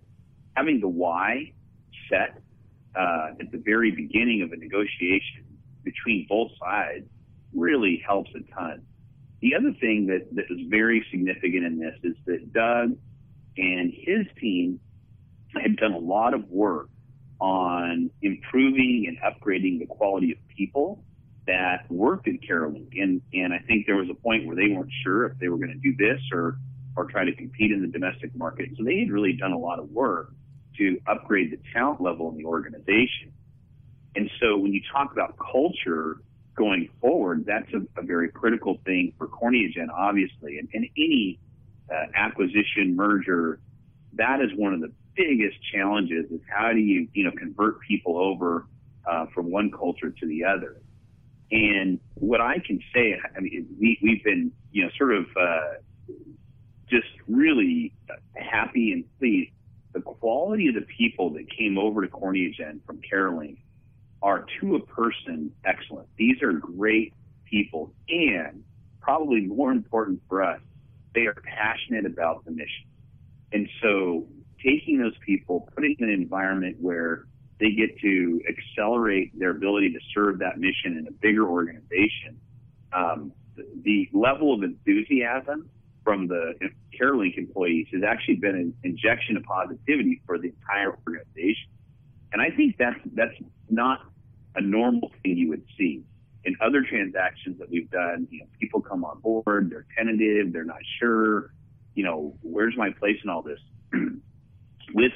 having 0.56 0.80
the 0.80 0.88
why 0.88 1.54
set 2.10 2.42
uh, 2.96 3.30
at 3.40 3.52
the 3.52 3.58
very 3.58 3.92
beginning 3.92 4.42
of 4.42 4.52
a 4.52 4.58
negotiation 4.58 5.46
between 5.84 6.26
both 6.28 6.52
sides 6.60 7.06
really 7.54 8.02
helps 8.06 8.32
a 8.36 8.54
ton. 8.54 8.82
The 9.42 9.56
other 9.56 9.74
thing 9.80 10.08
that, 10.08 10.34
that 10.36 10.46
is 10.50 10.68
very 10.70 11.06
significant 11.10 11.66
in 11.66 11.80
this 11.80 11.96
is 12.04 12.16
that 12.26 12.54
Doug 12.54 12.96
and 13.58 13.94
his 13.94 14.28
team 14.40 14.80
had 15.60 15.76
done 15.78 15.94
a 15.94 15.98
lot 15.98 16.34
of 16.34 16.50
work 16.50 16.90
on 17.40 18.10
improving 18.22 19.06
and 19.08 19.18
upgrading 19.20 19.80
the 19.80 19.86
quality 19.88 20.32
of 20.32 20.38
people 20.56 21.04
that 21.48 21.90
worked 21.90 22.28
at 22.28 22.36
CareLink. 22.48 23.02
And, 23.02 23.22
and 23.34 23.54
I 23.54 23.60
think 23.60 23.88
there 23.88 23.96
was 23.96 24.10
a 24.10 24.14
point 24.14 24.46
where 24.46 24.56
they 24.56 24.68
weren't 24.68 24.92
sure 25.04 25.26
if 25.26 25.38
they 25.40 25.50
were 25.50 25.58
going 25.58 25.74
to 25.74 25.76
do 25.76 25.96
this 25.98 26.22
or, 26.32 26.58
or 26.96 27.06
try 27.06 27.26
to 27.26 27.36
compete 27.36 27.72
in 27.72 27.82
the 27.82 27.88
domestic 27.88 28.36
market. 28.36 28.70
So 28.78 28.84
they 28.84 29.00
had 29.00 29.12
really 29.12 29.34
done 29.34 29.52
a 29.52 29.58
lot 29.58 29.80
of 29.80 29.90
work 29.90 30.34
to 30.78 31.02
upgrade 31.08 31.52
the 31.52 31.60
talent 31.74 32.00
level 32.00 32.30
in 32.30 32.38
the 32.38 32.46
organization. 32.46 33.34
And 34.16 34.30
so 34.40 34.58
when 34.58 34.74
you 34.74 34.82
talk 34.94 35.12
about 35.12 35.36
culture 35.40 36.18
going 36.56 36.90
forward, 37.00 37.46
that's 37.46 37.72
a, 37.74 38.00
a 38.00 38.04
very 38.04 38.30
critical 38.30 38.78
thing 38.86 39.14
for 39.18 39.28
CorneaGen, 39.28 39.88
obviously. 39.92 40.60
And, 40.60 40.70
and 40.74 40.88
any 40.98 41.40
uh, 41.92 42.06
acquisition, 42.16 42.96
merger, 42.96 43.60
that 44.14 44.42
is 44.42 44.52
one 44.56 44.74
of 44.74 44.82
the 44.82 44.92
biggest 45.16 45.58
challenges 45.74 46.32
is 46.32 46.42
how 46.48 46.72
do 46.74 46.80
you, 46.80 47.08
you 47.14 47.24
know, 47.24 47.32
convert 47.32 47.80
people 47.82 48.18
over 48.18 48.68
uh, 49.06 49.26
from 49.34 49.52
one 49.52 49.72
culture 49.72 50.10
to 50.10 50.28
the 50.28 50.44
other. 50.44 50.78
And 51.52 52.00
what 52.16 52.40
I 52.40 52.60
can 52.60 52.80
say, 52.94 53.20
I 53.36 53.40
mean, 53.40 53.68
we, 53.80 54.00
we've 54.02 54.24
been, 54.24 54.52
you 54.72 54.84
know, 54.84 54.90
sort 54.98 55.14
of 55.14 55.26
uh, 55.40 56.14
just 56.90 57.08
really 57.28 57.94
happy 58.36 58.94
and 58.94 59.04
pleased 59.20 59.52
the 59.94 60.02
quality 60.02 60.68
of 60.68 60.76
the 60.76 60.86
people 60.98 61.32
that 61.32 61.50
came 61.50 61.78
over 61.78 62.02
to 62.02 62.08
CorneaGen 62.08 62.80
from 62.86 63.02
Carolink 63.02 63.58
are 64.22 64.46
to 64.60 64.76
a 64.76 64.86
person 64.86 65.52
excellent. 65.66 66.08
These 66.18 66.42
are 66.42 66.54
great 66.54 67.14
people, 67.46 67.94
and 68.08 68.64
probably 69.02 69.42
more 69.42 69.72
important 69.72 70.22
for 70.30 70.44
us, 70.44 70.62
they 71.14 71.22
are 71.22 71.36
passionate 71.44 72.06
about 72.06 72.46
the 72.46 72.52
mission. 72.52 72.86
And 73.52 73.68
so, 73.82 74.28
taking 74.64 75.00
those 75.00 75.18
people, 75.26 75.70
putting 75.76 75.96
in 76.00 76.10
an 76.10 76.14
environment 76.14 76.78
where 76.80 77.26
they 77.60 77.72
get 77.72 77.98
to 78.00 78.42
accelerate 78.50 79.38
their 79.38 79.52
ability 79.52 79.92
to 79.92 80.00
serve 80.14 80.40
that 80.40 80.58
mission 80.58 80.98
in 80.98 81.08
a 81.08 81.12
bigger 81.12 81.48
organization, 81.48 82.40
um, 82.92 83.32
the, 83.84 84.10
level 84.14 84.54
of 84.54 84.64
enthusiasm 84.64 85.70
from 86.04 86.28
the 86.28 86.54
CareLink 87.00 87.38
employees 87.38 87.88
has 87.94 88.02
actually 88.04 88.36
been 88.36 88.56
an 88.56 88.74
injection 88.84 89.38
of 89.38 89.44
positivity 89.44 90.22
for 90.26 90.40
the 90.40 90.48
entire 90.48 90.98
organization. 91.08 91.70
And 92.34 92.42
I 92.42 92.50
think 92.50 92.78
that's 92.78 93.00
that's 93.14 93.36
not 93.70 94.00
a 94.56 94.62
normal 94.62 95.12
thing 95.22 95.38
you 95.38 95.50
would 95.50 95.64
see. 95.78 96.04
In 96.44 96.56
other 96.60 96.82
transactions 96.82 97.60
that 97.60 97.70
we've 97.70 97.90
done, 97.92 98.28
you 98.32 98.40
know, 98.40 98.48
people 98.60 98.82
come 98.82 99.06
on 99.06 99.20
board, 99.20 99.70
they're 99.70 99.86
tentative, 99.96 100.52
they're 100.52 100.64
not 100.64 100.82
sure. 101.00 101.54
you 101.94 102.04
know, 102.04 102.36
where's 102.42 102.76
my 102.76 102.90
place 102.90 103.18
in 103.24 103.30
all 103.30 103.44
this? 103.44 103.60
With 104.94 105.14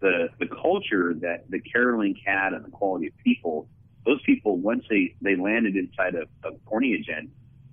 the 0.00 0.28
the 0.38 0.46
culture 0.46 1.14
that 1.20 1.50
the 1.50 1.60
Carolink 1.60 2.16
had 2.24 2.52
and 2.52 2.64
the 2.64 2.70
quality 2.70 3.08
of 3.08 3.12
people, 3.22 3.68
those 4.06 4.20
people 4.22 4.56
once 4.58 4.84
they 4.88 5.14
they 5.20 5.36
landed 5.36 5.76
inside 5.76 6.14
of, 6.14 6.28
of 6.42 6.54
CorneaGen, 6.64 7.28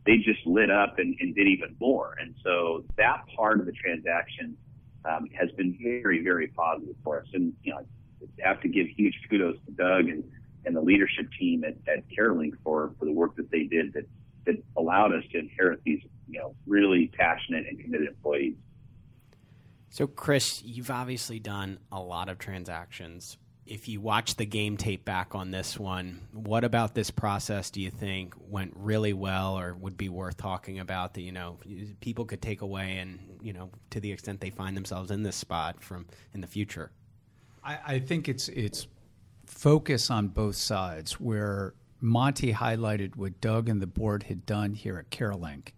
they 0.05 0.17
just 0.17 0.45
lit 0.45 0.69
up 0.69 0.99
and, 0.99 1.15
and 1.19 1.36
did 1.36 1.47
even 1.47 1.75
more. 1.79 2.15
And 2.19 2.36
so 2.43 2.83
that 2.97 3.23
part 3.36 3.60
of 3.60 3.65
the 3.65 3.71
transaction 3.71 4.57
um, 5.05 5.27
has 5.33 5.51
been 5.51 5.77
very 5.81 6.23
very 6.23 6.47
positive 6.47 6.95
for 7.03 7.19
us. 7.21 7.27
And 7.33 7.53
you 7.63 7.73
know, 7.73 7.79
I 8.43 8.47
have 8.47 8.62
to 8.62 8.67
give 8.67 8.88
huge 8.88 9.15
kudos 9.29 9.57
to 9.65 9.71
Doug 9.71 10.10
and 10.10 10.23
and 10.65 10.75
the 10.75 10.81
leadership 10.81 11.27
team 11.39 11.63
at, 11.63 11.75
at 11.91 12.03
Carolink 12.10 12.53
for 12.63 12.93
for 12.99 13.05
the 13.05 13.13
work 13.13 13.36
that 13.38 13.49
they 13.51 13.63
did 13.63 13.93
that 13.93 14.05
that 14.45 14.55
allowed 14.75 15.13
us 15.13 15.23
to 15.31 15.39
inherit 15.39 15.81
these 15.83 16.01
you 16.27 16.39
know 16.39 16.55
really 16.65 17.12
passionate 17.17 17.65
and 17.67 17.79
committed 17.79 18.07
employees. 18.07 18.55
So, 19.97 20.05
Chris, 20.05 20.62
you've 20.63 20.91
obviously 20.91 21.39
done 21.39 21.79
a 21.91 21.99
lot 21.99 22.29
of 22.29 22.38
transactions. 22.38 23.36
If 23.65 23.88
you 23.88 23.99
watch 23.99 24.36
the 24.36 24.45
game 24.45 24.77
tape 24.77 25.03
back 25.03 25.33
on 25.33 25.49
this 25.49 25.79
one, 25.79 26.21
what 26.33 26.63
about 26.63 26.93
this 26.93 27.10
process 27.10 27.71
do 27.71 27.81
you 27.81 27.89
think 27.89 28.36
went 28.47 28.73
really 28.75 29.13
well 29.13 29.57
or 29.57 29.73
would 29.73 29.97
be 29.97 30.07
worth 30.07 30.38
talking 30.38 30.77
about 30.77 31.15
that, 31.15 31.21
you 31.21 31.31
know, 31.31 31.57
people 31.99 32.25
could 32.25 32.43
take 32.43 32.62
away 32.62 32.99
and, 32.99 33.39
you 33.41 33.53
know, 33.53 33.71
to 33.89 33.99
the 33.99 34.12
extent 34.12 34.39
they 34.39 34.51
find 34.51 34.77
themselves 34.77 35.10
in 35.10 35.23
this 35.23 35.36
spot 35.36 35.81
from 35.81 36.05
in 36.31 36.41
the 36.41 36.47
future? 36.47 36.91
I, 37.63 37.79
I 37.88 37.99
think 37.99 38.29
it's 38.29 38.49
it's 38.49 38.86
focus 39.47 40.12
on 40.12 40.27
both 40.27 40.57
sides 40.57 41.19
where 41.19 41.73
Monty 42.01 42.53
highlighted 42.53 43.15
what 43.15 43.41
Doug 43.41 43.67
and 43.67 43.81
the 43.81 43.88
board 43.88 44.21
had 44.21 44.45
done 44.45 44.75
here 44.75 44.99
at 44.99 45.10
Carolink 45.10 45.69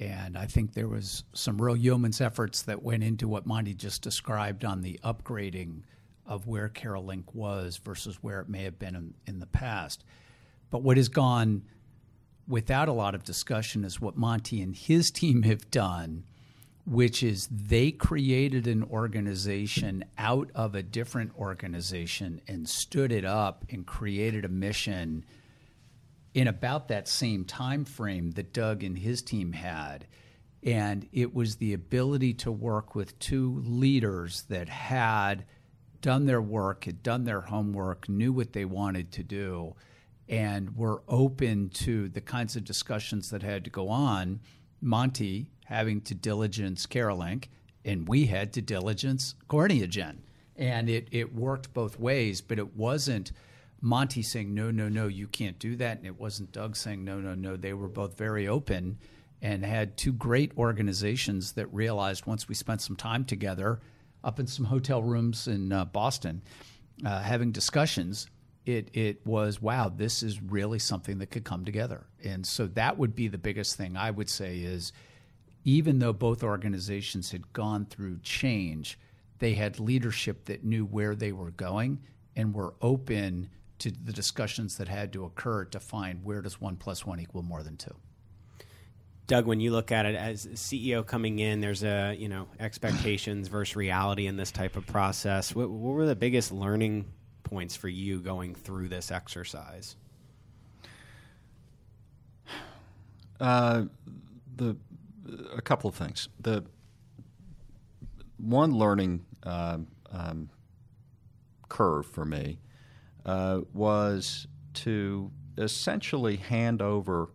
and 0.00 0.38
I 0.38 0.46
think 0.46 0.72
there 0.72 0.88
was 0.88 1.24
some 1.34 1.60
real 1.60 1.76
yeoman's 1.76 2.22
efforts 2.22 2.62
that 2.62 2.82
went 2.82 3.04
into 3.04 3.28
what 3.28 3.44
Monty 3.44 3.74
just 3.74 4.00
described 4.00 4.64
on 4.64 4.80
the 4.80 4.98
upgrading 5.04 5.82
of 6.24 6.46
where 6.46 6.70
Carolink 6.70 7.34
was 7.34 7.76
versus 7.76 8.16
where 8.22 8.40
it 8.40 8.48
may 8.48 8.64
have 8.64 8.78
been 8.78 8.96
in, 8.96 9.14
in 9.26 9.40
the 9.40 9.46
past. 9.46 10.02
But 10.70 10.82
what 10.82 10.96
has 10.96 11.08
gone 11.08 11.62
without 12.48 12.88
a 12.88 12.92
lot 12.92 13.14
of 13.14 13.24
discussion 13.24 13.84
is 13.84 14.00
what 14.00 14.16
Monty 14.16 14.62
and 14.62 14.74
his 14.74 15.10
team 15.10 15.42
have 15.42 15.70
done, 15.70 16.24
which 16.86 17.22
is 17.22 17.46
they 17.52 17.90
created 17.90 18.66
an 18.66 18.82
organization 18.84 20.02
out 20.16 20.50
of 20.54 20.74
a 20.74 20.82
different 20.82 21.32
organization 21.38 22.40
and 22.48 22.66
stood 22.66 23.12
it 23.12 23.26
up 23.26 23.66
and 23.68 23.86
created 23.86 24.46
a 24.46 24.48
mission– 24.48 25.26
in 26.34 26.46
about 26.46 26.88
that 26.88 27.08
same 27.08 27.44
time 27.44 27.84
frame 27.84 28.30
that 28.32 28.52
Doug 28.52 28.84
and 28.84 28.98
his 28.98 29.22
team 29.22 29.52
had. 29.52 30.06
And 30.62 31.08
it 31.12 31.34
was 31.34 31.56
the 31.56 31.72
ability 31.72 32.34
to 32.34 32.52
work 32.52 32.94
with 32.94 33.18
two 33.18 33.62
leaders 33.66 34.42
that 34.48 34.68
had 34.68 35.44
done 36.00 36.26
their 36.26 36.42
work, 36.42 36.84
had 36.84 37.02
done 37.02 37.24
their 37.24 37.40
homework, 37.40 38.08
knew 38.08 38.32
what 38.32 38.52
they 38.52 38.64
wanted 38.64 39.10
to 39.12 39.22
do, 39.22 39.74
and 40.28 40.76
were 40.76 41.02
open 41.08 41.68
to 41.70 42.08
the 42.08 42.20
kinds 42.20 42.56
of 42.56 42.64
discussions 42.64 43.30
that 43.30 43.42
had 43.42 43.64
to 43.64 43.70
go 43.70 43.88
on. 43.88 44.40
Monty 44.80 45.50
having 45.64 46.00
to 46.02 46.14
diligence 46.14 46.86
Carolink, 46.86 47.46
and 47.84 48.08
we 48.08 48.26
had 48.26 48.52
to 48.52 48.62
diligence 48.62 49.34
CorneaGen. 49.48 50.18
And 50.56 50.88
it, 50.88 51.08
it 51.10 51.34
worked 51.34 51.74
both 51.74 51.98
ways, 51.98 52.40
but 52.40 52.58
it 52.58 52.76
wasn't– 52.76 53.32
Monty 53.80 54.22
saying, 54.22 54.54
no, 54.54 54.70
no, 54.70 54.88
no, 54.88 55.06
you 55.06 55.26
can't 55.26 55.58
do 55.58 55.76
that. 55.76 55.98
And 55.98 56.06
it 56.06 56.18
wasn't 56.18 56.52
Doug 56.52 56.76
saying, 56.76 57.04
no, 57.04 57.18
no, 57.20 57.34
no. 57.34 57.56
They 57.56 57.72
were 57.72 57.88
both 57.88 58.16
very 58.16 58.46
open 58.46 58.98
and 59.42 59.64
had 59.64 59.96
two 59.96 60.12
great 60.12 60.52
organizations 60.58 61.52
that 61.52 61.72
realized 61.72 62.26
once 62.26 62.48
we 62.48 62.54
spent 62.54 62.82
some 62.82 62.96
time 62.96 63.24
together 63.24 63.80
up 64.22 64.38
in 64.38 64.46
some 64.46 64.66
hotel 64.66 65.02
rooms 65.02 65.48
in 65.48 65.72
uh, 65.72 65.86
Boston 65.86 66.42
uh, 67.06 67.22
having 67.22 67.52
discussions, 67.52 68.26
it, 68.66 68.90
it 68.92 69.26
was, 69.26 69.62
wow, 69.62 69.88
this 69.88 70.22
is 70.22 70.42
really 70.42 70.78
something 70.78 71.18
that 71.18 71.30
could 71.30 71.44
come 71.44 71.64
together. 71.64 72.06
And 72.22 72.46
so 72.46 72.66
that 72.68 72.98
would 72.98 73.14
be 73.14 73.28
the 73.28 73.38
biggest 73.38 73.76
thing 73.76 73.96
I 73.96 74.10
would 74.10 74.28
say 74.28 74.58
is 74.58 74.92
even 75.64 75.98
though 75.98 76.12
both 76.12 76.42
organizations 76.42 77.30
had 77.30 77.52
gone 77.52 77.86
through 77.86 78.18
change, 78.22 78.98
they 79.38 79.54
had 79.54 79.80
leadership 79.80 80.44
that 80.46 80.64
knew 80.64 80.84
where 80.84 81.14
they 81.14 81.32
were 81.32 81.50
going 81.50 82.00
and 82.36 82.54
were 82.54 82.74
open 82.80 83.48
to 83.80 83.90
the 83.90 84.12
discussions 84.12 84.76
that 84.76 84.88
had 84.88 85.12
to 85.12 85.24
occur 85.24 85.64
to 85.64 85.80
find 85.80 86.24
where 86.24 86.42
does 86.42 86.60
one 86.60 86.76
plus 86.76 87.04
one 87.04 87.18
equal 87.18 87.42
more 87.42 87.62
than 87.62 87.76
two. 87.76 87.94
Doug, 89.26 89.46
when 89.46 89.60
you 89.60 89.70
look 89.70 89.92
at 89.92 90.06
it 90.06 90.16
as 90.16 90.46
CEO 90.46 91.06
coming 91.06 91.38
in, 91.38 91.60
there's 91.60 91.84
a 91.84 92.14
you 92.18 92.28
know 92.28 92.48
expectations 92.58 93.48
versus 93.48 93.76
reality 93.76 94.26
in 94.26 94.36
this 94.36 94.50
type 94.50 94.76
of 94.76 94.86
process. 94.86 95.54
What, 95.54 95.70
what 95.70 95.94
were 95.94 96.06
the 96.06 96.16
biggest 96.16 96.52
learning 96.52 97.06
points 97.44 97.76
for 97.76 97.88
you 97.88 98.20
going 98.20 98.54
through 98.54 98.88
this 98.88 99.10
exercise? 99.10 99.96
Uh, 103.38 103.84
the 104.56 104.76
a 105.56 105.62
couple 105.62 105.88
of 105.88 105.94
things. 105.94 106.28
The 106.40 106.64
one 108.36 108.72
learning 108.72 109.24
uh, 109.44 109.78
um, 110.10 110.50
curve 111.68 112.06
for 112.06 112.24
me 112.24 112.58
uh, 113.26 113.60
was 113.72 114.46
to 114.72 115.30
essentially 115.58 116.36
hand 116.36 116.80
over 116.80 117.30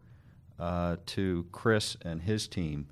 uh, 0.59 0.95
to 1.05 1.45
Chris 1.51 1.97
and 2.01 2.21
his 2.21 2.47
team 2.47 2.87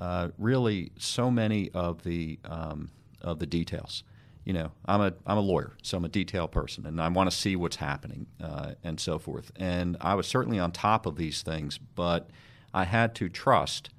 uh, 0.00 0.28
really 0.38 0.92
so 0.98 1.30
many 1.30 1.70
of 1.70 2.02
the 2.02 2.38
um, 2.44 2.90
of 3.20 3.38
the 3.38 3.46
details. 3.46 4.02
You 4.44 4.54
know, 4.54 4.72
I'm 4.86 5.00
a 5.02 5.12
I'm 5.26 5.36
a 5.36 5.42
lawyer, 5.42 5.76
so 5.82 5.98
I'm 5.98 6.04
a 6.04 6.08
detail 6.08 6.48
person, 6.48 6.86
and 6.86 7.00
I 7.00 7.08
want 7.08 7.30
to 7.30 7.36
see 7.36 7.54
what's 7.54 7.76
happening 7.76 8.26
uh, 8.42 8.72
and 8.82 8.98
so 8.98 9.18
forth. 9.18 9.52
And 9.56 9.98
I 10.00 10.14
was 10.14 10.26
certainly 10.26 10.58
on 10.58 10.72
top 10.72 11.04
of 11.04 11.16
these 11.16 11.42
things, 11.42 11.78
but 11.94 12.30
I 12.72 12.84
had 12.84 13.14
to 13.16 13.28
trust 13.28 13.90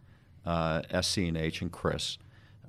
uh, 0.46 0.82
SC&H 1.02 1.62
and 1.62 1.72
Chris. 1.72 2.18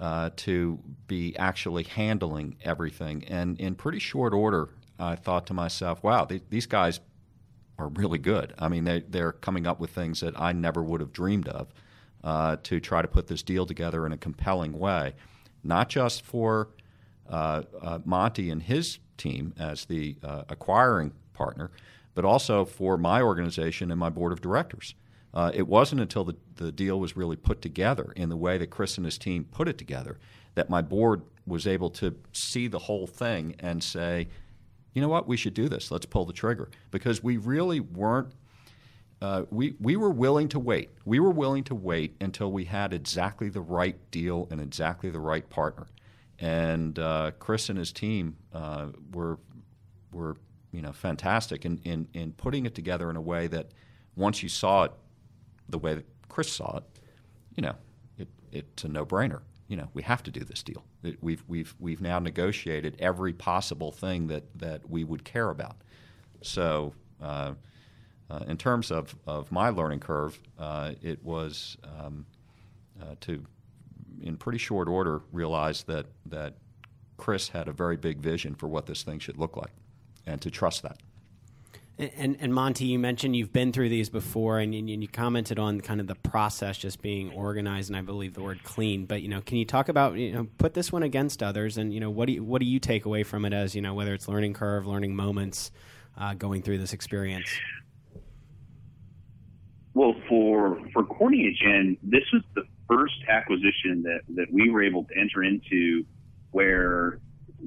Uh, 0.00 0.30
to 0.34 0.80
be 1.06 1.36
actually 1.36 1.84
handling 1.84 2.56
everything. 2.64 3.22
And 3.28 3.60
in 3.60 3.76
pretty 3.76 4.00
short 4.00 4.34
order, 4.34 4.70
I 5.02 5.16
thought 5.16 5.46
to 5.48 5.54
myself, 5.54 6.02
wow, 6.02 6.24
they, 6.24 6.40
these 6.48 6.66
guys 6.66 7.00
are 7.78 7.88
really 7.88 8.18
good. 8.18 8.54
I 8.58 8.68
mean, 8.68 8.84
they, 8.84 9.00
they're 9.00 9.32
coming 9.32 9.66
up 9.66 9.80
with 9.80 9.90
things 9.90 10.20
that 10.20 10.38
I 10.40 10.52
never 10.52 10.82
would 10.82 11.00
have 11.00 11.12
dreamed 11.12 11.48
of 11.48 11.68
uh, 12.22 12.56
to 12.62 12.80
try 12.80 13.02
to 13.02 13.08
put 13.08 13.26
this 13.26 13.42
deal 13.42 13.66
together 13.66 14.06
in 14.06 14.12
a 14.12 14.16
compelling 14.16 14.78
way, 14.78 15.14
not 15.64 15.88
just 15.88 16.24
for 16.24 16.68
uh, 17.28 17.62
uh, 17.80 17.98
Monty 18.04 18.50
and 18.50 18.62
his 18.62 18.98
team 19.16 19.54
as 19.58 19.86
the 19.86 20.16
uh, 20.22 20.44
acquiring 20.48 21.12
partner, 21.32 21.70
but 22.14 22.24
also 22.24 22.64
for 22.64 22.96
my 22.96 23.22
organization 23.22 23.90
and 23.90 23.98
my 23.98 24.10
board 24.10 24.32
of 24.32 24.40
directors. 24.40 24.94
Uh, 25.34 25.50
it 25.54 25.66
wasn't 25.66 26.00
until 26.00 26.24
the, 26.24 26.36
the 26.56 26.70
deal 26.70 27.00
was 27.00 27.16
really 27.16 27.36
put 27.36 27.62
together 27.62 28.12
in 28.16 28.28
the 28.28 28.36
way 28.36 28.58
that 28.58 28.68
Chris 28.68 28.98
and 28.98 29.06
his 29.06 29.16
team 29.16 29.44
put 29.44 29.66
it 29.66 29.78
together 29.78 30.18
that 30.54 30.68
my 30.68 30.82
board 30.82 31.22
was 31.46 31.66
able 31.66 31.88
to 31.88 32.14
see 32.32 32.68
the 32.68 32.80
whole 32.80 33.06
thing 33.06 33.54
and 33.58 33.82
say, 33.82 34.28
you 34.92 35.00
know 35.00 35.08
what, 35.08 35.26
we 35.26 35.36
should 35.36 35.54
do 35.54 35.68
this. 35.68 35.90
Let's 35.90 36.06
pull 36.06 36.24
the 36.24 36.32
trigger. 36.32 36.68
Because 36.90 37.22
we 37.22 37.36
really 37.36 37.80
weren't, 37.80 38.32
uh, 39.20 39.44
we, 39.50 39.74
we 39.80 39.96
were 39.96 40.10
willing 40.10 40.48
to 40.48 40.58
wait. 40.58 40.90
We 41.04 41.20
were 41.20 41.30
willing 41.30 41.64
to 41.64 41.74
wait 41.74 42.16
until 42.20 42.52
we 42.52 42.64
had 42.64 42.92
exactly 42.92 43.48
the 43.48 43.60
right 43.60 43.96
deal 44.10 44.48
and 44.50 44.60
exactly 44.60 45.10
the 45.10 45.20
right 45.20 45.48
partner. 45.48 45.86
And 46.38 46.98
uh, 46.98 47.32
Chris 47.38 47.68
and 47.68 47.78
his 47.78 47.92
team 47.92 48.36
uh, 48.52 48.88
were, 49.12 49.38
were 50.12 50.36
you 50.72 50.82
know, 50.82 50.92
fantastic 50.92 51.64
in, 51.64 51.78
in, 51.84 52.08
in 52.14 52.32
putting 52.32 52.66
it 52.66 52.74
together 52.74 53.08
in 53.10 53.16
a 53.16 53.20
way 53.20 53.46
that 53.46 53.68
once 54.16 54.42
you 54.42 54.48
saw 54.48 54.84
it 54.84 54.92
the 55.68 55.78
way 55.78 55.94
that 55.94 56.06
Chris 56.28 56.52
saw 56.52 56.78
it, 56.78 56.84
you 57.54 57.62
know, 57.62 57.74
it, 58.18 58.28
it's 58.50 58.84
a 58.84 58.88
no 58.88 59.06
brainer 59.06 59.40
you 59.72 59.78
know, 59.78 59.88
we 59.94 60.02
have 60.02 60.22
to 60.22 60.30
do 60.30 60.40
this 60.40 60.62
deal. 60.62 60.84
We've, 61.22 61.42
we've, 61.48 61.74
we've 61.80 62.02
now 62.02 62.18
negotiated 62.18 62.94
every 62.98 63.32
possible 63.32 63.90
thing 63.90 64.26
that, 64.26 64.44
that 64.58 64.90
we 64.90 65.02
would 65.02 65.24
care 65.24 65.48
about. 65.48 65.76
So, 66.42 66.92
uh, 67.22 67.54
uh, 68.28 68.40
in 68.48 68.58
terms 68.58 68.90
of, 68.90 69.16
of 69.26 69.50
my 69.50 69.70
learning 69.70 70.00
curve, 70.00 70.38
uh, 70.58 70.92
it 71.00 71.24
was 71.24 71.78
um, 71.84 72.26
uh, 73.00 73.14
to, 73.22 73.42
in 74.20 74.36
pretty 74.36 74.58
short 74.58 74.88
order, 74.88 75.22
realize 75.32 75.84
that, 75.84 76.04
that 76.26 76.58
Chris 77.16 77.48
had 77.48 77.66
a 77.66 77.72
very 77.72 77.96
big 77.96 78.18
vision 78.18 78.54
for 78.54 78.68
what 78.68 78.84
this 78.84 79.02
thing 79.02 79.20
should 79.20 79.38
look 79.38 79.56
like 79.56 79.72
and 80.26 80.42
to 80.42 80.50
trust 80.50 80.82
that. 80.82 80.98
And, 81.98 82.38
and 82.40 82.54
Monty, 82.54 82.86
you 82.86 82.98
mentioned 82.98 83.36
you've 83.36 83.52
been 83.52 83.70
through 83.70 83.90
these 83.90 84.08
before, 84.08 84.58
and, 84.58 84.74
you 84.74 85.06
commented 85.06 85.58
on 85.58 85.80
kind 85.80 86.00
of 86.00 86.06
the 86.06 86.14
process 86.14 86.78
just 86.78 87.02
being 87.02 87.30
organized, 87.32 87.90
and 87.90 87.96
I 87.96 88.00
believe 88.00 88.34
the 88.34 88.42
word 88.42 88.64
clean. 88.64 89.04
But 89.04 89.20
you 89.22 89.28
know, 89.28 89.42
can 89.42 89.58
you 89.58 89.66
talk 89.66 89.88
about 89.88 90.16
you 90.16 90.32
know 90.32 90.48
put 90.56 90.72
this 90.74 90.90
one 90.90 91.02
against 91.02 91.42
others, 91.42 91.76
and 91.76 91.92
you 91.92 92.00
know 92.00 92.10
what 92.10 92.26
do 92.26 92.32
you, 92.32 92.42
what 92.44 92.60
do 92.60 92.66
you 92.66 92.80
take 92.80 93.04
away 93.04 93.24
from 93.24 93.44
it 93.44 93.52
as 93.52 93.74
you 93.74 93.82
know 93.82 93.92
whether 93.92 94.14
it's 94.14 94.26
learning 94.26 94.54
curve, 94.54 94.86
learning 94.86 95.14
moments, 95.14 95.70
uh, 96.16 96.32
going 96.34 96.62
through 96.62 96.78
this 96.78 96.94
experience? 96.94 97.48
Well, 99.92 100.14
for 100.28 100.80
for 100.94 101.04
CorneaGen, 101.04 101.98
this 102.02 102.24
was 102.32 102.42
the 102.54 102.64
first 102.88 103.14
acquisition 103.28 104.02
that 104.04 104.20
that 104.36 104.46
we 104.50 104.70
were 104.70 104.82
able 104.82 105.04
to 105.04 105.18
enter 105.18 105.44
into, 105.44 106.04
where 106.52 107.20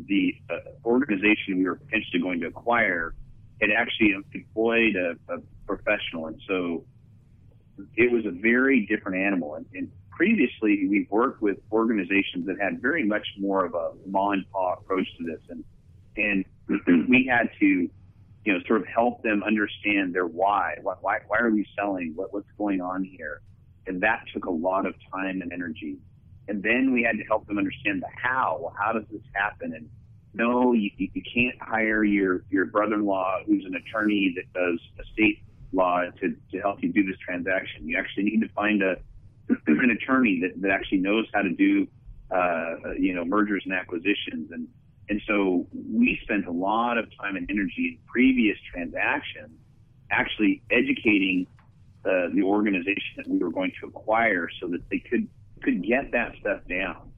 the 0.08 0.36
uh, 0.50 0.58
organization 0.84 1.60
we 1.60 1.66
were 1.66 1.76
potentially 1.76 2.22
going 2.22 2.42
to 2.42 2.48
acquire 2.48 3.14
had 3.62 3.70
actually 3.72 4.14
employed 4.34 4.96
a, 4.96 5.34
a 5.34 5.38
professional, 5.66 6.28
and 6.28 6.40
so 6.48 6.86
it 7.96 8.12
was 8.12 8.26
a 8.26 8.32
very 8.32 8.86
different 8.86 9.18
animal. 9.18 9.56
And, 9.56 9.66
and 9.74 9.92
previously, 10.12 10.88
we've 10.90 11.10
worked 11.10 11.42
with 11.42 11.58
organizations 11.72 12.46
that 12.48 12.58
had 12.60 12.82
very 12.82 13.06
much 13.06 13.28
more 13.38 13.66
of 13.66 13.74
a 13.74 13.92
mom 14.06 14.34
and 14.34 14.52
pop 14.52 14.82
approach 14.82 15.08
to 15.18 15.26
this, 15.26 15.42
and 15.50 15.64
and 16.18 16.46
we 17.10 17.30
had 17.30 17.50
to, 17.60 17.66
you 17.66 18.54
know, 18.54 18.60
sort 18.68 18.82
of 18.82 18.88
help 18.88 19.22
them 19.24 19.44
understand 19.44 20.14
their 20.14 20.28
why. 20.28 20.76
Why 20.82 20.96
why, 21.02 21.20
why 21.28 21.40
are 21.40 21.52
we 21.52 21.68
selling? 21.78 22.14
What 22.16 22.34
what's 22.34 22.52
going 22.58 22.82
on 22.82 23.04
here? 23.04 23.42
And 23.88 24.02
that 24.02 24.24
took 24.34 24.46
a 24.46 24.52
lot 24.52 24.86
of 24.86 24.96
time 25.12 25.42
and 25.42 25.54
energy. 25.54 25.98
And 26.48 26.62
then 26.62 26.92
we 26.94 27.04
had 27.04 27.18
to 27.18 27.24
help 27.24 27.48
them 27.48 27.58
understand 27.58 28.02
the 28.02 28.08
how. 28.16 28.74
How 28.80 28.94
does 28.94 29.06
this 29.12 29.22
happen? 29.34 29.74
And 29.74 29.90
no, 30.36 30.74
you, 30.74 30.90
you 30.98 31.22
can't 31.34 31.56
hire 31.62 32.04
your, 32.04 32.44
your 32.50 32.66
brother-in-law 32.66 33.42
who's 33.46 33.66
an 33.66 33.76
attorney 33.76 34.36
that 34.36 34.52
does 34.54 34.80
estate 35.00 35.42
law 35.72 36.04
to, 36.22 36.36
to 36.52 36.60
help 36.60 36.82
you 36.84 36.92
do 36.92 37.06
this 37.06 37.18
transaction. 37.18 37.88
You 37.88 37.98
actually 37.98 38.24
need 38.24 38.42
to 38.42 38.50
find 38.50 38.82
a, 38.82 38.98
an 39.68 39.92
attorney 39.92 40.42
that, 40.42 40.62
that 40.62 40.72
actually 40.72 41.00
knows 41.00 41.26
how 41.34 41.42
to 41.42 41.50
do, 41.50 41.88
uh, 42.32 42.94
you 42.98 43.14
know, 43.14 43.26
mergers 43.26 43.64
and 43.66 43.74
acquisitions. 43.74 44.52
And, 44.52 44.68
and 45.10 45.22
so 45.28 45.68
we 45.74 46.20
spent 46.24 46.48
a 46.48 46.52
lot 46.52 46.98
of 46.98 47.06
time 47.18 47.36
and 47.36 47.50
energy 47.50 47.98
in 47.98 47.98
previous 48.08 48.58
transactions 48.72 49.52
actually 50.12 50.62
educating 50.70 51.48
uh, 52.06 52.30
the 52.34 52.44
organization 52.44 53.16
that 53.18 53.28
we 53.28 53.38
were 53.38 53.52
going 53.52 53.72
to 53.82 53.88
acquire 53.88 54.48
so 54.62 54.68
that 54.68 54.82
they 54.90 55.00
could, 55.00 55.28
could 55.64 55.84
get 55.84 56.12
that 56.12 56.34
stuff 56.40 56.62
down. 56.70 57.12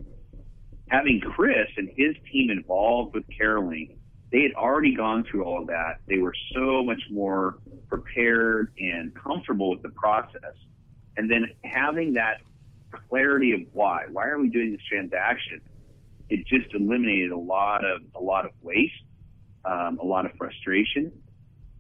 Having 0.90 1.22
Chris 1.22 1.68
and 1.76 1.90
his 1.96 2.16
team 2.32 2.50
involved 2.50 3.14
with 3.14 3.24
Carolink, 3.30 3.98
they 4.32 4.42
had 4.42 4.54
already 4.54 4.96
gone 4.96 5.24
through 5.30 5.44
all 5.44 5.62
of 5.62 5.68
that. 5.68 6.00
They 6.08 6.18
were 6.18 6.34
so 6.54 6.84
much 6.84 7.02
more 7.10 7.58
prepared 7.88 8.74
and 8.80 9.14
comfortable 9.16 9.70
with 9.70 9.82
the 9.82 9.90
process. 9.90 10.56
And 11.16 11.30
then 11.30 11.48
having 11.64 12.14
that 12.14 12.38
clarity 13.10 13.54
of 13.54 13.62
why, 13.74 14.06
why 14.12 14.28
are 14.28 14.40
we 14.40 14.50
doing 14.50 14.72
this 14.72 14.82
transaction? 14.88 15.62
It 16.30 16.46
just 16.46 16.74
eliminated 16.74 17.32
a 17.32 17.38
lot 17.38 17.86
of 17.86 18.02
a 18.16 18.22
lot 18.22 18.46
of 18.46 18.52
waste, 18.62 18.94
um, 19.64 19.98
a 20.02 20.06
lot 20.06 20.26
of 20.26 20.34
frustration, 20.38 21.12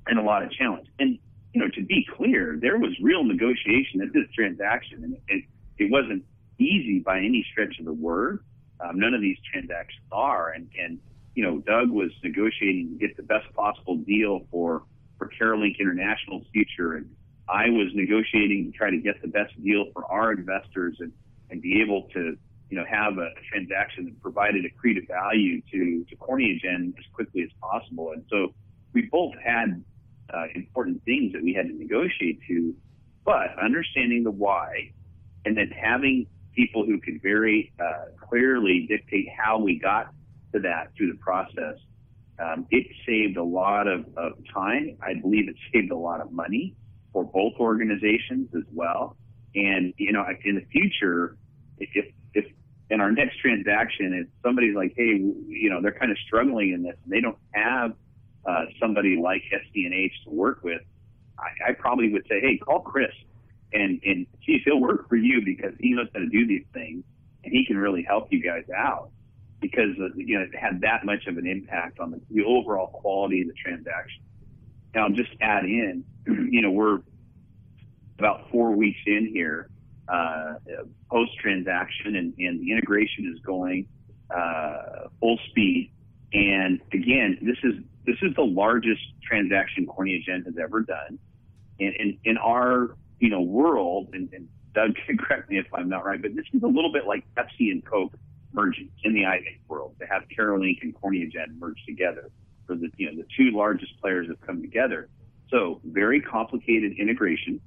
and 0.07 0.17
a 0.17 0.21
lot 0.21 0.43
of 0.43 0.51
challenge. 0.51 0.87
And 0.99 1.19
you 1.53 1.61
know, 1.61 1.69
to 1.69 1.83
be 1.83 2.05
clear, 2.15 2.57
there 2.61 2.77
was 2.77 2.91
real 3.01 3.23
negotiation 3.23 4.01
in 4.01 4.11
this 4.13 4.29
transaction, 4.35 5.03
and 5.03 5.17
it, 5.27 5.43
it 5.77 5.91
wasn't 5.91 6.23
easy 6.59 6.99
by 6.99 7.17
any 7.19 7.45
stretch 7.51 7.79
of 7.79 7.85
the 7.85 7.93
word. 7.93 8.43
Um, 8.79 8.99
none 8.99 9.13
of 9.13 9.21
these 9.21 9.37
transactions 9.51 10.05
are, 10.11 10.51
and 10.51 10.69
and 10.79 10.99
you 11.35 11.43
know, 11.43 11.59
Doug 11.59 11.89
was 11.91 12.11
negotiating 12.23 12.97
to 12.97 13.07
get 13.07 13.15
the 13.15 13.23
best 13.23 13.45
possible 13.55 13.97
deal 13.97 14.41
for 14.51 14.83
for 15.17 15.29
Carolink 15.39 15.79
International's 15.79 16.45
future, 16.51 16.95
and 16.95 17.09
I 17.47 17.69
was 17.69 17.89
negotiating 17.93 18.71
to 18.71 18.77
try 18.77 18.89
to 18.89 18.97
get 18.97 19.21
the 19.21 19.27
best 19.27 19.53
deal 19.63 19.85
for 19.93 20.05
our 20.11 20.31
investors 20.31 20.97
and 20.99 21.11
and 21.49 21.61
be 21.61 21.81
able 21.81 22.09
to 22.13 22.37
you 22.69 22.77
know 22.77 22.85
have 22.89 23.17
a, 23.17 23.29
transaction 23.49 24.05
that 24.05 24.21
provided 24.21 24.65
accretive 24.65 25.07
value 25.07 25.61
to 25.71 26.05
to 26.09 26.15
CorneaGen 26.17 26.97
as 26.97 27.05
quickly 27.13 27.43
as 27.43 27.49
possible. 27.61 28.11
And 28.11 28.23
so 28.29 28.53
we 28.93 29.03
both 29.03 29.33
had 29.43 29.83
uh, 30.33 30.45
important 30.55 31.03
things 31.05 31.33
that 31.33 31.43
we 31.43 31.53
had 31.53 31.67
to 31.67 31.73
negotiate 31.73 32.39
to, 32.47 32.75
but 33.23 33.57
understanding 33.61 34.23
the 34.23 34.31
why, 34.31 34.91
and 35.45 35.55
then 35.55 35.69
having 35.69 36.27
people 36.57 36.83
who 36.85 36.99
could 36.99 37.21
very 37.21 37.71
uh, 37.79 38.05
clearly 38.27 38.87
dictate 38.89 39.27
how 39.37 39.59
we 39.59 39.79
got 39.79 40.11
to 40.53 40.59
that 40.59 40.91
through 40.97 41.11
the 41.11 41.19
process. 41.19 41.77
Um, 42.39 42.65
it 42.71 42.87
saved 43.05 43.37
a 43.37 43.43
lot 43.43 43.87
of, 43.87 44.05
of 44.17 44.33
time. 44.53 44.97
I 45.01 45.13
believe 45.13 45.47
it 45.47 45.55
saved 45.71 45.91
a 45.91 45.97
lot 45.97 46.19
of 46.19 46.31
money 46.31 46.75
for 47.13 47.23
both 47.23 47.53
organizations 47.59 48.49
as 48.55 48.63
well. 48.73 49.15
And, 49.55 49.93
you 49.97 50.11
know, 50.11 50.25
in 50.43 50.55
the 50.55 50.65
future, 50.71 51.37
if, 51.77 51.89
if 52.33 52.45
in 52.89 53.01
our 53.01 53.11
next 53.11 53.39
transaction, 53.39 54.13
if 54.13 54.27
somebody's 54.43 54.75
like, 54.75 54.93
hey, 54.97 55.17
you 55.47 55.69
know, 55.69 55.81
they're 55.81 55.97
kind 55.97 56.11
of 56.11 56.17
struggling 56.25 56.73
in 56.73 56.83
this 56.83 56.95
and 57.03 57.13
they 57.13 57.21
don't 57.21 57.37
have 57.51 57.93
uh, 58.47 58.65
somebody 58.79 59.19
like 59.21 59.43
SC&H 59.51 60.13
to 60.23 60.29
work 60.29 60.63
with, 60.63 60.81
I, 61.39 61.69
I 61.69 61.73
probably 61.73 62.11
would 62.13 62.25
say, 62.27 62.39
hey, 62.41 62.57
call 62.57 62.81
Chris 62.81 63.11
and, 63.73 63.99
and 64.05 64.25
if 64.45 64.63
he'll 64.63 64.79
work 64.79 65.09
for 65.09 65.15
you 65.15 65.41
because 65.43 65.73
he 65.79 65.93
knows 65.93 66.07
how 66.13 66.19
to 66.19 66.29
do 66.29 66.47
these 66.47 66.65
things 66.73 67.03
and 67.43 67.53
he 67.53 67.65
can 67.65 67.77
really 67.77 68.03
help 68.03 68.27
you 68.31 68.41
guys 68.41 68.63
out 68.75 69.09
because 69.59 69.95
uh, 69.99 70.07
you 70.15 70.37
know 70.37 70.45
it 70.45 70.55
had 70.55 70.81
that 70.81 71.05
much 71.05 71.27
of 71.27 71.37
an 71.37 71.47
impact 71.47 71.99
on 71.99 72.11
the, 72.11 72.21
the 72.29 72.43
overall 72.43 72.87
quality 72.87 73.41
of 73.41 73.47
the 73.47 73.53
transaction. 73.53 74.21
Now, 74.93 75.05
I'll 75.05 75.13
just 75.13 75.31
add 75.41 75.65
in, 75.65 76.03
you 76.25 76.61
know, 76.61 76.71
we're 76.71 76.99
about 78.17 78.49
four 78.51 78.71
weeks 78.71 78.99
in 79.05 79.29
here, 79.31 79.69
uh, 80.07 80.55
post 81.11 81.37
transaction, 81.39 82.15
and, 82.15 82.33
and 82.37 82.61
the 82.61 82.71
integration 82.71 83.31
is 83.33 83.39
going 83.41 83.87
uh, 84.35 85.07
full 85.19 85.39
speed. 85.49 85.91
And 86.33 86.81
again, 86.93 87.37
this 87.41 87.57
is 87.63 87.75
this 88.05 88.17
is 88.21 88.33
the 88.35 88.43
largest 88.43 89.01
transaction 89.23 89.85
CorneaGen 89.85 90.45
has 90.45 90.55
ever 90.61 90.81
done. 90.81 91.19
And 91.79 91.93
in, 91.95 92.17
in 92.23 92.37
our 92.37 92.95
you 93.19 93.29
know 93.29 93.41
world, 93.41 94.09
and, 94.13 94.29
and 94.33 94.47
Doug 94.73 94.95
can 95.05 95.17
correct 95.19 95.49
me 95.49 95.57
if 95.57 95.67
I'm 95.73 95.89
not 95.89 96.05
right, 96.05 96.21
but 96.21 96.35
this 96.35 96.45
is 96.53 96.63
a 96.63 96.67
little 96.67 96.91
bit 96.91 97.05
like 97.05 97.25
Pepsi 97.35 97.71
and 97.71 97.85
Coke 97.85 98.13
merging 98.53 98.89
in 99.03 99.13
the 99.13 99.25
eye 99.25 99.39
bank 99.43 99.59
world 99.67 99.95
to 99.99 100.05
have 100.07 100.23
Carolink 100.37 100.81
and 100.81 100.95
CorneaGen 100.95 101.59
merge 101.59 101.83
together 101.85 102.31
for 102.65 102.75
the 102.75 102.89
you 102.97 103.11
know 103.11 103.17
the 103.17 103.27
two 103.37 103.55
largest 103.55 103.99
players 104.01 104.27
have 104.27 104.41
come 104.41 104.61
together. 104.61 105.09
So 105.49 105.79
very 105.83 106.21
complicated 106.21 106.93
integration, 106.99 107.61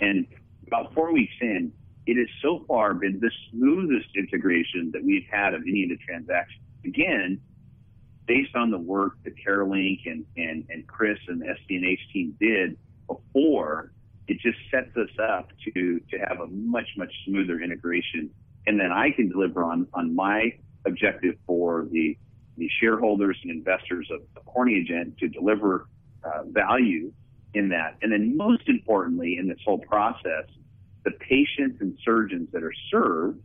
and 0.00 0.26
about 0.66 0.92
four 0.94 1.12
weeks 1.12 1.34
in, 1.40 1.72
it 2.06 2.16
has 2.16 2.28
so 2.42 2.64
far 2.66 2.94
been 2.94 3.20
the 3.20 3.30
smoothest 3.50 4.08
integration 4.16 4.90
that 4.92 5.04
we've 5.04 5.26
had 5.30 5.54
of 5.54 5.62
any 5.62 5.84
of 5.84 5.90
the 5.90 5.98
transactions. 5.98 6.62
Again, 6.84 7.40
based 8.26 8.54
on 8.54 8.70
the 8.70 8.78
work 8.78 9.12
that 9.24 9.34
Carolink 9.36 10.00
and, 10.06 10.24
and, 10.36 10.64
and 10.68 10.86
Chris 10.86 11.18
and 11.28 11.40
the 11.40 11.46
SC&H 11.46 12.00
team 12.12 12.36
did 12.40 12.76
before, 13.06 13.92
it 14.28 14.38
just 14.40 14.58
sets 14.70 14.96
us 14.96 15.10
up 15.22 15.50
to, 15.64 16.00
to 16.10 16.18
have 16.18 16.40
a 16.40 16.46
much, 16.48 16.88
much 16.96 17.12
smoother 17.24 17.60
integration 17.60 18.30
and 18.66 18.78
then 18.78 18.92
I 18.92 19.10
can 19.10 19.28
deliver 19.28 19.62
on 19.62 19.86
on 19.94 20.14
my 20.14 20.52
objective 20.84 21.36
for 21.46 21.86
the 21.90 22.16
the 22.56 22.68
shareholders 22.80 23.38
and 23.42 23.52
investors 23.52 24.08
of, 24.10 24.20
of 24.36 24.46
to 25.18 25.28
deliver 25.28 25.86
uh, 26.24 26.42
value 26.46 27.12
in 27.52 27.68
that. 27.68 27.96
And 28.00 28.10
then 28.10 28.34
most 28.34 28.62
importantly, 28.66 29.36
in 29.38 29.46
this 29.46 29.58
whole 29.64 29.78
process, 29.78 30.46
the 31.04 31.10
patients 31.10 31.80
and 31.80 31.98
surgeons 32.02 32.48
that 32.52 32.64
are 32.64 32.72
served 32.90 33.40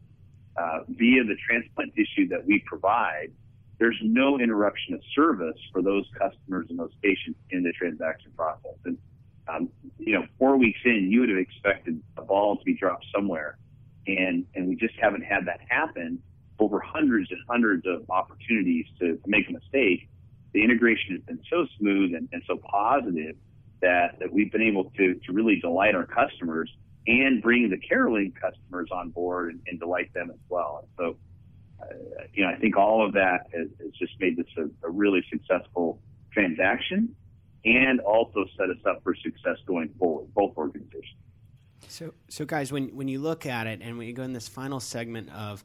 uh, 0.56 0.80
via 0.88 1.24
the 1.26 1.36
transplant 1.46 1.94
tissue 1.94 2.30
that 2.30 2.46
we 2.46 2.64
provide, 2.66 3.32
there's 3.80 4.00
no 4.02 4.40
interruption 4.40 4.94
of 4.94 5.02
service 5.14 5.58
for 5.74 5.82
those 5.82 6.06
customers 6.18 6.68
and 6.70 6.80
those 6.80 6.94
patients 7.04 7.38
in 7.50 7.64
the 7.64 7.74
transaction 7.74 8.32
process. 8.38 8.78
And 8.86 8.98
um, 9.48 9.70
you 9.98 10.14
know, 10.14 10.26
four 10.38 10.58
weeks 10.58 10.80
in, 10.86 11.10
you 11.12 11.22
would 11.22 11.30
have 11.30 11.38
expected 11.38 12.02
a 12.18 12.22
ball 12.22 12.58
to 12.58 12.64
be 12.64 12.74
dropped 12.74 13.06
somewhere 13.14 13.58
and 14.08 14.46
and 14.56 14.68
we 14.68 14.76
just 14.76 14.96
haven't 15.00 15.24
had 15.24 15.46
that 15.46 15.60
happen 15.68 16.22
over 16.60 16.80
hundreds 16.80 17.32
and 17.32 17.40
hundreds 17.50 17.86
of 17.88 18.10
opportunities 18.10 18.86
to, 19.00 19.20
make 19.26 19.50
a 19.50 19.54
mistake. 19.54 20.08
The 20.54 20.64
integration 20.64 21.16
has 21.16 21.22
been 21.22 21.40
so 21.50 21.66
smooth 21.80 22.14
and, 22.14 22.30
and 22.32 22.44
so 22.46 22.58
positive 22.58 23.36
that, 23.82 24.20
that 24.20 24.32
we've 24.32 24.52
been 24.52 24.62
able 24.62 24.92
to, 24.92 25.16
to 25.16 25.34
really 25.34 25.60
delight 25.60 25.96
our 25.96 26.06
customers 26.06 26.70
and 27.08 27.42
bring 27.42 27.70
the 27.72 27.78
Carolink 27.78 28.36
customers 28.40 28.90
on 28.92 29.10
board 29.10 29.54
and, 29.54 29.62
and 29.66 29.80
delight 29.80 30.14
them 30.14 30.30
as 30.30 30.38
well. 30.50 30.84
And 30.84 30.90
so, 31.00 31.18
uh, 31.82 32.26
you 32.32 32.44
know, 32.44 32.52
I 32.52 32.58
think 32.58 32.78
all 32.78 33.04
of 33.04 33.14
that 33.14 33.48
has, 33.56 33.68
has 33.80 33.92
just 33.98 34.14
made 34.20 34.38
this 34.38 34.46
a, 34.56 34.70
a 34.86 34.92
really 34.92 35.26
successful 35.32 36.00
transaction 36.32 37.16
and 37.66 38.00
also 38.00 38.46
set 38.58 38.70
us 38.70 38.84
up 38.86 39.04
for 39.04 39.16
success 39.16 39.58
going 39.66 39.90
forward, 40.00 40.34
both 40.34 40.58
organizations. 40.58 41.16
So, 41.88 42.14
so 42.30 42.46
guys, 42.46 42.72
when 42.72 42.96
when 42.96 43.08
you 43.08 43.20
look 43.20 43.46
at 43.46 43.68
it, 43.68 43.82
and 43.82 43.98
when 43.98 44.08
you 44.08 44.14
go 44.14 44.24
in 44.24 44.34
this 44.34 44.48
final 44.48 44.80
segment 44.80 45.30
of 45.32 45.64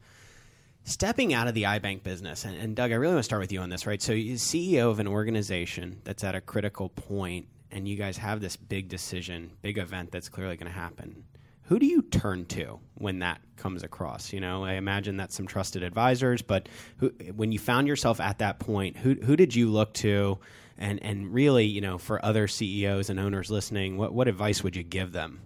stepping 0.83 1.33
out 1.33 1.47
of 1.47 1.53
the 1.53 1.65
eye 1.65 1.79
bank 1.79 2.03
business, 2.03 2.45
and, 2.45 2.55
and 2.57 2.75
Doug, 2.75 2.91
I 2.91 2.95
really 2.95 3.13
want 3.13 3.23
to 3.23 3.23
start 3.23 3.41
with 3.41 3.51
you 3.51 3.59
on 3.61 3.69
this, 3.69 3.87
right? 3.87 4.01
So, 4.01 4.11
you're 4.13 4.35
CEO 4.35 4.89
of 4.89 4.99
an 4.99 5.07
organization 5.07 6.01
that's 6.03 6.23
at 6.23 6.35
a 6.35 6.41
critical 6.41 6.89
point, 6.89 7.47
and 7.71 7.87
you 7.87 7.95
guys 7.95 8.17
have 8.17 8.41
this 8.41 8.55
big 8.55 8.89
decision, 8.89 9.51
big 9.61 9.77
event 9.77 10.11
that's 10.11 10.29
clearly 10.29 10.57
going 10.57 10.71
to 10.71 10.77
happen. 10.77 11.23
Who 11.63 11.79
do 11.79 11.85
you 11.85 12.01
turn 12.01 12.45
to 12.47 12.79
when 12.95 13.19
that 13.19 13.41
comes 13.57 13.83
across? 13.83 14.31
You 14.31 14.39
know, 14.39 14.63
I 14.63 14.73
imagine 14.73 15.17
that's 15.17 15.35
some 15.35 15.47
trusted 15.47 15.83
advisors, 15.83 16.41
but 16.41 16.69
who, 16.97 17.09
when 17.35 17.51
you 17.51 17.59
found 17.59 17.87
yourself 17.87 18.21
at 18.21 18.39
that 18.39 18.59
point, 18.59 18.97
who 18.97 19.15
who 19.15 19.35
did 19.35 19.53
you 19.53 19.69
look 19.69 19.93
to? 19.95 20.39
And 20.77 21.01
and 21.03 21.33
really, 21.33 21.65
you 21.65 21.81
know, 21.81 21.97
for 21.97 22.23
other 22.23 22.47
CEOs 22.47 23.09
and 23.09 23.19
owners 23.19 23.49
listening, 23.49 23.97
what 23.97 24.13
what 24.13 24.27
advice 24.27 24.63
would 24.63 24.75
you 24.75 24.83
give 24.83 25.11
them 25.11 25.41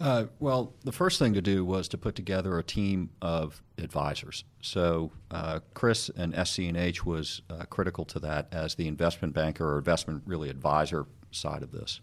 Uh, 0.00 0.26
well, 0.40 0.74
the 0.82 0.92
first 0.92 1.18
thing 1.20 1.34
to 1.34 1.40
do 1.40 1.64
was 1.64 1.86
to 1.88 1.96
put 1.96 2.14
together 2.16 2.58
a 2.58 2.64
team 2.64 3.10
of 3.22 3.62
advisors. 3.78 4.44
So 4.60 5.12
uh, 5.30 5.60
Chris 5.72 6.10
and 6.16 6.34
SC&H 6.46 7.06
was 7.06 7.42
uh, 7.48 7.64
critical 7.70 8.04
to 8.06 8.18
that 8.20 8.48
as 8.52 8.74
the 8.74 8.88
investment 8.88 9.34
banker 9.34 9.72
or 9.74 9.78
investment 9.78 10.22
really 10.26 10.50
advisor 10.50 11.06
side 11.30 11.62
of 11.62 11.70
this. 11.70 12.00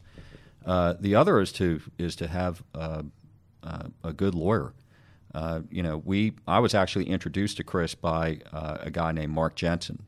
Uh, 0.66 0.94
the 1.00 1.16
other 1.16 1.42
is 1.42 1.52
to 1.54 1.82
is 1.98 2.16
to 2.16 2.28
have 2.28 2.64
uh, 2.76 3.04
uh, 3.64 3.84
a 4.04 4.14
good 4.14 4.36
lawyer. 4.36 4.74
you 5.70 5.84
know, 5.84 5.98
we 6.06 6.34
I 6.48 6.60
was 6.60 6.74
actually 6.74 7.10
introduced 7.10 7.58
to 7.58 7.64
Chris 7.64 7.96
by 7.96 8.40
a 8.52 8.90
guy 8.92 9.12
named 9.12 9.34
Mark 9.34 9.56
Jensen, 9.56 10.04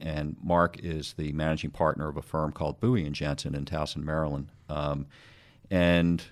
and 0.00 0.36
Mark 0.42 0.78
is 0.82 1.14
the 1.14 1.32
managing 1.32 1.70
partner 1.70 2.08
of 2.08 2.16
a 2.16 2.22
firm 2.22 2.52
called 2.52 2.80
Bowie 2.80 3.06
and 3.06 3.14
Jensen 3.14 3.54
in 3.54 3.64
Towson, 3.64 4.02
Maryland. 4.02 4.48
Um, 4.68 5.06
and 5.70 6.22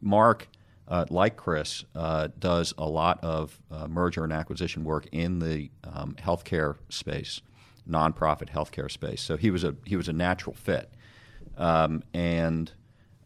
Mark, 0.00 0.48
uh, 0.88 1.04
like 1.10 1.36
Chris, 1.36 1.84
uh, 1.94 2.28
does 2.38 2.74
a 2.78 2.88
lot 2.88 3.22
of 3.22 3.60
uh, 3.70 3.86
merger 3.86 4.24
and 4.24 4.32
acquisition 4.32 4.84
work 4.84 5.06
in 5.12 5.38
the 5.38 5.70
um, 5.84 6.16
healthcare 6.18 6.76
space, 6.88 7.40
nonprofit 7.88 8.50
healthcare 8.50 8.90
space. 8.90 9.20
So 9.20 9.36
he 9.36 9.50
was 9.50 9.64
a 9.64 9.74
he 9.84 9.96
was 9.96 10.08
a 10.08 10.12
natural 10.12 10.54
fit, 10.54 10.90
um, 11.56 12.02
and 12.14 12.72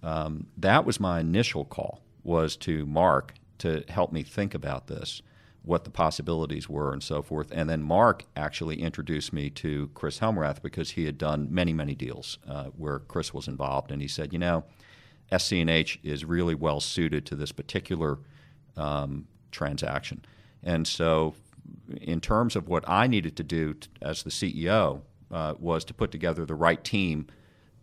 um, 0.03 0.47
that 0.57 0.85
was 0.85 1.01
my 1.01 1.21
initial 1.21 1.65
call 1.65 2.01
was 2.23 2.57
to 2.57 2.85
Mark 2.87 3.35
to 3.59 3.85
help 3.89 4.13
me 4.13 4.23
think 4.23 4.55
about 4.55 4.89
this, 4.89 5.23
what 5.67 5.85
the 5.85 5.91
possibilities 5.91 6.69
were, 6.69 6.93
and 6.93 7.03
so 7.03 7.21
forth. 7.21 7.49
And 7.53 7.69
then 7.69 7.83
Mark 7.83 8.25
actually 8.35 8.81
introduced 8.81 9.33
me 9.33 9.51
to 9.51 9.91
Chris 9.93 10.21
Helmrath 10.21 10.63
because 10.63 10.93
he 10.93 11.05
had 11.05 11.19
done 11.19 11.49
many 11.51 11.75
many 11.75 11.95
deals 11.95 12.39
uh, 12.49 12.67
where 12.77 13.01
Chris 13.01 13.35
was 13.35 13.47
involved, 13.47 13.91
and 13.91 14.01
he 14.01 14.09
said, 14.09 14.33
you 14.33 14.39
know 14.39 14.65
SC&H 15.37 15.99
is 16.03 16.25
really 16.25 16.55
well 16.55 16.81
suited 16.81 17.27
to 17.27 17.37
this 17.37 17.53
particular 17.53 18.19
um, 18.77 19.27
transaction. 19.51 20.25
And 20.63 20.87
so, 20.87 21.35
in 22.01 22.21
terms 22.21 22.57
of 22.57 22.69
what 22.69 22.89
I 22.89 23.07
needed 23.07 23.37
to 23.37 23.43
do 23.43 23.75
t- 23.75 23.89
as 24.03 24.23
the 24.23 24.31
CEO, 24.31 25.03
uh, 25.31 25.55
was 25.59 25.85
to 25.85 25.95
put 25.95 26.13
together 26.13 26.45
the 26.47 26.55
right 26.55 26.83
team 26.83 27.27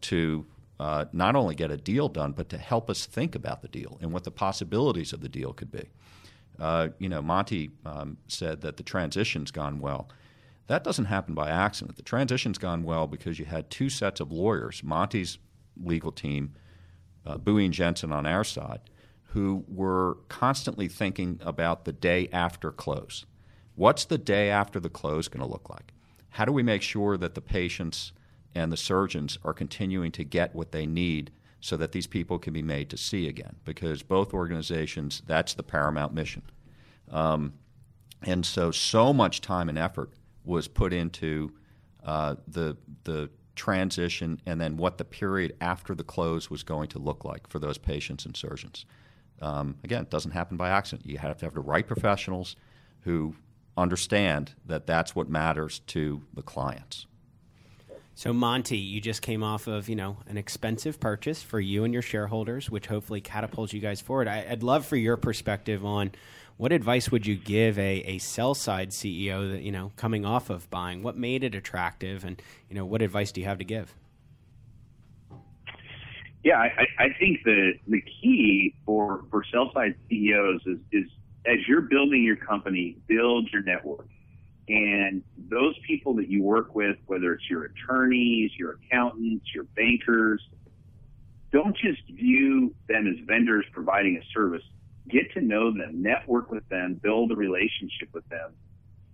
to 0.02 0.46
uh, 0.80 1.06
not 1.12 1.36
only 1.36 1.56
get 1.56 1.72
a 1.72 1.78
deal 1.78 2.08
done, 2.08 2.32
but 2.32 2.50
to 2.50 2.58
help 2.58 2.90
us 2.90 3.06
think 3.06 3.36
about 3.36 3.62
the 3.62 3.68
deal 3.68 3.98
and 4.02 4.12
what 4.14 4.24
the 4.24 4.32
possibilities 4.32 5.12
of 5.12 5.22
the 5.22 5.30
deal 5.30 5.52
could 5.54 5.72
be. 5.72 5.90
Uh, 6.60 6.89
you 6.99 7.10
know, 7.10 7.22
Monty 7.22 7.72
um, 7.86 8.18
said 8.28 8.62
that 8.62 8.78
the 8.78 8.84
transition's 8.84 9.51
gone 9.51 9.80
well. 9.80 10.10
That 10.68 10.84
doesn't 10.84 11.06
happen 11.06 11.34
by 11.34 11.49
accident. 11.49 11.97
The 11.97 12.04
transition's 12.04 12.58
gone 12.58 12.84
well 12.84 13.08
because 13.08 13.39
you 13.39 13.45
had 13.45 13.70
two 13.70 13.89
sets 13.89 14.20
of 14.20 14.32
lawyers, 14.32 14.82
Monty's 14.84 15.38
legal 15.82 16.12
team 16.12 16.54
uh, 17.26 17.38
Bowie 17.38 17.66
and 17.66 17.74
Jensen 17.74 18.12
on 18.12 18.26
our 18.26 18.43
side, 18.43 18.82
who 19.28 19.64
were 19.68 20.18
constantly 20.30 20.88
thinking 20.88 21.39
about 21.43 21.86
the 21.86 21.93
day 21.93 22.30
after 22.32 22.72
close. 22.72 23.26
What's 23.76 24.06
the 24.06 24.18
day 24.18 24.49
after 24.49 24.80
the 24.80 24.89
close 24.89 25.28
going 25.28 25.45
to 25.45 25.51
look 25.51 25.70
like? 25.70 25.93
How 26.30 26.45
do 26.45 26.51
we 26.51 26.64
make 26.64 26.82
sure 26.82 27.18
that 27.18 27.36
the 27.36 27.41
patients 27.41 28.12
and 28.54 28.72
the 28.72 28.78
surgeons 28.78 29.38
are 29.43 29.54
continuing 29.54 30.12
to 30.12 30.24
get 30.24 30.54
what 30.54 30.72
they 30.72 30.86
need 30.86 31.32
so 31.64 31.78
that 31.78 31.93
these 31.93 32.07
people 32.07 32.38
can 32.38 32.51
be 32.51 32.61
made 32.61 32.89
to 32.89 32.97
see 32.97 33.30
again? 33.30 33.55
Because 33.64 34.03
both 34.03 34.34
organizations, 34.34 35.24
that's 35.26 35.53
the 35.53 35.64
paramount 35.64 36.14
mission. 36.14 36.41
Um, 37.09 37.53
and 38.22 38.45
so, 38.45 38.70
so 38.70 39.14
much 39.14 39.39
time 39.39 39.70
and 39.70 39.78
effort 39.78 40.11
was 40.43 40.68
put 40.68 40.91
into 40.91 41.53
uh, 42.03 42.36
the 42.47 42.76
the 43.05 43.30
transition, 43.55 44.41
and 44.45 44.59
then 44.59 44.76
what 44.76 44.97
the 44.97 45.05
period 45.05 45.55
after 45.61 45.95
the 45.95 46.03
close 46.03 46.49
was 46.49 46.64
going 46.64 46.89
to 46.89 46.99
look 46.99 47.24
like 47.24 47.47
for 47.47 47.59
those 47.59 47.78
patients 47.78 48.26
and 48.26 48.36
surgeons. 48.36 48.86
Um, 49.41 49.76
again, 49.84 50.01
it 50.01 50.09
doesn't 50.09 50.32
happen 50.32 50.57
by 50.57 50.70
accident. 50.70 51.09
You 51.09 51.18
have 51.20 51.38
to 51.38 51.45
have 51.45 51.53
the 51.53 51.61
right 51.61 51.88
professionals 51.88 52.55
who 53.01 53.36
understand 53.78 54.53
that 54.66 54.86
that's 54.86 55.16
what 55.16 55.30
matters 55.30 55.80
to 55.88 56.24
the 56.34 56.41
clients. 56.41 57.05
So 58.16 58.32
Monty, 58.32 58.78
you 58.78 59.01
just 59.01 59.22
came 59.24 59.41
off 59.41 59.68
of 59.68 59.89
you 59.89 59.95
know 59.95 60.18
an 60.28 60.38
expensive 60.38 60.99
purchase 60.99 61.41
for 61.41 61.59
you 61.59 61.84
and 61.84 61.93
your 61.93 62.03
shareholders, 62.03 62.70
which 62.70 62.88
hopefully 62.88 63.22
catapults 63.22 63.74
you 63.74 63.80
guys 63.80 64.01
forward. 64.01 64.28
I, 64.28 64.45
would 64.49 64.64
love 64.64 64.86
for 64.86 64.97
your 64.97 65.18
perspective 65.18 65.84
on 65.84 66.11
what 66.57 66.72
advice 66.72 67.11
would 67.11 67.26
you 67.26 67.36
give 67.36 67.80
a, 67.80 68.03
a 68.05 68.18
sell 68.20 68.53
side 68.53 68.91
CEO 68.91 69.51
that 69.51 69.64
you 69.64 69.72
know 69.72 69.91
coming 69.95 70.26
off 70.26 70.51
of 70.51 70.70
buying? 70.70 71.01
What 71.01 71.18
made 71.18 71.43
it 71.43 71.55
attractive, 71.55 72.24
and 72.24 72.39
you 72.70 72.76
know 72.76 72.86
what 72.86 73.01
advice 73.01 73.32
do 73.32 73.41
you 73.41 73.47
have 73.47 73.57
to 73.57 73.66
give? 73.66 73.95
Yeah, 76.43 76.57
I, 76.57 76.86
I 76.99 77.07
think 77.20 77.43
the 77.43 77.74
the 77.88 78.01
key 78.01 78.76
for 78.86 79.26
for 79.32 79.43
sell 79.51 79.72
side 79.74 79.95
CEOs 80.09 80.61
is 80.68 80.78
is 80.91 81.09
as 81.47 81.68
you're 81.68 81.82
building 81.82 82.24
your 82.24 82.36
company, 82.36 82.95
build 83.07 83.49
your 83.51 83.64
network. 83.64 84.07
And 84.68 85.24
those 85.49 85.76
people 85.86 86.16
that 86.16 86.30
you 86.30 86.41
work 86.41 86.74
with, 86.74 86.97
whether 87.05 87.34
it's 87.34 87.49
your 87.49 87.66
attorneys, 87.66 88.51
your 88.57 88.74
accountants, 88.74 89.45
your 89.53 89.66
bankers, 89.76 90.41
don't 91.51 91.76
just 91.78 92.01
view 92.07 92.74
them 92.88 93.07
as 93.07 93.24
vendors 93.26 93.66
providing 93.74 94.18
a 94.18 94.24
service 94.34 94.64
get 95.09 95.34
to 95.34 95.41
know 95.41 95.72
them, 95.72 96.01
network 96.01 96.51
with 96.51 96.68
them, 96.70 96.99
build 97.01 97.32
a 97.32 97.36
relationship 97.36 98.09
with 98.14 98.24
them, 98.30 98.53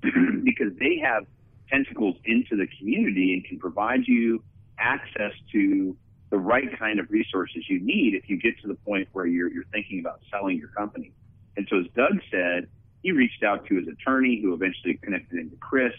because 0.44 0.72
they 0.80 1.02
have 1.04 1.26
tentacles 1.70 2.16
into 2.26 2.56
the 2.56 2.68
community 2.78 3.34
and 3.34 3.46
can 3.46 3.60
provide 3.60 4.02
you 4.08 4.44
access 4.78 5.34
to 5.52 5.96
the 6.30 6.38
right 6.38 6.78
kind 6.78 7.00
of 7.00 7.10
resources 7.10 7.64
you 7.68 7.80
need 7.80 8.14
if 8.14 8.30
you 8.30 8.38
get 8.38 8.60
to 8.62 8.68
the 8.68 8.76
point 8.76 9.08
where 9.14 9.26
you're, 9.26 9.52
you're 9.52 9.66
thinking 9.72 10.00
about 10.00 10.22
selling 10.32 10.58
your 10.58 10.70
company. 10.70 11.12
And 11.58 11.68
so, 11.70 11.80
as 11.80 11.86
Doug 11.96 12.22
said, 12.32 12.68
he 13.04 13.12
reached 13.12 13.44
out 13.44 13.66
to 13.68 13.76
his 13.76 13.88
attorney, 13.88 14.42
who 14.42 14.54
eventually 14.54 15.00
connected 15.02 15.40
him 15.40 15.50
to 15.50 15.56
Chris, 15.58 15.94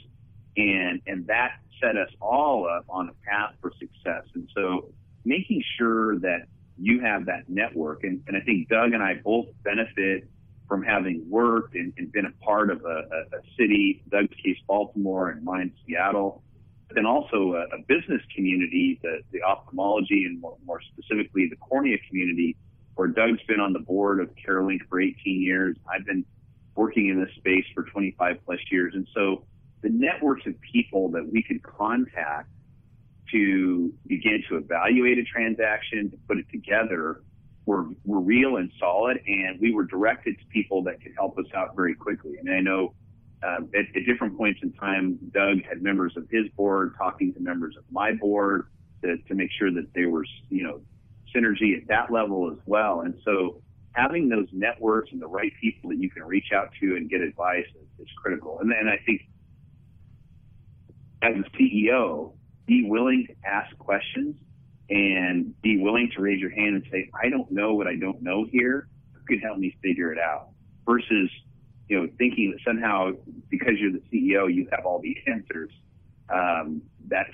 and 0.57 1.01
and 1.07 1.27
that 1.27 1.53
set 1.81 1.97
us 1.97 2.11
all 2.21 2.69
up 2.69 2.85
on 2.89 3.09
a 3.09 3.15
path 3.29 3.55
for 3.61 3.73
success. 3.79 4.25
And 4.35 4.49
so, 4.55 4.93
making 5.25 5.63
sure 5.79 6.19
that 6.21 6.47
you 6.81 7.01
have 7.01 7.27
that 7.27 7.49
network. 7.49 8.05
And, 8.05 8.23
and 8.27 8.37
I 8.37 8.41
think 8.41 8.69
Doug 8.69 8.93
and 8.93 9.03
I 9.03 9.15
both 9.23 9.47
benefit 9.63 10.29
from 10.67 10.83
having 10.83 11.29
worked 11.29 11.75
and, 11.75 11.93
and 11.99 12.11
been 12.11 12.27
a 12.27 12.45
part 12.45 12.71
of 12.71 12.83
a, 12.85 12.89
a, 12.89 13.37
a, 13.37 13.41
city, 13.59 14.03
Doug's 14.09 14.35
case, 14.43 14.57
Baltimore, 14.67 15.31
and 15.31 15.45
mine, 15.45 15.73
Seattle, 15.87 16.43
but 16.89 16.95
then 16.95 17.07
also 17.07 17.55
a, 17.55 17.77
a 17.77 17.83
business 17.87 18.23
community, 18.35 18.99
the, 19.03 19.21
the 19.33 19.43
ophthalmology 19.43 20.25
and 20.25 20.41
more, 20.41 20.57
more, 20.65 20.81
specifically 20.81 21.49
the 21.51 21.57
cornea 21.57 21.99
community, 22.09 22.57
where 22.95 23.09
Doug's 23.09 23.43
been 23.47 23.61
on 23.61 23.73
the 23.73 23.81
board 23.81 24.21
of 24.21 24.31
Carolink 24.37 24.81
for 24.89 25.01
18 25.01 25.17
years. 25.43 25.77
I've 25.93 26.07
been 26.07 26.25
working 26.75 27.09
in 27.09 27.21
this 27.21 27.35
space 27.37 27.65
for 27.75 27.85
25 27.85 28.37
plus 28.45 28.59
years. 28.71 28.95
And 28.95 29.07
so 29.15 29.45
the 29.83 29.91
networks 29.91 30.47
of 30.47 30.55
people 30.61 31.11
that 31.11 31.27
we 31.31 31.43
could 31.43 31.63
contact 31.63 32.49
to 33.33 33.93
begin 34.07 34.43
to 34.49 34.57
evaluate 34.57 35.19
a 35.19 35.25
transaction, 35.25 36.11
to 36.11 36.17
put 36.29 36.39
it 36.39 36.47
together, 36.51 37.23
were, 37.67 37.87
were 38.05 38.21
real 38.21 38.57
and 38.57 38.73
solid, 38.79 39.21
and 39.27 39.61
we 39.61 39.73
were 39.73 39.85
directed 39.85 40.39
to 40.39 40.45
people 40.47 40.83
that 40.83 41.01
could 41.03 41.13
help 41.17 41.39
us 41.39 41.47
out 41.55 41.77
very 41.77 41.95
quickly. 41.95 42.37
And 42.39 42.51
I 42.51 42.61
know 42.61 42.95
uh, 43.43 43.59
at, 43.75 43.97
at, 43.97 44.07
different 44.07 44.37
points 44.37 44.61
in 44.63 44.73
time, 44.73 45.19
Doug 45.33 45.63
had 45.69 45.83
members 45.83 46.15
of 46.17 46.27
his 46.31 46.47
board 46.57 46.95
talking 46.99 47.33
to 47.35 47.41
members 47.41 47.77
of 47.77 47.85
my 47.91 48.13
board 48.13 48.67
to, 49.03 49.17
to 49.17 49.35
make 49.35 49.51
sure 49.59 49.71
that 49.73 49.87
there 49.95 50.11
was, 50.11 50.27
you 50.49 50.65
know, 50.65 50.81
synergy 51.35 51.81
at 51.81 51.87
that 51.89 52.13
level 52.13 52.51
as 52.51 52.59
well. 52.67 53.01
And 53.01 53.15
so 53.25 53.63
having 53.93 54.29
those 54.29 54.47
networks 54.53 55.11
and 55.13 55.21
the 55.21 55.27
right 55.27 55.53
people 55.61 55.91
that 55.91 55.99
you 55.99 56.11
can 56.11 56.23
reach 56.23 56.53
out 56.55 56.71
to 56.81 56.97
and 56.97 57.11
get 57.11 57.21
advice 57.21 57.67
is, 57.75 58.07
is 58.07 58.09
critical. 58.17 58.59
And 58.61 58.71
then 58.71 58.89
I 58.89 59.03
think 59.05 59.23
as 61.23 61.35
a 61.37 61.57
CEO, 61.57 62.33
be 62.67 62.85
willing 62.89 63.27
to 63.27 63.49
ask 63.49 63.77
questions 63.79 64.37
and 64.89 65.61
be 65.63 65.79
willing 65.79 66.11
to 66.17 66.23
raise 66.23 66.41
your 66.41 66.51
hand 66.51 66.77
and 66.77 66.85
say, 66.91 67.11
I 67.21 67.29
don't 67.29 67.51
know 67.51 67.75
what 67.75 67.87
I 67.87 67.97
don't 67.97 68.23
know 68.23 68.47
here. 68.51 68.89
Who 69.13 69.25
can 69.25 69.39
help 69.41 69.59
me 69.59 69.77
figure 69.83 70.13
it 70.13 70.19
out? 70.19 70.49
Versus, 70.87 71.31
you 71.89 71.99
know, 71.99 72.09
thinking 72.19 72.53
that 72.53 72.61
somehow 72.67 73.11
because 73.49 73.75
you're 73.79 73.93
the 73.93 74.03
CEO, 74.13 74.53
you 74.53 74.69
have 74.73 74.87
all 74.87 75.01
the 75.01 75.17
answers. 75.27 75.71
Um, 76.29 76.83
that's 77.07 77.31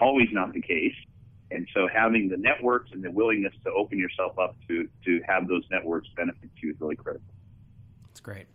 always 0.00 0.28
not 0.32 0.52
the 0.52 0.62
case. 0.62 0.94
And 1.50 1.66
so 1.74 1.88
having 1.92 2.28
the 2.28 2.36
networks 2.36 2.90
and 2.92 3.02
the 3.02 3.10
willingness 3.10 3.54
to 3.64 3.72
open 3.72 3.98
yourself 3.98 4.38
up 4.38 4.56
to, 4.68 4.88
to 5.04 5.20
have 5.26 5.48
those 5.48 5.64
networks 5.70 6.08
benefit 6.16 6.50
you 6.62 6.70
is 6.70 6.76
really 6.80 6.96
critical. 6.96 7.26
That's 8.06 8.20
great. 8.20 8.46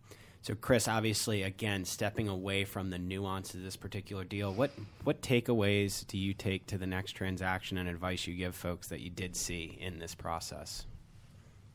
So, 0.46 0.54
Chris, 0.54 0.88
obviously, 0.88 1.42
again, 1.42 1.86
stepping 1.86 2.28
away 2.28 2.66
from 2.66 2.92
the 2.92 3.00
nuance 3.00 3.56
of 3.56 3.64
this 3.64 3.76
particular 3.76 4.24
deal, 4.24 4.54
what 4.54 4.70
what 5.04 5.24
takeaways 5.24 6.06
do 6.06 6.20
you 6.20 6.36
take 6.36 6.68
to 6.68 6.78
the 6.78 6.86
next 6.86 7.14
transaction 7.14 7.80
and 7.80 7.90
advice 7.90 8.28
you 8.28 8.36
give 8.36 8.54
folks 8.54 8.90
that 8.90 9.00
you 9.00 9.10
did 9.10 9.36
see 9.36 9.76
in 9.82 9.98
this 9.98 10.14
process? 10.14 10.86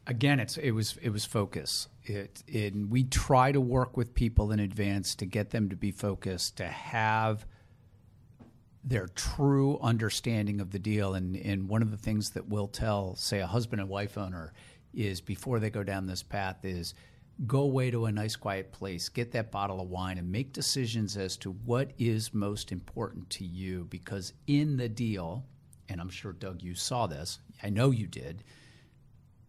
Again, 0.06 0.38
it's 0.38 0.56
it 0.56 0.70
was 0.70 0.96
it 1.02 1.10
was 1.10 1.24
focus. 1.24 1.88
It, 2.04 2.44
it 2.46 2.72
we 2.88 3.02
try 3.02 3.50
to 3.50 3.60
work 3.60 3.96
with 3.96 4.14
people 4.14 4.52
in 4.52 4.60
advance 4.60 5.16
to 5.16 5.26
get 5.26 5.50
them 5.50 5.68
to 5.70 5.74
be 5.74 5.90
focused, 5.90 6.58
to 6.58 6.68
have 6.68 7.44
their 8.82 9.08
true 9.08 9.78
understanding 9.80 10.60
of 10.60 10.70
the 10.70 10.78
deal. 10.78 11.14
And 11.14 11.36
and 11.36 11.68
one 11.68 11.82
of 11.82 11.90
the 11.90 11.96
things 11.96 12.30
that 12.30 12.48
we'll 12.48 12.68
tell, 12.68 13.14
say, 13.16 13.40
a 13.40 13.46
husband 13.46 13.80
and 13.80 13.90
wife 13.90 14.16
owner 14.16 14.52
is 14.92 15.20
before 15.20 15.60
they 15.60 15.70
go 15.70 15.82
down 15.82 16.06
this 16.06 16.22
path 16.22 16.64
is 16.64 16.94
go 17.46 17.60
away 17.60 17.90
to 17.90 18.06
a 18.06 18.12
nice 18.12 18.36
quiet 18.36 18.72
place, 18.72 19.08
get 19.08 19.32
that 19.32 19.50
bottle 19.50 19.80
of 19.80 19.88
wine, 19.88 20.18
and 20.18 20.30
make 20.30 20.52
decisions 20.52 21.16
as 21.16 21.36
to 21.38 21.52
what 21.52 21.92
is 21.98 22.34
most 22.34 22.72
important 22.72 23.28
to 23.30 23.44
you. 23.44 23.86
Because 23.88 24.32
in 24.46 24.76
the 24.76 24.88
deal, 24.88 25.44
and 25.88 26.00
I'm 26.00 26.10
sure, 26.10 26.32
Doug, 26.32 26.62
you 26.62 26.74
saw 26.74 27.06
this, 27.06 27.38
I 27.62 27.70
know 27.70 27.90
you 27.90 28.06
did, 28.06 28.44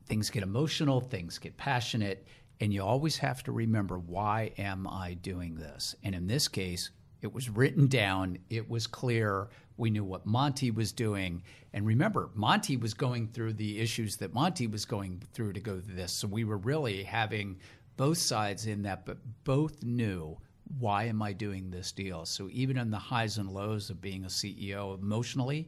things 0.05 0.29
get 0.29 0.43
emotional, 0.43 1.01
things 1.01 1.37
get 1.37 1.57
passionate, 1.57 2.27
and 2.59 2.73
you 2.73 2.81
always 2.81 3.17
have 3.17 3.43
to 3.43 3.51
remember 3.51 3.97
why 3.97 4.51
am 4.57 4.87
I 4.87 5.15
doing 5.15 5.55
this? 5.55 5.95
And 6.03 6.15
in 6.15 6.27
this 6.27 6.47
case, 6.47 6.91
it 7.21 7.33
was 7.33 7.49
written 7.49 7.87
down, 7.87 8.37
it 8.49 8.69
was 8.69 8.87
clear, 8.87 9.49
we 9.77 9.89
knew 9.89 10.03
what 10.03 10.25
Monty 10.25 10.71
was 10.71 10.91
doing. 10.91 11.43
And 11.73 11.85
remember, 11.85 12.29
Monty 12.33 12.77
was 12.77 12.93
going 12.93 13.27
through 13.27 13.53
the 13.53 13.79
issues 13.79 14.15
that 14.17 14.33
Monty 14.33 14.67
was 14.67 14.85
going 14.85 15.21
through 15.33 15.53
to 15.53 15.59
go 15.59 15.79
through 15.79 15.95
this. 15.95 16.11
So 16.11 16.27
we 16.27 16.43
were 16.43 16.57
really 16.57 17.03
having 17.03 17.59
both 17.97 18.17
sides 18.17 18.67
in 18.67 18.83
that, 18.83 19.05
but 19.05 19.17
both 19.43 19.83
knew 19.83 20.37
why 20.79 21.03
am 21.05 21.21
I 21.21 21.33
doing 21.33 21.69
this 21.69 21.91
deal? 21.91 22.25
So 22.25 22.47
even 22.51 22.77
in 22.77 22.91
the 22.91 22.97
highs 22.97 23.37
and 23.37 23.51
lows 23.51 23.89
of 23.89 24.01
being 24.01 24.23
a 24.23 24.27
CEO 24.27 24.97
emotionally, 24.97 25.67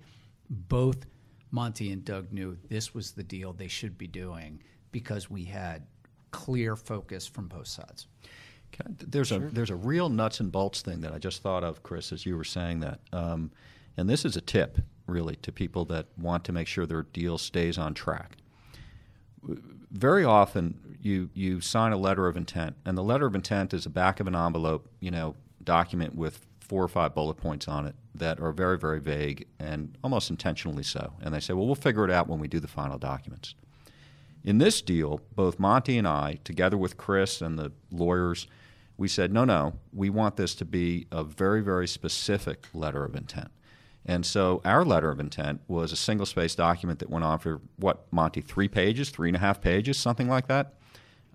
both 0.50 1.06
Monty 1.52 1.92
and 1.92 2.04
Doug 2.06 2.32
knew 2.32 2.58
this 2.70 2.94
was 2.94 3.12
the 3.12 3.24
deal 3.24 3.54
they 3.54 3.68
should 3.68 3.98
be 3.98 4.08
doing 4.08 4.62
because 4.92 5.30
we 5.30 5.44
had 5.44 5.86
clear 6.32 6.76
focus 6.76 7.28
from 7.28 7.48
both 7.48 7.68
sides. 7.68 8.08
There's 9.00 9.30
sure. 9.30 9.48
a 9.48 9.52
there's 9.52 9.70
a 9.70 9.76
real 9.76 10.10
nuts 10.10 10.40
and 10.40 10.52
bolts 10.52 10.82
thing 10.82 11.02
that 11.02 11.14
I 11.14 11.20
just 11.20 11.42
thought 11.42 11.64
of, 11.64 11.84
Chris, 11.84 12.12
as 12.12 12.26
you 12.26 12.36
were 12.38 12.44
saying 12.44 12.80
that, 12.82 13.00
um, 13.12 13.52
and 13.98 14.10
this 14.10 14.26
is 14.26 14.36
a 14.36 14.42
tip 14.42 14.80
really 15.08 15.36
to 15.38 15.52
people 15.52 15.86
that 15.86 16.08
want 16.18 16.44
to 16.46 16.52
make 16.52 16.68
sure 16.68 16.86
their 16.86 17.04
deal 17.04 17.38
stays 17.38 17.78
on 17.78 17.94
track. 17.94 18.38
Very 19.92 20.24
often, 20.24 20.98
you 21.02 21.30
you 21.34 21.62
sign 21.62 21.92
a 21.92 21.98
letter 21.98 22.28
of 22.28 22.38
intent, 22.38 22.76
and 22.86 22.98
the 22.98 23.04
letter 23.04 23.26
of 23.26 23.36
intent 23.36 23.74
is 23.74 23.84
the 23.84 23.90
back 23.90 24.20
of 24.20 24.28
an 24.28 24.36
envelope, 24.36 24.88
you 25.00 25.12
know, 25.12 25.36
document 25.64 26.16
with 26.16 26.46
four 26.60 26.84
or 26.84 26.88
five 26.88 27.14
bullet 27.14 27.36
points 27.36 27.68
on 27.68 27.86
it 27.86 27.96
that 28.16 28.40
are 28.40 28.52
very 28.52 28.78
very 28.78 29.00
vague 29.00 29.46
and 29.60 29.98
almost 30.04 30.30
intentionally 30.30 30.84
so. 30.84 31.14
And 31.22 31.34
they 31.34 31.40
say, 31.40 31.54
well, 31.54 31.66
we'll 31.66 31.76
figure 31.76 32.06
it 32.06 32.12
out 32.12 32.28
when 32.28 32.40
we 32.40 32.48
do 32.48 32.60
the 32.60 32.68
final 32.68 32.98
documents. 32.98 33.56
In 34.44 34.58
this 34.58 34.82
deal, 34.82 35.22
both 35.36 35.58
Monty 35.58 35.98
and 35.98 36.08
I, 36.08 36.40
together 36.44 36.78
with 36.78 36.98
Chris 36.98 37.42
and 37.42 37.58
the 37.58 37.72
lawyers, 37.92 38.48
we 38.98 39.08
said, 39.08 39.32
no, 39.34 39.46
no, 39.46 39.74
we 39.92 40.10
want 40.10 40.38
this 40.38 40.56
to 40.56 40.66
be 40.66 41.08
a 41.12 41.24
very, 41.24 41.62
very 41.62 41.88
specific 41.88 42.68
letter 42.74 43.04
of 43.04 43.16
intent. 43.16 43.52
And 44.06 44.26
so 44.26 44.62
our 44.66 44.84
letter 44.84 45.10
of 45.10 45.20
intent 45.20 45.62
was 45.68 45.92
a 45.92 45.96
single 45.96 46.26
space 46.26 46.56
document 46.56 47.00
that 47.00 47.10
went 47.10 47.24
on 47.24 47.40
for 47.40 47.62
what, 47.78 48.06
Monty, 48.12 48.42
three 48.42 48.68
pages, 48.68 49.10
three 49.10 49.30
and 49.30 49.38
a 49.38 49.40
half 49.40 49.62
pages, 49.62 49.98
something 49.98 50.28
like 50.28 50.48
that? 50.48 50.74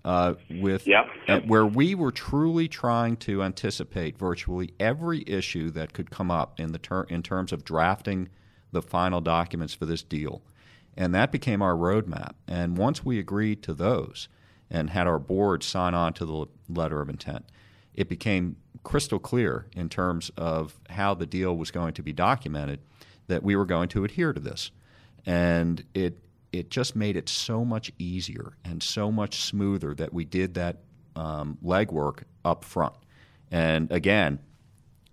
Uh, 0.05 0.35
with 0.61 0.87
yep, 0.87 1.07
yep. 1.27 1.45
where 1.45 1.65
we 1.65 1.93
were 1.93 2.11
truly 2.11 2.69
trying 2.69 3.17
to 3.17 3.43
anticipate 3.43 4.17
virtually 4.17 4.73
every 4.79 5.23
issue 5.27 5.69
that 5.71 5.91
could 5.91 6.09
come 6.09 6.31
up 6.31 6.57
in 6.57 6.71
the 6.71 6.77
ter- 6.77 7.03
in 7.03 7.21
terms 7.21 7.51
of 7.51 7.65
drafting 7.65 8.29
the 8.71 8.81
final 8.81 9.19
documents 9.19 9.73
for 9.73 9.85
this 9.85 10.01
deal, 10.01 10.41
and 10.95 11.13
that 11.13 11.33
became 11.33 11.61
our 11.61 11.75
roadmap. 11.75 12.31
And 12.47 12.77
once 12.77 13.03
we 13.03 13.19
agreed 13.19 13.61
to 13.63 13.73
those, 13.73 14.29
and 14.69 14.91
had 14.91 15.07
our 15.07 15.19
board 15.19 15.63
sign 15.63 15.93
on 15.93 16.13
to 16.13 16.25
the 16.25 16.45
letter 16.69 17.01
of 17.01 17.09
intent, 17.09 17.45
it 17.93 18.07
became 18.07 18.55
crystal 18.83 19.19
clear 19.19 19.65
in 19.75 19.89
terms 19.89 20.31
of 20.37 20.79
how 20.89 21.13
the 21.13 21.25
deal 21.25 21.55
was 21.55 21.71
going 21.71 21.93
to 21.93 22.03
be 22.03 22.13
documented 22.13 22.79
that 23.27 23.43
we 23.43 23.55
were 23.55 23.65
going 23.65 23.89
to 23.89 24.03
adhere 24.03 24.33
to 24.33 24.39
this. 24.39 24.71
And 25.25 25.83
it 25.93 26.19
it 26.51 26.71
just 26.71 26.95
made 26.95 27.15
it 27.15 27.29
so 27.29 27.63
much 27.63 27.91
easier 27.99 28.53
and 28.65 28.81
so 28.81 29.11
much 29.11 29.41
smoother 29.41 29.93
that 29.93 30.11
we 30.11 30.25
did 30.25 30.55
that 30.55 30.77
um, 31.15 31.59
legwork 31.63 32.23
up 32.43 32.63
front. 32.63 32.95
And 33.51 33.91
again, 33.91 34.39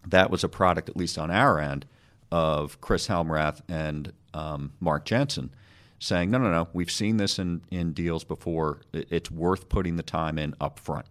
that 0.07 0.31
was 0.31 0.45
a 0.45 0.49
product, 0.49 0.89
at 0.89 0.97
least 0.97 1.19
on 1.19 1.31
our 1.31 1.59
end, 1.59 1.85
of 2.31 2.81
Chris 2.81 3.09
Helmrath 3.09 3.61
and 3.69 4.13
um, 4.33 4.73
Mark 4.81 5.05
Jensen 5.05 5.51
saying, 5.99 6.31
no, 6.31 6.39
no, 6.39 6.51
no, 6.51 6.69
we've 6.73 6.91
seen 6.91 7.17
this 7.17 7.39
in, 7.39 7.63
in 7.71 7.93
deals 7.93 8.25
before. 8.25 8.83
It's 8.93 9.31
worth 9.31 9.69
putting 9.69 9.97
the 9.97 10.03
time 10.03 10.39
in 10.39 10.55
up 10.61 10.79
front. 10.79 11.07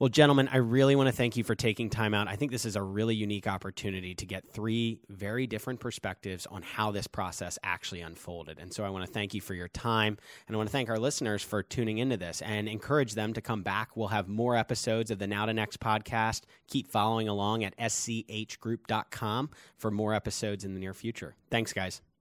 Well, 0.00 0.08
gentlemen, 0.08 0.48
I 0.52 0.58
really 0.58 0.94
want 0.94 1.08
to 1.08 1.12
thank 1.12 1.36
you 1.36 1.42
for 1.42 1.56
taking 1.56 1.90
time 1.90 2.14
out. 2.14 2.28
I 2.28 2.36
think 2.36 2.52
this 2.52 2.64
is 2.64 2.76
a 2.76 2.82
really 2.82 3.16
unique 3.16 3.48
opportunity 3.48 4.14
to 4.14 4.26
get 4.26 4.48
three 4.48 5.00
very 5.08 5.48
different 5.48 5.80
perspectives 5.80 6.46
on 6.46 6.62
how 6.62 6.92
this 6.92 7.08
process 7.08 7.58
actually 7.64 8.02
unfolded. 8.02 8.60
And 8.60 8.72
so 8.72 8.84
I 8.84 8.90
want 8.90 9.04
to 9.04 9.12
thank 9.12 9.34
you 9.34 9.40
for 9.40 9.54
your 9.54 9.66
time. 9.66 10.16
And 10.46 10.54
I 10.54 10.56
want 10.56 10.68
to 10.68 10.72
thank 10.72 10.88
our 10.88 11.00
listeners 11.00 11.42
for 11.42 11.64
tuning 11.64 11.98
into 11.98 12.16
this 12.16 12.42
and 12.42 12.68
encourage 12.68 13.14
them 13.14 13.32
to 13.32 13.40
come 13.40 13.64
back. 13.64 13.96
We'll 13.96 14.06
have 14.06 14.28
more 14.28 14.56
episodes 14.56 15.10
of 15.10 15.18
the 15.18 15.26
Now 15.26 15.46
to 15.46 15.52
Next 15.52 15.80
podcast. 15.80 16.42
Keep 16.68 16.86
following 16.86 17.26
along 17.26 17.64
at 17.64 17.76
schgroup.com 17.76 19.50
for 19.78 19.90
more 19.90 20.14
episodes 20.14 20.64
in 20.64 20.74
the 20.74 20.80
near 20.80 20.94
future. 20.94 21.34
Thanks, 21.50 21.72
guys. 21.72 22.02